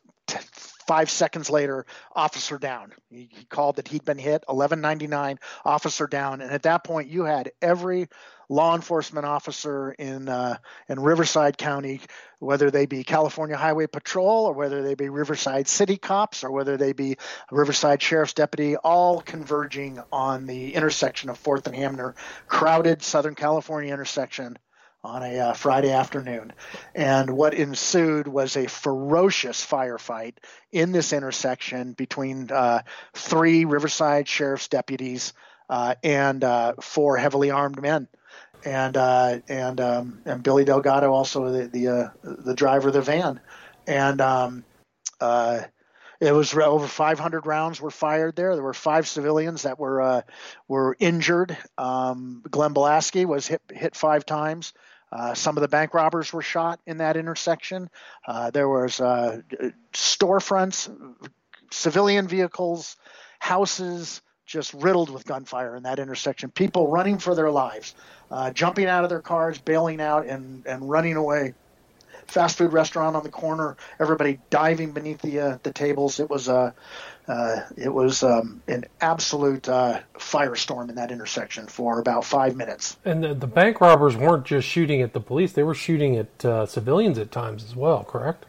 five 0.89 1.11
seconds 1.11 1.51
later, 1.51 1.85
officer 2.17 2.59
down. 2.59 2.95
He, 3.11 3.29
he, 3.31 3.45
called 3.45 3.77
that 3.77 3.89
he'd 3.89 4.05
been 4.05 4.19
hit, 4.19 4.43
1199, 4.47 5.39
officer 5.65 6.07
down. 6.07 6.41
And 6.41 6.51
at 6.51 6.63
that 6.63 6.83
point, 6.83 7.11
you 7.11 7.25
had 7.25 7.53
every 7.61 8.09
law 8.49 8.75
enforcement 8.75 9.27
officer 9.27 9.93
in 9.93 10.29
uh, 10.29 10.57
in 10.89 10.99
Riverside 10.99 11.59
County, 11.59 12.01
whether 12.39 12.71
they 12.71 12.87
be 12.87 13.05
California 13.05 13.57
Highway 13.57 13.87
Patrol 13.87 14.47
or 14.47 14.55
whether 14.55 14.83
they 14.83 14.95
be 14.95 15.11
Riverside 15.11 15.69
City 15.69 15.99
Cops 15.99 16.43
or 16.43 16.51
whether 16.51 16.79
they 16.79 16.95
be 16.95 17.19
Riverside 17.51 18.01
Sheriff's 18.01 18.33
Deputy, 18.33 18.77
all 18.77 19.21
converging 19.21 20.03
on 20.11 20.47
the 20.47 20.75
intersection 20.75 21.29
of 21.29 21.39
Fourth 21.39 21.67
and 21.67 21.77
Hamner, 21.77 22.15
crowded 22.47 23.03
Southern 23.03 23.35
California 23.35 23.93
intersection 23.93 24.59
on 25.09 25.23
a 25.23 25.39
uh, 25.39 25.53
Friday 25.55 25.91
afternoon. 25.91 26.53
And 26.95 27.31
what 27.31 27.55
ensued 27.55 28.29
was 28.29 28.57
a 28.57 28.67
ferocious 28.67 29.65
firefight 29.65 30.35
in 30.71 30.93
this 30.93 31.15
intersection 31.15 31.95
between 31.95 32.51
uh, 32.53 32.83
three 33.15 33.65
Riverside 33.65 34.29
Sheriff's 34.29 34.69
deputies 34.69 35.33
uh, 35.71 35.95
and 36.05 36.45
uh, 36.45 36.75
four 36.81 37.17
heavily 37.17 37.51
armed 37.51 37.81
men 37.81 38.07
and 38.65 38.97
uh, 38.97 39.39
and 39.49 39.81
um, 39.81 40.21
and 40.27 40.43
Billy 40.43 40.65
Delgado, 40.65 41.13
also 41.13 41.51
the 41.53 41.69
the, 41.69 41.89
uh, 41.89 42.09
the 42.23 42.55
driver 42.55 42.89
of 42.89 42.95
the 42.95 43.01
van, 43.01 43.41
and 43.87 44.21
um, 44.21 44.65
it 46.21 46.33
was 46.33 46.53
over 46.55 46.87
500 46.87 47.47
rounds 47.47 47.81
were 47.81 47.91
fired 47.91 48.35
there. 48.35 48.55
There 48.55 48.65
were 48.65 48.75
five 48.75 49.07
civilians 49.07 49.63
that 49.63 49.79
were 49.79 50.03
uh, 50.03 50.23
were 50.67 50.97
injured. 50.99 51.57
Um, 51.79 52.43
Glenn 52.51 52.75
Bolasky 52.75 53.25
was 53.25 53.47
hit 53.47 53.63
hit 53.73 53.95
five 53.95 54.27
times. 54.27 54.73
Uh, 55.11 55.35
some 55.35 55.57
of 55.57 55.63
the 55.63 55.69
bank 55.69 55.95
robbers 55.95 56.33
were 56.33 56.43
shot 56.43 56.81
in 56.87 56.99
that 56.99 57.17
intersection. 57.17 57.89
Uh, 58.27 58.51
there 58.51 58.69
was 58.69 58.99
storefronts, 59.93 60.91
civilian 61.71 62.29
vehicles, 62.29 62.97
houses 63.39 64.23
just 64.49 64.73
riddled 64.75 65.11
with 65.11 65.27
gunfire 65.27 65.77
in 65.77 65.83
that 65.83 65.99
intersection. 65.99 66.51
People 66.51 66.89
running 66.89 67.19
for 67.19 67.35
their 67.35 67.51
lives, 67.51 67.95
uh, 68.31 68.51
jumping 68.51 68.87
out 68.87 69.05
of 69.05 69.11
their 69.11 69.21
cars, 69.21 69.59
bailing 69.59 70.01
out, 70.01 70.27
and, 70.27 70.67
and 70.67 70.89
running 70.89 71.17
away. 71.17 71.55
Fast 72.29 72.59
food 72.59 72.73
restaurant 72.73 73.17
on 73.17 73.23
the 73.23 73.31
corner, 73.31 73.77
everybody 73.99 74.39
diving 74.51 74.93
beneath 74.93 75.21
the 75.23 75.41
uh, 75.41 75.59
the 75.63 75.73
tables. 75.73 76.21
It 76.21 76.29
was 76.29 76.49
uh, 76.49 76.73
uh, 77.27 77.61
it 77.77 77.93
was 77.93 78.23
um, 78.23 78.63
an 78.69 78.85
absolute 79.01 79.69
uh, 79.69 80.01
firestorm 80.15 80.89
in 80.89 80.95
that 80.97 81.11
intersection 81.11 81.67
for 81.67 81.99
about 81.99 82.25
five 82.25 82.57
minutes. 82.57 82.97
And 83.05 83.25
the, 83.25 83.35
the, 83.35 83.47
bank 83.47 83.81
robbers 83.81 84.17
weren't 84.17 84.45
just 84.45 84.69
shooting 84.69 85.03
at 85.03 85.13
the 85.13 85.21
police; 85.21 85.53
they 85.53 85.63
were 85.63 85.75
shooting 85.75 86.17
at 86.17 86.45
uh, 86.45 86.67
civilians 86.67 87.19
at 87.19 87.31
times 87.31 87.65
as 87.65 87.75
well. 87.75 88.05
Correct? 88.05 88.45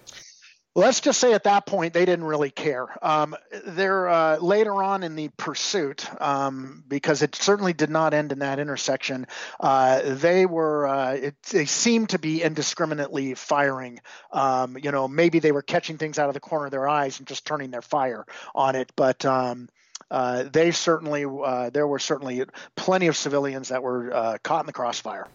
Let's 0.75 1.01
just 1.01 1.19
say 1.19 1.33
at 1.33 1.43
that 1.43 1.65
point 1.65 1.93
they 1.93 2.05
didn't 2.05 2.25
really 2.25 2.51
care. 2.51 2.87
Um, 3.05 3.35
there 3.65 4.07
uh, 4.07 4.37
later 4.37 4.83
on 4.83 5.03
in 5.03 5.15
the 5.15 5.29
pursuit, 5.37 6.07
um, 6.21 6.83
because 6.87 7.21
it 7.21 7.35
certainly 7.35 7.73
did 7.73 7.89
not 7.89 8.13
end 8.13 8.31
in 8.31 8.39
that 8.39 8.59
intersection, 8.59 9.27
uh, 9.59 10.01
they 10.15 10.45
were 10.45 10.87
uh, 10.87 11.13
it, 11.13 11.41
they 11.51 11.65
seemed 11.65 12.09
to 12.09 12.19
be 12.19 12.41
indiscriminately 12.41 13.33
firing. 13.35 13.99
Um, 14.31 14.77
you 14.77 14.91
know, 14.91 15.07
maybe 15.07 15.39
they 15.39 15.51
were 15.51 15.61
catching 15.61 15.97
things 15.97 16.19
out 16.19 16.27
of 16.27 16.33
the 16.33 16.39
corner 16.39 16.65
of 16.65 16.71
their 16.71 16.87
eyes 16.87 17.19
and 17.19 17.27
just 17.27 17.45
turning 17.45 17.71
their 17.71 17.81
fire 17.81 18.25
on 18.55 18.75
it, 18.75 18.91
but. 18.95 19.25
Um, 19.25 19.69
uh, 20.11 20.45
they 20.51 20.71
certainly, 20.71 21.23
uh, 21.23 21.69
there 21.69 21.85
were 21.85 21.99
certainly 21.99 22.43
plenty 22.75 23.05
of 23.05 23.15
civilians 23.15 23.69
that 23.69 23.83
were 23.83 24.11
uh, 24.11 24.37
caught 24.41 24.61
in 24.61 24.65
the 24.65 24.73
crossfire. 24.73 25.27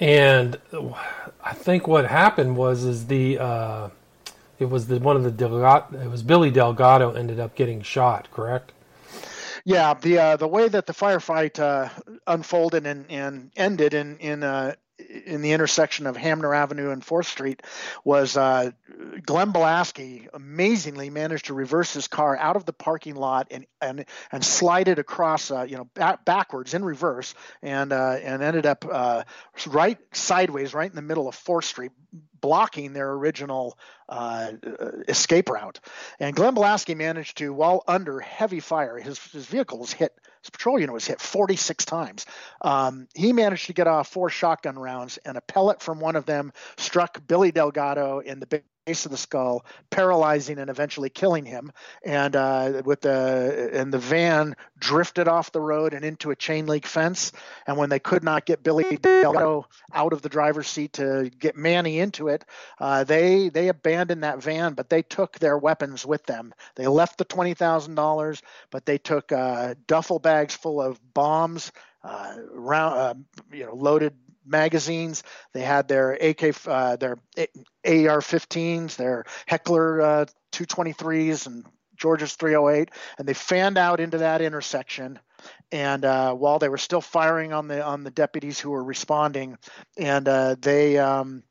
And 0.00 0.58
I 1.42 1.52
think 1.52 1.86
what 1.86 2.06
happened 2.06 2.56
was 2.56 2.84
is 2.84 3.08
the 3.08 3.38
it 4.58 4.66
was 4.66 4.86
the 4.86 4.98
one 4.98 5.16
of 5.16 5.24
the 5.24 5.30
Delgado, 5.30 6.00
it 6.00 6.10
was 6.10 6.22
Billy 6.22 6.50
Delgado 6.50 7.12
ended 7.12 7.40
up 7.40 7.54
getting 7.54 7.82
shot, 7.82 8.28
correct? 8.32 8.72
Yeah, 9.64 9.94
the 9.94 10.18
uh, 10.18 10.36
the 10.36 10.48
way 10.48 10.68
that 10.68 10.86
the 10.86 10.92
firefight 10.92 11.58
uh, 11.58 11.88
unfolded 12.26 12.86
and, 12.86 13.06
and 13.08 13.50
ended 13.56 13.94
in 13.94 14.18
in 14.18 14.42
uh, 14.42 14.74
in 14.98 15.42
the 15.42 15.52
intersection 15.52 16.06
of 16.06 16.16
Hamner 16.16 16.54
Avenue 16.54 16.90
and 16.90 17.04
Fourth 17.04 17.26
Street 17.26 17.62
was 18.04 18.36
uh, 18.36 18.70
Glenn 19.26 19.52
Bolasky 19.52 20.28
amazingly 20.32 21.10
managed 21.10 21.46
to 21.46 21.54
reverse 21.54 21.92
his 21.92 22.06
car 22.06 22.36
out 22.36 22.56
of 22.56 22.64
the 22.64 22.72
parking 22.72 23.16
lot 23.16 23.48
and 23.50 23.66
and 23.80 24.04
and 24.30 24.44
slide 24.44 24.88
it 24.88 24.98
across, 24.98 25.50
uh, 25.50 25.62
you 25.62 25.76
know, 25.76 25.84
back, 25.94 26.24
backwards 26.24 26.74
in 26.74 26.84
reverse, 26.84 27.34
and 27.62 27.92
uh, 27.92 28.16
and 28.22 28.42
ended 28.42 28.66
up 28.66 28.84
uh, 28.90 29.24
right 29.66 29.98
sideways, 30.12 30.74
right 30.74 30.88
in 30.88 30.96
the 30.96 31.02
middle 31.02 31.28
of 31.28 31.34
Fourth 31.34 31.64
Street, 31.64 31.92
blocking 32.40 32.92
their 32.92 33.10
original 33.10 33.76
uh, 34.08 34.52
escape 35.08 35.48
route. 35.48 35.80
And 36.20 36.36
Glenn 36.36 36.54
Bolasky 36.54 36.96
managed 36.96 37.38
to, 37.38 37.52
while 37.52 37.82
under 37.88 38.20
heavy 38.20 38.60
fire, 38.60 38.98
his 38.98 39.18
his 39.32 39.46
vehicle 39.46 39.78
was 39.78 39.92
hit 39.92 40.12
his 40.44 40.50
patrol 40.50 40.78
unit 40.78 40.92
was 40.92 41.06
hit 41.06 41.22
46 41.22 41.86
times. 41.86 42.26
Um, 42.60 43.08
he 43.14 43.32
managed 43.32 43.66
to 43.68 43.72
get 43.72 43.86
off 43.86 44.08
four 44.08 44.28
shotgun 44.28 44.78
rounds, 44.78 45.18
and 45.24 45.38
a 45.38 45.40
pellet 45.40 45.80
from 45.80 46.00
one 46.00 46.16
of 46.16 46.26
them 46.26 46.52
struck 46.76 47.26
Billy 47.26 47.50
Delgado 47.50 48.18
in 48.18 48.40
the 48.40 48.46
base 48.84 49.04
of 49.06 49.10
the 49.10 49.16
skull, 49.16 49.64
paralyzing 49.90 50.58
and 50.58 50.68
eventually 50.68 51.08
killing 51.08 51.44
him. 51.44 51.72
And 52.04 52.36
uh, 52.36 52.82
with 52.84 53.00
the 53.00 53.70
and 53.72 53.92
the 53.92 53.98
van 53.98 54.56
drifted 54.78 55.28
off 55.28 55.52
the 55.52 55.60
road 55.60 55.94
and 55.94 56.04
into 56.04 56.30
a 56.30 56.36
chain 56.36 56.66
link 56.66 56.86
fence. 56.86 57.32
And 57.66 57.76
when 57.76 57.88
they 57.88 57.98
could 57.98 58.22
not 58.22 58.46
get 58.46 58.62
Billy 58.62 58.96
Delgado 58.96 59.66
out 59.92 60.12
of 60.12 60.22
the 60.22 60.28
driver's 60.28 60.68
seat 60.68 60.94
to 60.94 61.30
get 61.38 61.56
Manny 61.56 61.98
into 61.98 62.28
it, 62.28 62.44
uh, 62.78 63.04
they 63.04 63.48
they 63.48 63.68
abandoned 63.68 64.22
that 64.24 64.42
van, 64.42 64.74
but 64.74 64.90
they 64.90 65.02
took 65.02 65.38
their 65.38 65.56
weapons 65.56 66.04
with 66.04 66.24
them. 66.26 66.52
They 66.76 66.86
left 66.86 67.18
the 67.18 67.24
twenty 67.24 67.54
thousand 67.54 67.94
dollars, 67.94 68.42
but 68.70 68.86
they 68.86 68.98
took 68.98 69.32
uh, 69.32 69.74
duffel 69.86 70.18
bags 70.18 70.54
full 70.54 70.80
of 70.80 71.00
bombs. 71.14 71.72
Uh, 72.02 72.36
round, 72.52 72.94
uh, 72.94 73.14
you 73.50 73.64
know, 73.64 73.74
loaded 73.74 74.12
magazines. 74.44 75.22
They 75.52 75.62
had 75.62 75.88
their 75.88 76.12
AK, 76.12 76.54
uh, 76.66 76.96
their 76.96 77.16
AR-15s, 77.84 78.96
their 78.96 79.24
Heckler 79.46 80.00
uh, 80.00 80.26
223s, 80.52 81.46
and 81.46 81.64
George's 81.96 82.34
308, 82.34 82.90
and 83.18 83.28
they 83.28 83.34
fanned 83.34 83.78
out 83.78 84.00
into 84.00 84.18
that 84.18 84.42
intersection. 84.42 85.18
And 85.70 86.04
uh, 86.04 86.34
while 86.34 86.58
they 86.58 86.68
were 86.68 86.78
still 86.78 87.00
firing 87.00 87.52
on 87.52 87.68
the 87.68 87.84
on 87.84 88.02
the 88.04 88.10
deputies 88.10 88.58
who 88.58 88.70
were 88.70 88.82
responding, 88.82 89.58
and 89.96 90.26
uh, 90.26 90.56
they 90.58 90.98
um, 90.98 91.42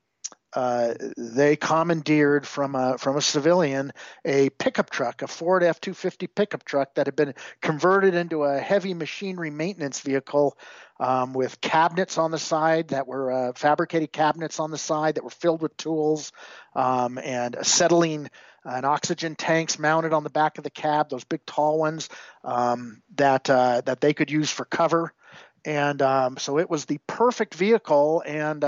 uh, 0.56 0.94
they 1.18 1.56
commandeered 1.56 2.46
from 2.46 2.76
a 2.76 2.98
from 2.98 3.18
a 3.18 3.22
civilian 3.22 3.92
a 4.24 4.50
pickup 4.52 4.90
truck, 4.90 5.22
a 5.22 5.28
Ford 5.28 5.64
F-250 5.64 6.28
pickup 6.34 6.64
truck 6.64 6.94
that 6.96 7.08
had 7.08 7.16
been 7.16 7.34
converted 7.62 8.14
into 8.14 8.44
a 8.44 8.60
heavy 8.60 8.94
machinery 8.94 9.50
maintenance 9.50 10.02
vehicle 10.02 10.58
um, 11.00 11.34
with 11.34 11.60
cabinets 11.60 12.18
on 12.18 12.32
the 12.32 12.38
side 12.38 12.90
that 12.90 13.08
were 13.08 13.32
uh, 13.32 13.54
fabricated 13.54 14.12
cabinets 14.12 14.60
on 14.60 14.72
the 14.72 14.78
side 14.78 15.16
that 15.16 15.24
were 15.24 15.30
filled 15.30 15.62
with 15.62 15.76
tools 15.78 16.32
um, 16.76 17.18
and 17.18 17.56
acetylene 17.56 18.30
and 18.66 18.86
oxygen 18.86 19.36
tanks 19.36 19.78
mounted 19.78 20.14
on 20.14 20.24
the 20.24 20.30
back 20.30 20.58
of 20.58 20.64
the 20.64 20.70
cab, 20.70 21.10
those 21.10 21.24
big 21.24 21.46
tall 21.46 21.80
ones 21.80 22.10
um, 22.44 23.02
that 23.16 23.50
uh, 23.50 23.82
that 23.86 24.02
they 24.02 24.14
could 24.14 24.32
use 24.32 24.50
for 24.50 24.66
cover. 24.66 25.14
And 25.66 26.02
um, 26.02 26.38
so 26.38 26.60
it 26.60 26.70
was 26.70 26.86
the 26.86 27.00
perfect 27.08 27.56
vehicle 27.56 28.22
and 28.26 28.64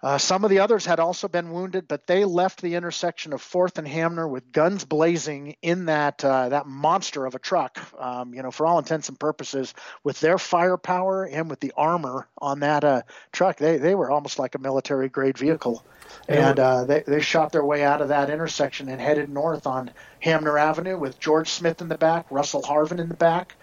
uh, 0.00 0.16
some 0.16 0.44
of 0.44 0.50
the 0.50 0.60
others 0.60 0.86
had 0.86 1.00
also 1.00 1.26
been 1.26 1.50
wounded, 1.50 1.88
but 1.88 2.06
they 2.06 2.24
left 2.24 2.62
the 2.62 2.76
intersection 2.76 3.32
of 3.32 3.42
Fourth 3.42 3.78
and 3.78 3.88
Hamner 3.88 4.28
with 4.28 4.52
guns 4.52 4.84
blazing 4.84 5.56
in 5.60 5.86
that 5.86 6.24
uh, 6.24 6.50
that 6.50 6.66
monster 6.66 7.26
of 7.26 7.34
a 7.34 7.40
truck. 7.40 7.78
Um, 8.00 8.32
you 8.32 8.42
know, 8.42 8.52
for 8.52 8.66
all 8.66 8.78
intents 8.78 9.08
and 9.08 9.18
purposes, 9.18 9.74
with 10.04 10.20
their 10.20 10.38
firepower 10.38 11.24
and 11.24 11.50
with 11.50 11.58
the 11.58 11.72
armor 11.76 12.28
on 12.38 12.60
that 12.60 12.84
uh, 12.84 13.02
truck, 13.32 13.56
they 13.56 13.78
they 13.78 13.96
were 13.96 14.10
almost 14.10 14.38
like 14.38 14.54
a 14.54 14.58
military 14.58 15.08
grade 15.08 15.36
vehicle. 15.36 15.84
And 16.28 16.60
uh, 16.60 16.84
they 16.84 17.02
they 17.04 17.20
shot 17.20 17.50
their 17.50 17.64
way 17.64 17.82
out 17.82 18.00
of 18.00 18.08
that 18.08 18.30
intersection 18.30 18.88
and 18.88 19.00
headed 19.00 19.28
north 19.28 19.66
on 19.66 19.90
Hamner 20.20 20.58
Avenue 20.58 20.96
with 20.96 21.18
George 21.18 21.50
Smith 21.50 21.80
in 21.80 21.88
the 21.88 21.98
back, 21.98 22.26
Russell 22.30 22.62
Harven 22.62 23.00
in 23.00 23.08
the 23.08 23.14
back, 23.14 23.56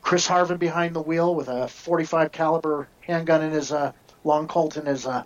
Chris 0.00 0.26
Harven 0.26 0.58
behind 0.58 0.96
the 0.96 1.02
wheel 1.02 1.34
with 1.34 1.48
a 1.48 1.68
45 1.68 2.32
caliber 2.32 2.88
handgun 3.00 3.42
in 3.42 3.52
his 3.52 3.70
uh, 3.70 3.92
long 4.24 4.48
Colt 4.48 4.76
in 4.76 4.86
his 4.86 5.06
uh, 5.06 5.24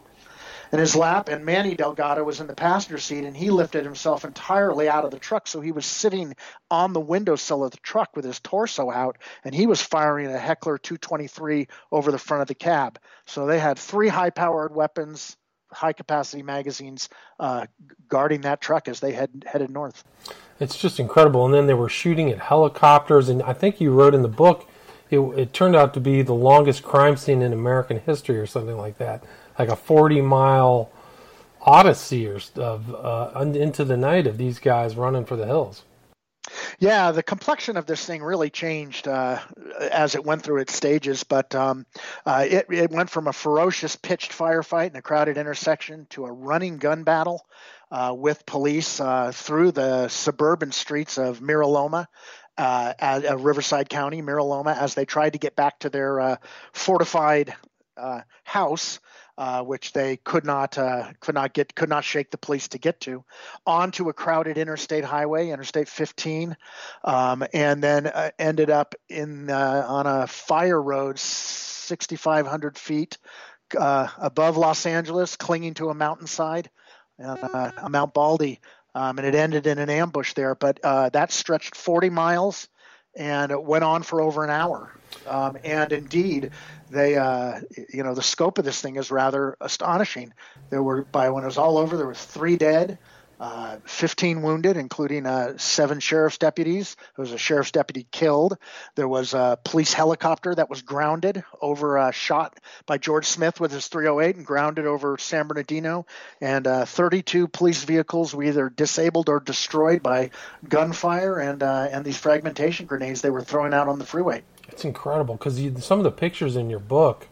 in 0.73 0.79
his 0.79 0.95
lap, 0.95 1.29
and 1.29 1.45
Manny 1.45 1.75
Delgado 1.75 2.23
was 2.23 2.41
in 2.41 2.47
the 2.47 2.55
passenger 2.55 2.99
seat, 2.99 3.25
and 3.25 3.37
he 3.37 3.51
lifted 3.51 3.85
himself 3.85 4.25
entirely 4.25 4.89
out 4.89 5.05
of 5.05 5.11
the 5.11 5.19
truck. 5.19 5.47
So 5.47 5.61
he 5.61 5.73
was 5.73 5.87
sitting 5.87 6.35
on 6.71 6.93
the 6.93 7.01
windowsill 7.01 7.65
of 7.65 7.71
the 7.71 7.79
truck 7.79 8.15
with 8.15 8.25
his 8.25 8.41
torso 8.41 8.91
out, 8.91 9.19
and 9.45 9.55
he 9.55 9.67
was 9.67 9.81
firing 9.81 10.27
a 10.27 10.39
Heckler 10.39 10.79
223 10.79 11.69
over 11.91 12.13
the 12.13 12.19
front 12.19 12.43
of 12.43 12.49
the 12.49 12.55
cab. 12.55 12.99
So 13.27 13.47
they 13.47 13.59
had 13.59 13.79
three 13.79 14.09
high 14.09 14.31
powered 14.31 14.75
weapons, 14.75 15.37
high 15.73 15.93
capacity 15.93 16.43
magazines 16.43 17.09
uh, 17.41 17.67
guarding 18.09 18.43
that 18.43 18.61
truck 18.61 18.89
as 18.89 19.01
they 19.01 19.13
head, 19.13 19.45
headed 19.47 19.71
north. 19.71 20.05
It's 20.61 20.77
just 20.77 21.01
incredible. 21.01 21.45
And 21.45 21.55
then 21.55 21.67
they 21.67 21.75
were 21.75 21.89
shooting 21.89 22.31
at 22.31 22.39
helicopters, 22.39 23.29
and 23.29 23.43
I 23.43 23.53
think 23.55 23.81
you 23.81 23.93
wrote 23.93 24.15
in 24.15 24.23
the 24.23 24.29
book. 24.29 24.69
It, 25.11 25.21
it 25.21 25.53
turned 25.55 25.75
out 25.75 25.95
to 25.95 26.01
be 26.01 26.21
the 26.21 26.35
longest 26.35 26.83
crime 26.83 27.17
scene 27.17 27.41
in 27.41 27.55
American 27.55 28.01
history, 28.01 28.39
or 28.39 28.47
something 28.47 28.77
like 28.77 28.99
that 28.99 29.25
like 29.59 29.69
a 29.69 29.77
40 29.77 30.21
mile 30.21 30.91
odyssey 31.61 32.27
or 32.27 32.39
of 32.57 32.95
uh, 32.95 33.41
into 33.41 33.85
the 33.85 33.97
night 33.97 34.27
of 34.27 34.39
these 34.39 34.59
guys 34.59 34.97
running 34.97 35.25
for 35.25 35.37
the 35.37 35.47
hills. 35.47 35.85
Yeah, 36.79 37.11
the 37.11 37.23
complexion 37.23 37.77
of 37.77 37.87
this 37.87 38.05
thing 38.05 38.23
really 38.23 38.51
changed 38.51 39.07
uh, 39.07 39.39
as 39.91 40.15
it 40.15 40.25
went 40.25 40.43
through 40.43 40.61
its 40.61 40.75
stages, 40.75 41.25
but 41.25 41.55
um, 41.55 41.85
uh, 42.25 42.47
it, 42.49 42.67
it 42.71 42.91
went 42.91 43.11
from 43.11 43.27
a 43.27 43.33
ferocious 43.33 43.97
pitched 43.97 44.33
firefight 44.33 44.91
in 44.91 44.97
a 44.97 45.03
crowded 45.03 45.37
intersection 45.37 46.07
to 46.11 46.25
a 46.25 46.33
running 46.33 46.79
gun 46.79 47.03
battle 47.03 47.45
uh, 47.91 48.15
with 48.17 48.47
police 48.47 49.01
uh, 49.01 49.33
through 49.35 49.73
the 49.73 50.09
suburban 50.09 50.73
streets 50.73 51.19
of 51.19 51.43
Mira 51.43 51.67
Loma. 51.67 52.09
Uh, 52.57 52.93
at, 52.99 53.39
Riverside 53.39 53.89
County, 53.89 54.21
Mira 54.21 54.43
Loma, 54.43 54.73
as 54.73 54.95
they 54.95 55.05
tried 55.05 55.35
to 55.35 55.39
get 55.39 55.55
back 55.55 55.79
to 55.79 55.91
their 55.91 56.21
uh, 56.21 56.37
fortified 56.73 57.55
house 58.43 58.99
uh, 59.39 59.63
which 59.63 59.93
they 59.93 60.17
could 60.17 60.45
not 60.45 60.77
uh, 60.77 61.13
could 61.21 61.35
not 61.37 61.53
get 61.53 61.73
could 61.77 61.89
not 61.89 62.03
shake 62.03 62.33
the 62.33 62.37
police 62.37 62.67
to 62.67 62.79
get 62.79 63.01
to, 63.01 63.25
onto 63.65 64.09
a 64.09 64.13
crowded 64.13 64.59
interstate 64.59 65.05
highway, 65.05 65.51
Interstate 65.51 65.89
15, 65.89 66.57
um, 67.05 67.45
and 67.55 67.81
then 67.81 68.09
uh, 68.09 68.31
ended 68.37 68.69
up 68.69 68.97
in 69.09 69.49
uh, 69.49 69.85
on 69.87 70.09
a 70.09 70.27
fire 70.27 70.83
road 70.83 71.21
6,500 71.21 72.77
feet 72.77 73.17
uh, 73.79 74.09
above 74.19 74.57
Los 74.57 74.85
Angeles, 74.87 75.37
clinging 75.37 75.75
to 75.75 75.91
a 75.91 75.95
mountainside, 75.95 76.69
Mount 77.19 78.13
Baldy, 78.13 78.61
um, 78.97 79.19
and 79.19 79.27
it 79.27 79.37
ended 79.37 79.69
in 79.69 79.79
an 79.79 79.89
ambush 79.89 80.35
there. 80.35 80.57
But 80.57 80.83
that 80.83 81.31
stretched 81.31 81.77
40 81.77 82.11
miles 82.11 82.69
and 83.19 83.51
it 83.51 83.63
went 83.63 83.85
on 83.85 84.03
for 84.03 84.23
over 84.23 84.45
an 84.45 84.51
hour. 84.51 84.91
Um, 85.27 85.59
and 85.65 85.93
indeed, 85.93 86.51
they, 86.91 87.17
uh, 87.17 87.61
you 87.93 88.03
know, 88.03 88.15
the 88.15 88.23
scope 88.23 88.59
of 88.59 88.65
this 88.65 88.81
thing 88.81 88.97
is 88.97 89.11
rather 89.11 89.57
astonishing. 89.61 90.33
There 90.71 90.83
were, 90.83 91.03
by 91.03 91.29
when 91.31 91.43
it 91.43 91.47
was 91.47 91.59
all 91.59 91.77
over, 91.77 91.97
there 91.97 92.07
were 92.07 92.15
three 92.15 92.57
dead 92.57 92.97
uh, 93.41 93.77
15 93.85 94.43
wounded, 94.43 94.77
including 94.77 95.27
uh, 95.27 95.57
seven 95.59 96.01
sheriff's 96.01 96.39
deputies. 96.39 96.97
There 97.17 97.23
was 97.23 97.33
a 97.33 97.39
sheriff's 97.39 97.71
deputy 97.71 98.07
killed. 98.11 98.59
There 98.97 99.09
was 99.09 99.35
a 99.35 99.59
police 99.65 99.93
helicopter 99.93 100.55
that 100.55 100.69
was 100.69 100.83
grounded 100.83 101.45
over, 101.61 101.99
uh, 101.99 102.11
shot 102.11 102.59
by 102.87 102.99
George 102.99 103.27
Smith 103.27 103.61
with 103.61 103.71
his 103.71 103.87
308 103.89 104.37
and 104.37 104.47
grounded 104.47 104.87
over 104.87 105.17
San 105.19 105.47
Bernardino. 105.47 106.07
And 106.41 106.67
uh, 106.67 106.85
32 106.85 107.49
police 107.49 107.85
vehicles 107.85 108.35
were 108.35 108.45
either 108.45 108.69
disabled 108.69 109.29
or 109.29 109.41
destroyed 109.41 110.03
by 110.03 110.31
gunfire 110.69 111.39
and 111.39 111.63
uh, 111.63 111.89
and 111.91 112.05
these 112.05 112.19
fragmentation 112.19 112.87
grenades 112.87 113.23
they 113.23 113.31
were 113.31 113.43
throwing 113.43 113.73
out 113.73 113.89
on 113.89 113.99
the 113.99 114.05
freeway. 114.05 114.43
It's 114.69 114.85
incredible 114.85 115.37
because 115.37 115.57
some 115.85 115.99
of 115.99 116.05
the 116.05 116.11
pictures 116.11 116.57
in 116.57 116.71
your 116.71 116.81
book, 116.81 117.27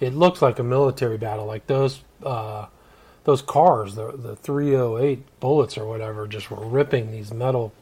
it 0.00 0.14
looks 0.14 0.42
like 0.42 0.58
a 0.58 0.62
military 0.62 1.18
battle, 1.18 1.46
like 1.46 1.66
those 1.66 2.02
uh, 2.24 2.66
those 3.24 3.42
cars, 3.42 3.94
the 3.94 4.12
the 4.12 4.36
308 4.36 5.40
bullets 5.40 5.78
or 5.78 5.86
whatever, 5.86 6.26
just 6.26 6.50
were 6.50 6.64
ripping 6.64 7.10
these 7.10 7.32
metal 7.32 7.72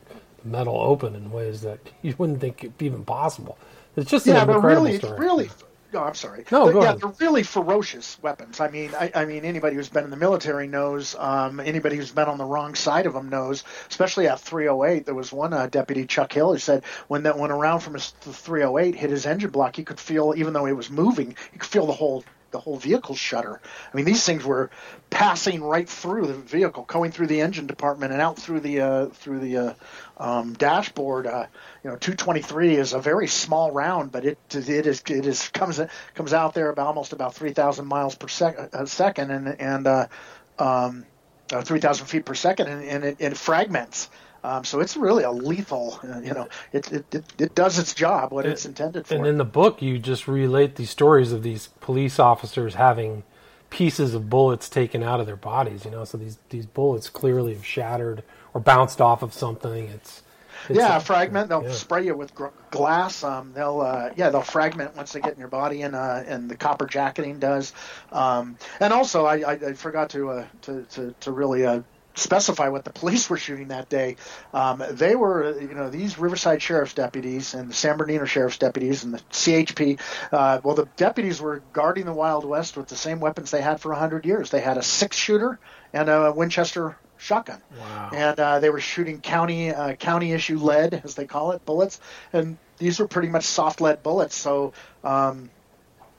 metal 0.45 0.76
open 0.80 1.14
in 1.14 1.30
ways 1.30 1.62
that 1.62 1.80
you 2.03 2.14
wouldn't 2.18 2.41
think 2.41 2.64
it'd 2.64 2.78
be 2.78 2.86
even 2.86 3.05
possible. 3.05 3.59
It's 3.97 4.11
just 4.11 4.26
yeah, 4.26 4.41
incredible 4.41 4.68
really, 4.68 4.99
story. 4.99 5.18
really. 5.18 5.51
No, 5.93 6.05
I'm 6.05 6.14
sorry. 6.14 6.45
No, 6.53 6.66
but, 6.66 6.72
go 6.72 6.82
yeah, 6.82 6.91
ahead. 6.91 7.01
they're 7.01 7.26
really 7.26 7.43
ferocious 7.43 8.16
weapons. 8.22 8.61
I 8.61 8.68
mean, 8.68 8.93
I, 8.95 9.11
I 9.12 9.24
mean, 9.24 9.45
anybody 9.45 9.74
who's 9.74 9.88
been 9.88 10.05
in 10.05 10.11
the 10.11 10.16
military 10.16 10.68
knows. 10.68 11.16
Um, 11.18 11.59
anybody 11.59 11.97
who's 11.97 12.12
been 12.12 12.28
on 12.28 12.38
the 12.38 12.45
wrong 12.45 12.76
side 12.76 13.07
of 13.07 13.12
them 13.12 13.28
knows. 13.28 13.64
Especially 13.88 14.28
at 14.28 14.38
308, 14.38 15.05
there 15.05 15.16
was 15.16 15.32
one 15.32 15.53
uh, 15.53 15.66
deputy, 15.66 16.07
Chuck 16.07 16.32
Hill, 16.32 16.53
who 16.53 16.59
said 16.59 16.84
when 17.09 17.24
that 17.24 17.36
went 17.36 17.53
around 17.53 17.80
from 17.80 17.95
his 17.95 18.11
308 18.20 18.95
hit 18.95 19.11
his 19.11 19.26
engine 19.26 19.51
block, 19.51 19.74
he 19.74 19.82
could 19.82 19.99
feel, 19.99 20.32
even 20.36 20.53
though 20.53 20.66
it 20.66 20.76
was 20.76 20.91
moving, 20.91 21.34
he 21.51 21.59
could 21.59 21.68
feel 21.68 21.86
the 21.86 21.93
whole 21.93 22.24
the 22.51 22.59
whole 22.59 22.77
vehicle 22.77 23.15
shutter. 23.15 23.61
I 23.93 23.97
mean, 23.97 24.05
these 24.05 24.25
things 24.25 24.45
were 24.45 24.71
passing 25.11 25.63
right 25.63 25.89
through 25.89 26.27
the 26.27 26.35
vehicle, 26.35 26.85
going 26.85 27.11
through 27.13 27.29
the 27.29 27.41
engine 27.41 27.67
department 27.67 28.13
and 28.13 28.21
out 28.21 28.39
through 28.39 28.61
the 28.61 28.81
uh, 28.81 29.07
through 29.07 29.41
the 29.41 29.57
uh, 29.57 29.75
um, 30.19 30.53
dashboard. 30.55 31.27
Uh, 31.27 31.47
you 31.85 31.91
know, 31.91 31.97
223 31.97 32.77
is 32.77 32.93
a 32.93 33.01
very 33.01 33.27
small 33.27 33.71
round, 33.71 34.13
but 34.13 34.25
it 34.25 34.39
it 34.51 34.87
is 34.87 35.03
it 35.09 35.27
is 35.27 35.49
comes 35.49 35.81
comes 36.15 36.33
out 36.33 36.55
there 36.55 36.71
about 36.71 36.87
almost 36.87 37.13
about 37.13 37.35
3,000 37.35 37.87
miles 37.87 38.15
per 38.15 38.29
sec, 38.29 38.59
a 38.59 38.87
second, 38.87 39.31
and 39.31 39.61
and 39.61 39.87
uh, 39.87 40.07
um, 40.59 41.05
uh, 41.53 41.63
3,000 41.63 42.07
feet 42.07 42.25
per 42.25 42.35
second, 42.35 42.69
and, 42.69 42.85
and 42.85 43.05
it, 43.05 43.17
it 43.19 43.37
fragments. 43.37 44.09
Um, 44.43 44.64
so 44.64 44.80
it's 44.80 44.97
really 44.97 45.24
a 45.24 45.30
lethal, 45.30 46.01
uh, 46.03 46.20
you 46.20 46.32
know, 46.32 46.49
it, 46.72 46.91
it, 46.93 47.14
it, 47.14 47.24
it, 47.38 47.55
does 47.55 47.78
its 47.78 47.95
job, 47.95 48.32
what 48.32 48.47
it's 48.47 48.64
intended 48.64 49.07
for. 49.07 49.14
And 49.14 49.26
in 49.26 49.36
the 49.36 49.45
book, 49.45 49.82
you 49.82 49.99
just 49.99 50.26
relate 50.26 50.76
these 50.76 50.91
stories 50.91 51.32
of 51.32 51.43
these 51.43 51.68
police 51.80 52.18
officers 52.18 52.74
having 52.74 53.22
pieces 53.68 54.14
of 54.14 54.30
bullets 54.30 54.68
taken 54.68 55.03
out 55.03 55.20
of 55.20 55.26
their 55.26 55.36
bodies, 55.36 55.84
you 55.84 55.91
know, 55.91 56.05
so 56.05 56.16
these, 56.16 56.38
these 56.49 56.66
bullets 56.66 57.11
clearly 57.11 57.55
have 57.55 57.66
shattered 57.66 58.22
or 58.55 58.61
bounced 58.61 59.01
off 59.01 59.22
of 59.22 59.34
something. 59.34 59.88
It's, 59.88 60.22
it's 60.68 60.78
yeah, 60.78 60.97
a, 60.97 61.01
fragment. 61.01 61.49
They'll 61.49 61.62
yeah. 61.62 61.72
spray 61.72 62.05
you 62.05 62.14
with 62.14 62.34
gr- 62.34 62.49
glass. 62.70 63.24
Um, 63.24 63.53
they'll 63.55 63.80
uh, 63.80 64.11
yeah, 64.16 64.30
they'll 64.30 64.43
fragment 64.43 64.95
once 64.97 65.12
they 65.12 65.20
get 65.20 65.32
in 65.32 65.38
your 65.38 65.49
body, 65.49 65.82
and 65.82 65.95
uh, 65.95 66.22
and 66.26 66.51
the 66.51 66.57
copper 66.57 66.86
jacketing 66.86 67.38
does. 67.38 67.72
Um, 68.12 68.59
and 68.78 68.93
also, 68.93 69.24
I, 69.24 69.36
I, 69.36 69.53
I 69.53 69.72
forgot 69.72 70.11
to, 70.11 70.30
uh, 70.30 70.47
to 70.62 70.82
to 70.82 71.14
to 71.20 71.32
really 71.32 71.64
uh, 71.64 71.80
specify 72.15 72.69
what 72.69 72.85
the 72.85 72.91
police 72.91 73.31
were 73.31 73.37
shooting 73.37 73.69
that 73.69 73.89
day. 73.89 74.17
Um, 74.53 74.83
they 74.91 75.15
were, 75.15 75.59
you 75.61 75.75
know, 75.75 75.91
these 75.91 76.19
Riverside 76.19 76.63
Sheriff's 76.63 76.95
deputies 76.95 77.55
and 77.55 77.71
the 77.71 77.75
San 77.75 77.97
Bernardino 77.97 78.25
Sheriff's 78.25 78.59
deputies 78.59 79.05
and 79.05 79.15
the 79.15 79.19
CHP. 79.31 80.01
Uh, 80.33 80.61
well, 80.63 80.75
the 80.75 80.89
deputies 80.97 81.41
were 81.41 81.63
guarding 81.73 82.07
the 82.07 82.13
Wild 82.13 82.45
West 82.45 82.77
with 82.77 82.89
the 82.89 82.97
same 82.97 83.21
weapons 83.21 83.51
they 83.51 83.63
had 83.63 83.81
for 83.81 83.91
100 83.91 84.27
years. 84.27 84.51
They 84.51 84.61
had 84.61 84.77
a 84.77 84.83
six 84.83 85.17
shooter 85.17 85.59
and 85.93 86.09
a 86.09 86.33
Winchester 86.33 86.97
shotgun. 87.21 87.61
Wow. 87.79 88.11
And 88.13 88.41
uh, 88.41 88.61
they 88.61 88.71
were 88.71 88.81
shooting 88.81 89.21
county 89.21 89.73
uh, 89.73 89.95
county 89.95 90.33
issue 90.33 90.59
lead, 90.59 91.03
as 91.05 91.15
they 91.15 91.27
call 91.27 91.53
it, 91.53 91.65
bullets. 91.65 92.01
And 92.33 92.59
these 92.79 92.99
were 92.99 93.07
pretty 93.07 93.29
much 93.29 93.45
soft 93.45 93.81
lead 93.81 94.03
bullets. 94.03 94.35
So, 94.35 94.73
um, 95.05 95.51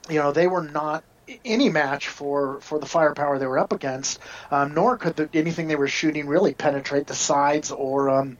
you 0.08 0.18
know, 0.18 0.32
they 0.32 0.46
were 0.46 0.62
not 0.62 1.04
any 1.44 1.68
match 1.68 2.08
for, 2.08 2.60
for 2.60 2.78
the 2.78 2.86
firepower 2.86 3.38
they 3.38 3.46
were 3.46 3.58
up 3.58 3.72
against, 3.72 4.18
um, 4.50 4.74
nor 4.74 4.96
could 4.96 5.16
the, 5.16 5.28
anything 5.34 5.68
they 5.68 5.76
were 5.76 5.88
shooting 5.88 6.26
really 6.26 6.54
penetrate 6.54 7.06
the 7.06 7.14
sides 7.14 7.70
or 7.70 8.10
um, 8.10 8.36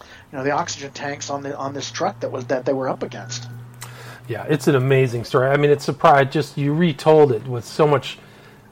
you 0.00 0.38
know 0.38 0.44
the 0.44 0.50
oxygen 0.50 0.92
tanks 0.92 1.30
on 1.30 1.42
the 1.42 1.56
on 1.56 1.74
this 1.74 1.90
truck 1.90 2.20
that 2.20 2.30
was 2.30 2.46
that 2.46 2.64
they 2.64 2.72
were 2.72 2.88
up 2.88 3.02
against. 3.02 3.48
Yeah, 4.28 4.44
it's 4.48 4.66
an 4.66 4.74
amazing 4.74 5.24
story. 5.24 5.48
I 5.48 5.56
mean, 5.56 5.70
it's 5.70 5.84
surprised 5.84 6.32
just 6.32 6.58
you 6.58 6.74
retold 6.74 7.30
it 7.32 7.46
with 7.46 7.64
so 7.64 7.86
much 7.86 8.18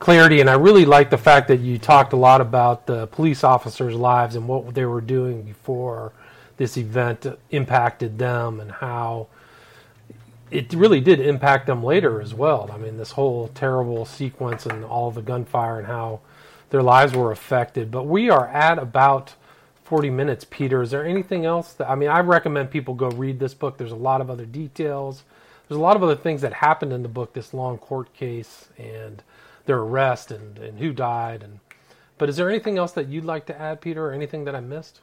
clarity, 0.00 0.40
and 0.40 0.50
I 0.50 0.54
really 0.54 0.84
like 0.84 1.10
the 1.10 1.18
fact 1.18 1.48
that 1.48 1.60
you 1.60 1.78
talked 1.78 2.12
a 2.12 2.16
lot 2.16 2.40
about 2.40 2.86
the 2.86 3.06
police 3.06 3.44
officers' 3.44 3.94
lives 3.94 4.34
and 4.34 4.48
what 4.48 4.74
they 4.74 4.84
were 4.84 5.00
doing 5.00 5.42
before 5.42 6.12
this 6.56 6.76
event 6.76 7.26
impacted 7.50 8.18
them 8.18 8.60
and 8.60 8.70
how 8.70 9.28
it 10.50 10.72
really 10.72 11.00
did 11.00 11.20
impact 11.20 11.66
them 11.66 11.82
later 11.82 12.20
as 12.20 12.34
well. 12.34 12.70
I 12.72 12.76
mean, 12.76 12.96
this 12.96 13.12
whole 13.12 13.48
terrible 13.54 14.04
sequence 14.04 14.66
and 14.66 14.84
all 14.84 15.10
the 15.10 15.22
gunfire 15.22 15.78
and 15.78 15.86
how 15.86 16.20
their 16.70 16.82
lives 16.82 17.14
were 17.14 17.32
affected. 17.32 17.90
But 17.90 18.06
we 18.06 18.30
are 18.30 18.48
at 18.48 18.78
about 18.78 19.34
40 19.84 20.10
minutes, 20.10 20.44
Peter. 20.48 20.82
Is 20.82 20.90
there 20.90 21.04
anything 21.04 21.44
else? 21.44 21.72
That, 21.74 21.90
I 21.90 21.94
mean, 21.94 22.08
I 22.08 22.20
recommend 22.20 22.70
people 22.70 22.94
go 22.94 23.08
read 23.08 23.38
this 23.38 23.54
book. 23.54 23.78
There's 23.78 23.92
a 23.92 23.96
lot 23.96 24.20
of 24.20 24.30
other 24.30 24.46
details. 24.46 25.24
There's 25.68 25.78
a 25.78 25.82
lot 25.82 25.96
of 25.96 26.02
other 26.02 26.16
things 26.16 26.40
that 26.42 26.54
happened 26.54 26.92
in 26.92 27.02
the 27.02 27.08
book, 27.08 27.32
this 27.32 27.54
long 27.54 27.78
court 27.78 28.12
case, 28.14 28.68
and 28.78 29.22
their 29.66 29.78
arrest 29.78 30.30
and, 30.30 30.58
and 30.58 30.78
who 30.78 30.92
died. 30.92 31.42
And 31.42 31.60
but 32.18 32.28
is 32.28 32.36
there 32.36 32.48
anything 32.48 32.78
else 32.78 32.92
that 32.92 33.08
you'd 33.08 33.24
like 33.24 33.46
to 33.46 33.60
add, 33.60 33.80
Peter, 33.80 34.06
or 34.06 34.12
anything 34.12 34.44
that 34.44 34.54
I 34.54 34.60
missed? 34.60 35.00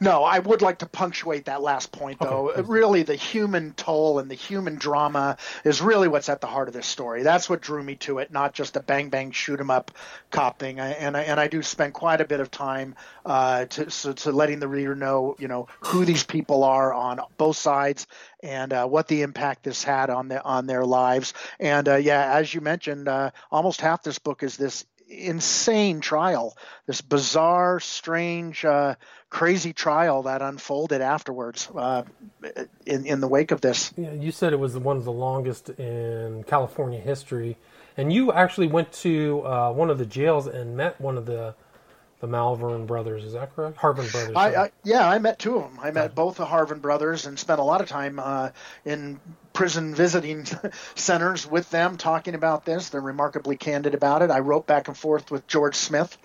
No, 0.00 0.24
I 0.24 0.38
would 0.38 0.62
like 0.62 0.78
to 0.78 0.86
punctuate 0.86 1.44
that 1.44 1.62
last 1.62 1.92
point, 1.92 2.18
though. 2.18 2.50
Okay, 2.50 2.62
really, 2.62 3.02
the 3.02 3.14
human 3.14 3.72
toll 3.74 4.18
and 4.18 4.30
the 4.30 4.34
human 4.34 4.76
drama 4.76 5.36
is 5.64 5.80
really 5.80 6.08
what's 6.08 6.28
at 6.28 6.40
the 6.40 6.46
heart 6.46 6.68
of 6.68 6.74
this 6.74 6.86
story. 6.86 7.22
That's 7.22 7.48
what 7.48 7.60
drew 7.60 7.82
me 7.82 7.94
to 7.96 8.18
it, 8.18 8.32
not 8.32 8.52
just 8.52 8.76
a 8.76 8.80
bang 8.80 9.10
bang 9.10 9.30
shoot 9.30 9.60
'em 9.60 9.70
up 9.70 9.92
cop 10.30 10.58
thing. 10.58 10.80
I, 10.80 10.90
and 10.92 11.16
I, 11.16 11.22
and 11.22 11.38
I 11.38 11.46
do 11.48 11.62
spend 11.62 11.94
quite 11.94 12.20
a 12.20 12.24
bit 12.24 12.40
of 12.40 12.50
time 12.50 12.94
uh, 13.24 13.66
to, 13.66 13.90
so, 13.90 14.12
to 14.12 14.32
letting 14.32 14.58
the 14.58 14.68
reader 14.68 14.94
know, 14.94 15.36
you 15.38 15.48
know, 15.48 15.68
who 15.80 16.04
these 16.04 16.24
people 16.24 16.64
are 16.64 16.92
on 16.92 17.20
both 17.36 17.56
sides 17.56 18.06
and 18.42 18.72
uh, 18.72 18.86
what 18.86 19.06
the 19.08 19.22
impact 19.22 19.62
this 19.62 19.84
had 19.84 20.10
on 20.10 20.28
the, 20.28 20.42
on 20.42 20.66
their 20.66 20.84
lives. 20.84 21.34
And 21.58 21.88
uh, 21.88 21.96
yeah, 21.96 22.34
as 22.34 22.52
you 22.52 22.60
mentioned, 22.60 23.08
uh, 23.08 23.30
almost 23.50 23.80
half 23.80 24.02
this 24.02 24.18
book 24.18 24.42
is 24.42 24.56
this 24.56 24.84
insane 25.10 26.00
trial, 26.00 26.56
this 26.86 27.00
bizarre, 27.00 27.80
strange, 27.80 28.64
uh, 28.64 28.94
crazy 29.28 29.72
trial 29.72 30.22
that 30.24 30.42
unfolded 30.42 31.00
afterwards 31.00 31.68
uh, 31.74 32.02
in 32.86 33.06
in 33.06 33.20
the 33.20 33.28
wake 33.28 33.50
of 33.50 33.60
this. 33.60 33.92
Yeah, 33.96 34.12
you 34.12 34.32
said 34.32 34.52
it 34.52 34.58
was 34.58 34.76
one 34.76 34.96
of 34.96 35.04
the 35.04 35.12
longest 35.12 35.70
in 35.70 36.44
California 36.44 37.00
history, 37.00 37.56
and 37.96 38.12
you 38.12 38.32
actually 38.32 38.68
went 38.68 38.92
to 38.92 39.42
uh, 39.44 39.72
one 39.72 39.90
of 39.90 39.98
the 39.98 40.06
jails 40.06 40.46
and 40.46 40.76
met 40.76 41.00
one 41.00 41.16
of 41.16 41.26
the 41.26 41.54
the 42.20 42.26
Malvern 42.26 42.86
brothers. 42.86 43.24
Is 43.24 43.32
that 43.32 43.54
correct? 43.56 43.78
Harven 43.78 44.06
brothers. 44.08 44.36
I, 44.36 44.64
I, 44.64 44.70
yeah, 44.84 45.08
I 45.08 45.18
met 45.18 45.38
two 45.38 45.56
of 45.56 45.62
them. 45.62 45.80
I 45.80 45.90
met 45.90 46.14
both 46.14 46.36
the 46.36 46.44
Harven 46.44 46.80
brothers 46.80 47.26
and 47.26 47.38
spent 47.38 47.60
a 47.60 47.64
lot 47.64 47.80
of 47.80 47.88
time 47.88 48.18
uh, 48.18 48.50
in 48.84 49.18
prison 49.52 49.94
visiting 49.94 50.46
centers 50.94 51.46
with 51.46 51.68
them 51.70 51.96
talking 51.96 52.34
about 52.34 52.64
this. 52.64 52.88
They're 52.88 53.00
remarkably 53.00 53.56
candid 53.56 53.94
about 53.94 54.22
it. 54.22 54.30
I 54.30 54.40
wrote 54.40 54.66
back 54.66 54.88
and 54.88 54.96
forth 54.96 55.30
with 55.30 55.46
George 55.46 55.74
Smith, 55.74 56.16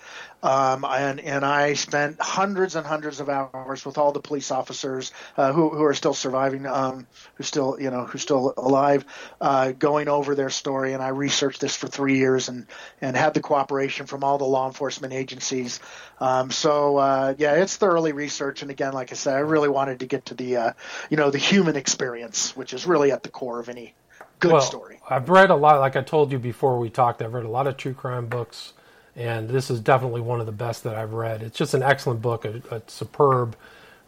um, 0.43 0.85
and 0.85 1.19
and 1.19 1.43
I 1.43 1.73
spent 1.73 2.21
hundreds 2.21 2.75
and 2.75 2.85
hundreds 2.85 3.19
of 3.19 3.29
hours 3.29 3.83
with 3.83 3.97
all 3.97 4.11
the 4.11 4.19
police 4.19 4.51
officers 4.51 5.11
uh, 5.37 5.51
who 5.51 5.69
who 5.69 5.83
are 5.83 5.93
still 5.93 6.13
surviving, 6.13 6.67
um, 6.67 7.07
who 7.35 7.43
still 7.43 7.77
you 7.79 7.89
know 7.89 8.05
who 8.05 8.17
still 8.17 8.53
alive, 8.55 9.05
uh, 9.41 9.71
going 9.71 10.07
over 10.07 10.35
their 10.35 10.51
story. 10.51 10.93
And 10.93 11.01
I 11.01 11.09
researched 11.09 11.61
this 11.61 11.75
for 11.75 11.87
three 11.87 12.17
years 12.17 12.47
and 12.47 12.67
and 13.01 13.17
had 13.17 13.33
the 13.33 13.41
cooperation 13.41 14.05
from 14.05 14.23
all 14.23 14.37
the 14.37 14.45
law 14.45 14.67
enforcement 14.67 15.13
agencies. 15.13 15.79
Um, 16.19 16.51
so 16.51 16.97
uh, 16.97 17.33
yeah, 17.37 17.53
it's 17.53 17.75
thoroughly 17.75 18.11
researched. 18.11 18.61
And 18.61 18.69
again, 18.69 18.93
like 18.93 19.11
I 19.11 19.15
said, 19.15 19.35
I 19.35 19.39
really 19.39 19.69
wanted 19.69 20.01
to 20.01 20.05
get 20.05 20.27
to 20.27 20.35
the 20.35 20.57
uh, 20.57 20.73
you 21.09 21.17
know 21.17 21.31
the 21.31 21.39
human 21.39 21.75
experience, 21.75 22.55
which 22.55 22.73
is 22.73 22.85
really 22.85 23.14
at 23.15 23.23
the 23.23 23.29
core 23.29 23.59
of 23.59 23.69
any 23.69 23.95
good 24.39 24.51
well, 24.51 24.61
story. 24.61 24.99
I've 25.09 25.29
read 25.29 25.49
a 25.49 25.55
lot, 25.55 25.79
like 25.79 25.95
I 25.95 26.01
told 26.01 26.31
you 26.31 26.37
before 26.37 26.77
we 26.77 26.89
talked, 26.89 27.21
I've 27.21 27.33
read 27.33 27.45
a 27.45 27.49
lot 27.49 27.65
of 27.65 27.77
true 27.77 27.93
crime 27.93 28.27
books, 28.27 28.73
and 29.15 29.49
this 29.49 29.71
is 29.71 29.79
definitely 29.79 30.21
one 30.21 30.39
of 30.39 30.45
the 30.45 30.51
best 30.51 30.83
that 30.83 30.95
I've 30.95 31.13
read. 31.13 31.41
It's 31.41 31.57
just 31.57 31.73
an 31.73 31.81
excellent 31.81 32.21
book, 32.21 32.45
a, 32.45 32.61
a 32.69 32.81
superb, 32.87 33.55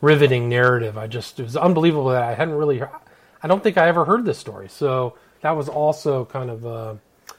riveting 0.02 0.50
narrative. 0.50 0.98
I 0.98 1.08
just, 1.08 1.40
it 1.40 1.44
was 1.44 1.56
unbelievable 1.56 2.10
that 2.10 2.24
I 2.24 2.34
hadn't 2.36 2.56
really, 2.56 2.84
I 2.84 3.48
don't 3.48 3.64
think 3.64 3.78
I 3.78 3.88
ever 3.88 4.06
heard 4.06 4.26
this 4.26 4.38
story. 4.38 4.68
So 4.68 5.16
that 5.42 5.52
was 5.52 5.70
also 5.70 6.26
kind 6.26 6.50
of 6.50 6.66
uh, 6.66 6.96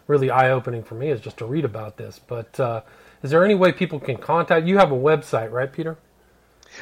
really 0.06 0.30
eye 0.30 0.50
opening 0.50 0.82
for 0.82 0.94
me, 0.94 1.10
is 1.10 1.20
just 1.20 1.36
to 1.36 1.44
read 1.44 1.66
about 1.66 1.98
this. 1.98 2.18
But 2.26 2.58
uh, 2.58 2.80
is 3.22 3.30
there 3.30 3.44
any 3.44 3.54
way 3.54 3.72
people 3.72 4.00
can 4.00 4.16
contact 4.16 4.66
you? 4.66 4.78
Have 4.78 4.90
a 4.90 4.96
website, 4.96 5.52
right, 5.52 5.70
Peter? 5.70 5.98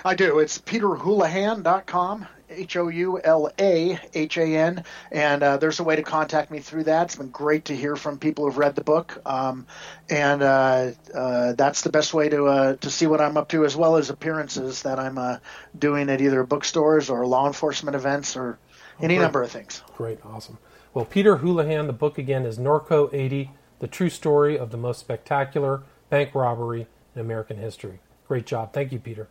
I 0.04 0.14
do. 0.14 0.38
It's 0.38 0.58
peterhoulahan.com. 0.58 2.26
H 2.56 2.76
O 2.76 2.88
U 2.88 3.20
L 3.22 3.50
A 3.58 3.98
H 4.14 4.38
A 4.38 4.44
N, 4.44 4.84
and 5.12 5.42
uh, 5.42 5.56
there's 5.58 5.80
a 5.80 5.84
way 5.84 5.96
to 5.96 6.02
contact 6.02 6.50
me 6.50 6.58
through 6.58 6.84
that. 6.84 7.04
It's 7.04 7.16
been 7.16 7.30
great 7.30 7.66
to 7.66 7.76
hear 7.76 7.96
from 7.96 8.18
people 8.18 8.44
who've 8.44 8.58
read 8.58 8.74
the 8.74 8.84
book, 8.84 9.20
um, 9.26 9.66
and 10.08 10.42
uh, 10.42 10.90
uh, 11.14 11.52
that's 11.52 11.82
the 11.82 11.90
best 11.90 12.14
way 12.14 12.28
to 12.28 12.46
uh, 12.46 12.76
to 12.76 12.90
see 12.90 13.06
what 13.06 13.20
I'm 13.20 13.36
up 13.36 13.48
to, 13.50 13.64
as 13.64 13.76
well 13.76 13.96
as 13.96 14.10
appearances 14.10 14.82
that 14.82 14.98
I'm 14.98 15.18
uh, 15.18 15.38
doing 15.78 16.08
at 16.10 16.20
either 16.20 16.42
bookstores 16.44 17.10
or 17.10 17.26
law 17.26 17.46
enforcement 17.46 17.94
events 17.94 18.36
or 18.36 18.58
any 19.00 19.18
number 19.18 19.42
of 19.42 19.50
things. 19.50 19.82
Great, 19.96 20.18
awesome. 20.24 20.58
Well, 20.94 21.04
Peter 21.04 21.38
Houlahan, 21.38 21.86
the 21.86 21.92
book 21.92 22.18
again 22.18 22.46
is 22.46 22.58
Norco 22.58 23.12
80: 23.12 23.50
The 23.80 23.86
True 23.86 24.10
Story 24.10 24.58
of 24.58 24.70
the 24.70 24.78
Most 24.78 25.00
Spectacular 25.00 25.82
Bank 26.08 26.34
Robbery 26.34 26.86
in 27.14 27.20
American 27.20 27.58
History. 27.58 28.00
Great 28.26 28.46
job. 28.46 28.72
Thank 28.72 28.92
you, 28.92 28.98
Peter. 28.98 29.28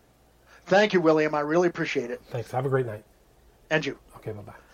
Thank 0.66 0.94
you, 0.94 1.02
William. 1.02 1.36
I 1.36 1.42
really 1.42 1.68
appreciate 1.68 2.10
it. 2.10 2.22
Thanks. 2.30 2.52
Have 2.52 2.66
a 2.66 2.70
great 2.70 2.86
night. 2.86 3.04
And 3.70 3.86
you. 3.86 3.99
Okay, 4.18 4.32
bye 4.32 4.41
bye. 4.41 4.64